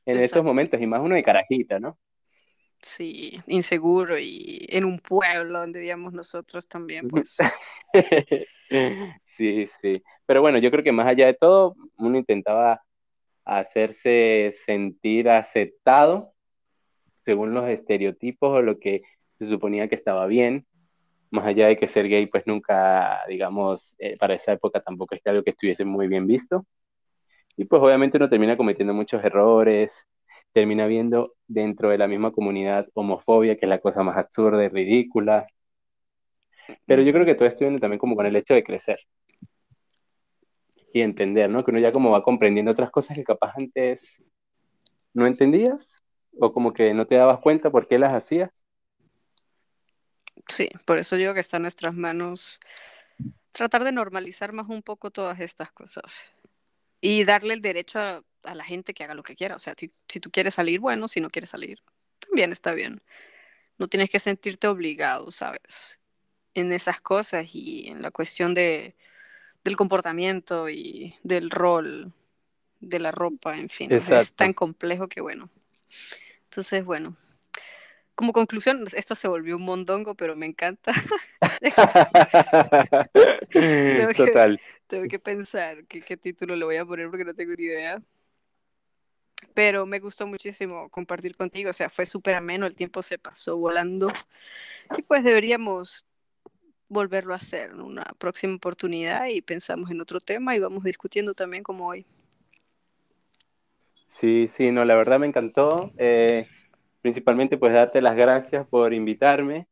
en 0.07 0.18
esos 0.18 0.43
momentos, 0.45 0.81
y 0.81 0.87
más 0.87 1.01
uno 1.01 1.14
de 1.14 1.23
carajita, 1.23 1.79
¿no? 1.79 1.99
Sí, 2.83 3.41
inseguro 3.47 4.18
y 4.18 4.66
en 4.71 4.85
un 4.85 4.99
pueblo 4.99 5.61
donde 5.61 5.81
vivíamos 5.81 6.12
nosotros 6.14 6.66
también, 6.66 7.09
pues. 7.09 7.37
sí, 9.25 9.68
sí. 9.81 10.03
Pero 10.27 10.41
bueno, 10.43 10.59
yo 10.59 10.71
creo 10.71 10.85
que 10.85 10.93
más 10.93 11.07
allá 11.07 11.27
de 11.27 11.35
todo, 11.35 11.75
uno 11.99 12.18
intentaba 12.18 12.83
hacerse 13.45 14.55
sentir 14.64 15.29
aceptado 15.29 16.33
según 17.21 17.55
los 17.55 17.68
estereotipos 17.68 18.51
o 18.59 18.62
lo 18.62 18.79
que 18.79 19.03
se 19.39 19.47
suponía 19.49 19.89
que 19.89 19.97
estaba 19.97 20.27
bien. 20.27 20.66
Más 21.31 21.47
allá 21.47 21.68
de 21.68 21.77
que 21.77 21.89
ser 21.89 22.09
gay, 22.09 22.27
pues 22.27 22.47
nunca, 22.47 23.23
digamos, 23.29 23.95
eh, 23.99 24.16
para 24.18 24.35
esa 24.35 24.53
época 24.53 24.81
tampoco 24.81 25.14
es 25.14 25.27
algo 25.27 25.45
que 25.45 25.51
estuviese 25.51 25.85
muy 25.85 26.09
bien 26.09 26.27
visto. 26.27 26.66
Y 27.57 27.66
pues 27.66 27.83
obviamente 27.83 28.16
uno 28.18 28.29
termina 28.31 28.57
cometiendo 28.57 28.95
muchos 28.95 29.23
errores, 29.25 30.07
termina 30.53 30.87
viendo 30.87 31.35
dentro 31.47 31.91
de 31.91 31.99
la 31.99 32.09
misma 32.09 32.33
comunidad 32.33 32.89
homofobia, 32.95 33.57
que 33.57 33.66
es 33.66 33.71
la 33.71 33.81
cosa 33.81 34.03
más 34.03 34.16
absurda 34.16 34.64
y 34.64 34.68
ridícula. 34.68 35.47
Pero 36.87 37.03
yo 37.03 37.12
creo 37.12 37.25
que 37.25 37.35
todo 37.35 37.49
esto 37.49 37.61
viene 37.61 37.79
también 37.79 37.99
como 37.99 38.16
con 38.16 38.27
el 38.27 38.37
hecho 38.37 38.55
de 38.55 38.64
crecer 38.64 39.01
y 40.93 41.03
entender, 41.03 41.49
¿no? 41.49 41.64
Que 41.64 41.71
uno 41.71 41.81
ya 41.81 41.93
como 41.93 42.11
va 42.11 42.23
comprendiendo 42.23 42.73
otras 42.73 42.91
cosas 42.91 43.16
que 43.16 43.25
capaz 43.25 43.55
antes 43.57 44.23
no 45.14 45.27
entendías 45.27 46.03
o 46.39 46.53
como 46.53 46.73
que 46.73 46.95
no 46.95 47.07
te 47.07 47.16
dabas 47.16 47.41
cuenta 47.41 47.71
por 47.71 47.87
qué 47.87 47.99
las 47.99 48.14
hacías. 48.14 48.51
Sí, 50.49 50.68
por 50.85 50.99
eso 50.99 51.16
digo 51.16 51.35
que 51.35 51.41
está 51.41 51.59
en 51.59 51.62
nuestras 51.62 51.95
manos 51.95 52.59
tratar 53.53 53.85
de 53.85 53.93
normalizar 53.93 54.53
más 54.53 54.68
un 54.68 54.83
poco 54.83 55.11
todas 55.11 55.39
estas 55.41 55.71
cosas 55.73 56.33
y 57.01 57.25
darle 57.25 57.55
el 57.55 57.61
derecho 57.61 57.99
a 57.99 58.23
a 58.45 58.55
la 58.55 58.64
gente 58.64 58.95
que 58.95 59.05
haga 59.05 59.14
lo 59.14 59.23
que 59.23 59.37
quiera. 59.37 59.57
O 59.57 59.59
sea, 59.59 59.75
si, 59.77 59.89
tú 60.21 60.31
quieres 60.31 60.55
salir, 60.55 60.81
bueno, 60.81 61.09
si 61.09 61.21
no 61.21 61.31
quieres 61.31 61.51
salir, 61.51 61.81
también 62.18 62.53
está 62.53 62.73
bien. 62.73 63.03
No 63.79 63.89
tienes 63.89 64.11
que 64.11 64.18
sentirte 64.18 64.68
obligado, 64.68 65.31
¿sabes? 65.31 65.99
En 66.55 66.72
esas 66.72 67.01
cosas 67.01 67.48
y 67.53 67.88
en 67.88 68.03
la 68.03 68.11
cuestión 68.11 68.55
de, 68.55 68.94
del 69.64 69.76
comportamiento 69.76 70.68
y 70.68 71.14
del 71.22 71.51
rol 71.51 72.12
de 72.80 72.98
la 72.98 73.12
ropa, 73.12 73.57
en 73.57 73.68
fin. 73.68 73.92
Es 73.92 74.32
tan 74.32 74.53
complejo 74.53 75.09
que 75.09 75.20
bueno. 75.20 75.51
Entonces, 76.44 76.84
bueno. 76.84 77.16
Como 78.14 78.32
conclusión, 78.32 78.84
esto 78.94 79.14
se 79.14 79.28
volvió 79.28 79.57
un 79.57 79.64
mondongo, 79.64 80.14
pero 80.14 80.36
me 80.36 80.46
encanta. 80.46 80.92
Total. 84.16 84.61
tengo 84.86 85.09
que 85.09 85.18
pensar 85.18 85.84
qué 85.86 86.16
título 86.16 86.57
le 86.57 86.64
voy 86.64 86.76
a 86.76 86.84
poner 86.84 87.09
porque 87.09 87.24
no 87.24 87.34
tengo 87.34 87.55
ni 87.57 87.64
idea 87.64 88.03
pero 89.55 89.86
me 89.86 90.01
gustó 90.01 90.26
muchísimo 90.26 90.88
compartir 90.90 91.36
contigo, 91.36 91.70
o 91.70 91.72
sea, 91.72 91.88
fue 91.88 92.07
súper 92.07 92.34
ameno, 92.34 92.66
el 92.66 92.74
tiempo 92.74 93.03
se 93.03 93.18
pasó 93.18 93.57
volando 93.57 94.12
y 94.96 95.03
pues 95.03 95.24
deberíamos 95.24 96.07
volverlo 96.91 97.32
a 97.32 97.38
hacer 97.38 97.70
en 97.70 97.80
una 97.80 98.05
próxima 98.18 98.55
oportunidad 98.55 99.28
y 99.28 99.41
pensamos 99.41 99.91
en 99.91 100.03
otro 100.03 100.20
tema 100.20 100.55
y 100.55 100.59
vamos 100.59 100.84
discutiendo 100.84 101.32
también 101.32 101.62
como 101.62 101.86
hoy. 101.88 102.05
Sí, 104.09 104.49
sí, 104.49 104.70
no, 104.70 104.84
la 104.84 104.97
verdad 104.97 105.18
me 105.18 105.26
encantó. 105.26 105.91
Eh, 105.97 106.47
principalmente 107.01 107.57
pues 107.57 107.72
darte 107.72 108.03
las 108.03 108.16
gracias 108.16 108.66
por 108.68 108.93
invitarme 108.93 109.66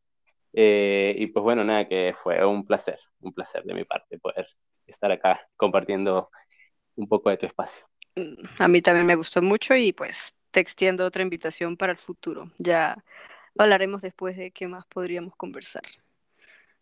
eh, 0.55 1.15
y 1.19 1.27
pues 1.27 1.43
bueno, 1.43 1.63
nada, 1.65 1.87
que 1.87 2.15
fue 2.23 2.43
un 2.47 2.65
placer, 2.67 2.99
un 3.21 3.35
placer 3.35 3.63
de 3.65 3.75
mi 3.75 3.85
parte 3.85 4.19
poder 4.19 4.49
estar 4.87 5.13
acá 5.13 5.47
compartiendo 5.57 6.31
un 6.97 7.07
poco 7.07 7.29
de 7.29 7.37
tu 7.37 7.45
espacio 7.45 7.85
a 8.59 8.69
mí 8.69 8.83
también 8.83 9.07
me 9.07 9.15
gustó 9.15 9.43
mucho 9.43 9.75
y 9.75 9.93
pues 9.93 10.35
te 10.51 10.61
extiendo 10.61 11.05
otra 11.05 11.23
invitación 11.23 11.77
para 11.77 11.93
el 11.93 11.99
futuro. 11.99 12.51
Ya 12.59 13.05
hablaremos 13.57 14.03
después 14.03 14.37
de 14.37 14.51
qué 14.51 14.69
más 14.69 14.87
podríamos 14.87 15.35
conversar. 15.37 15.83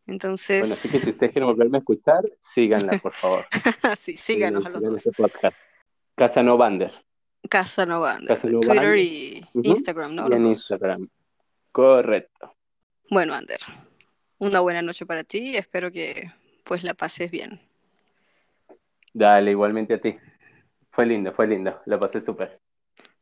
Entonces. 0.06 0.60
Bueno, 0.60 0.74
así 0.74 0.88
que 0.88 0.98
si 0.98 1.10
ustedes 1.10 1.32
quieren 1.32 1.48
volverme 1.48 1.78
a 1.78 1.80
escuchar, 1.80 2.24
síganla, 2.40 2.98
por 2.98 3.12
favor. 3.12 3.46
sí, 3.96 4.16
síganos 4.16 4.66
a 4.66 4.80
los 4.80 5.04
dos. 5.04 5.16
Casa 6.14 6.42
No 6.42 6.56
Bander. 6.56 6.92
Casa 7.48 7.84
No 7.84 8.00
Bander. 8.00 8.40
Twitter 8.40 8.96
y 8.98 9.44
Instagram, 9.54 10.14
¿no? 10.14 10.28
Y 10.30 10.34
en 10.34 10.46
Instagram. 10.46 11.08
Correcto. 11.72 12.54
Bueno, 13.10 13.34
Ander, 13.34 13.60
una 14.38 14.60
buena 14.60 14.82
noche 14.82 15.06
para 15.06 15.24
ti. 15.24 15.56
Espero 15.56 15.90
que 15.90 16.32
pues 16.64 16.82
la 16.82 16.94
pases 16.94 17.30
bien. 17.30 17.60
Dale, 19.12 19.50
igualmente 19.50 19.94
a 19.94 20.00
ti. 20.00 20.16
Fue 20.90 21.06
lindo, 21.06 21.32
fue 21.32 21.46
lindo. 21.46 21.80
Lo 21.86 22.00
pasé 22.00 22.20
súper. 22.20 22.60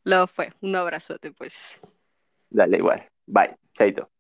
Lo 0.05 0.27
fue. 0.27 0.53
Un 0.61 0.77
abrazote, 0.77 1.33
pues. 1.33 1.81
Dale, 2.51 2.79
igual. 2.79 3.09
Bye. 3.27 3.57
Chaito. 3.75 4.14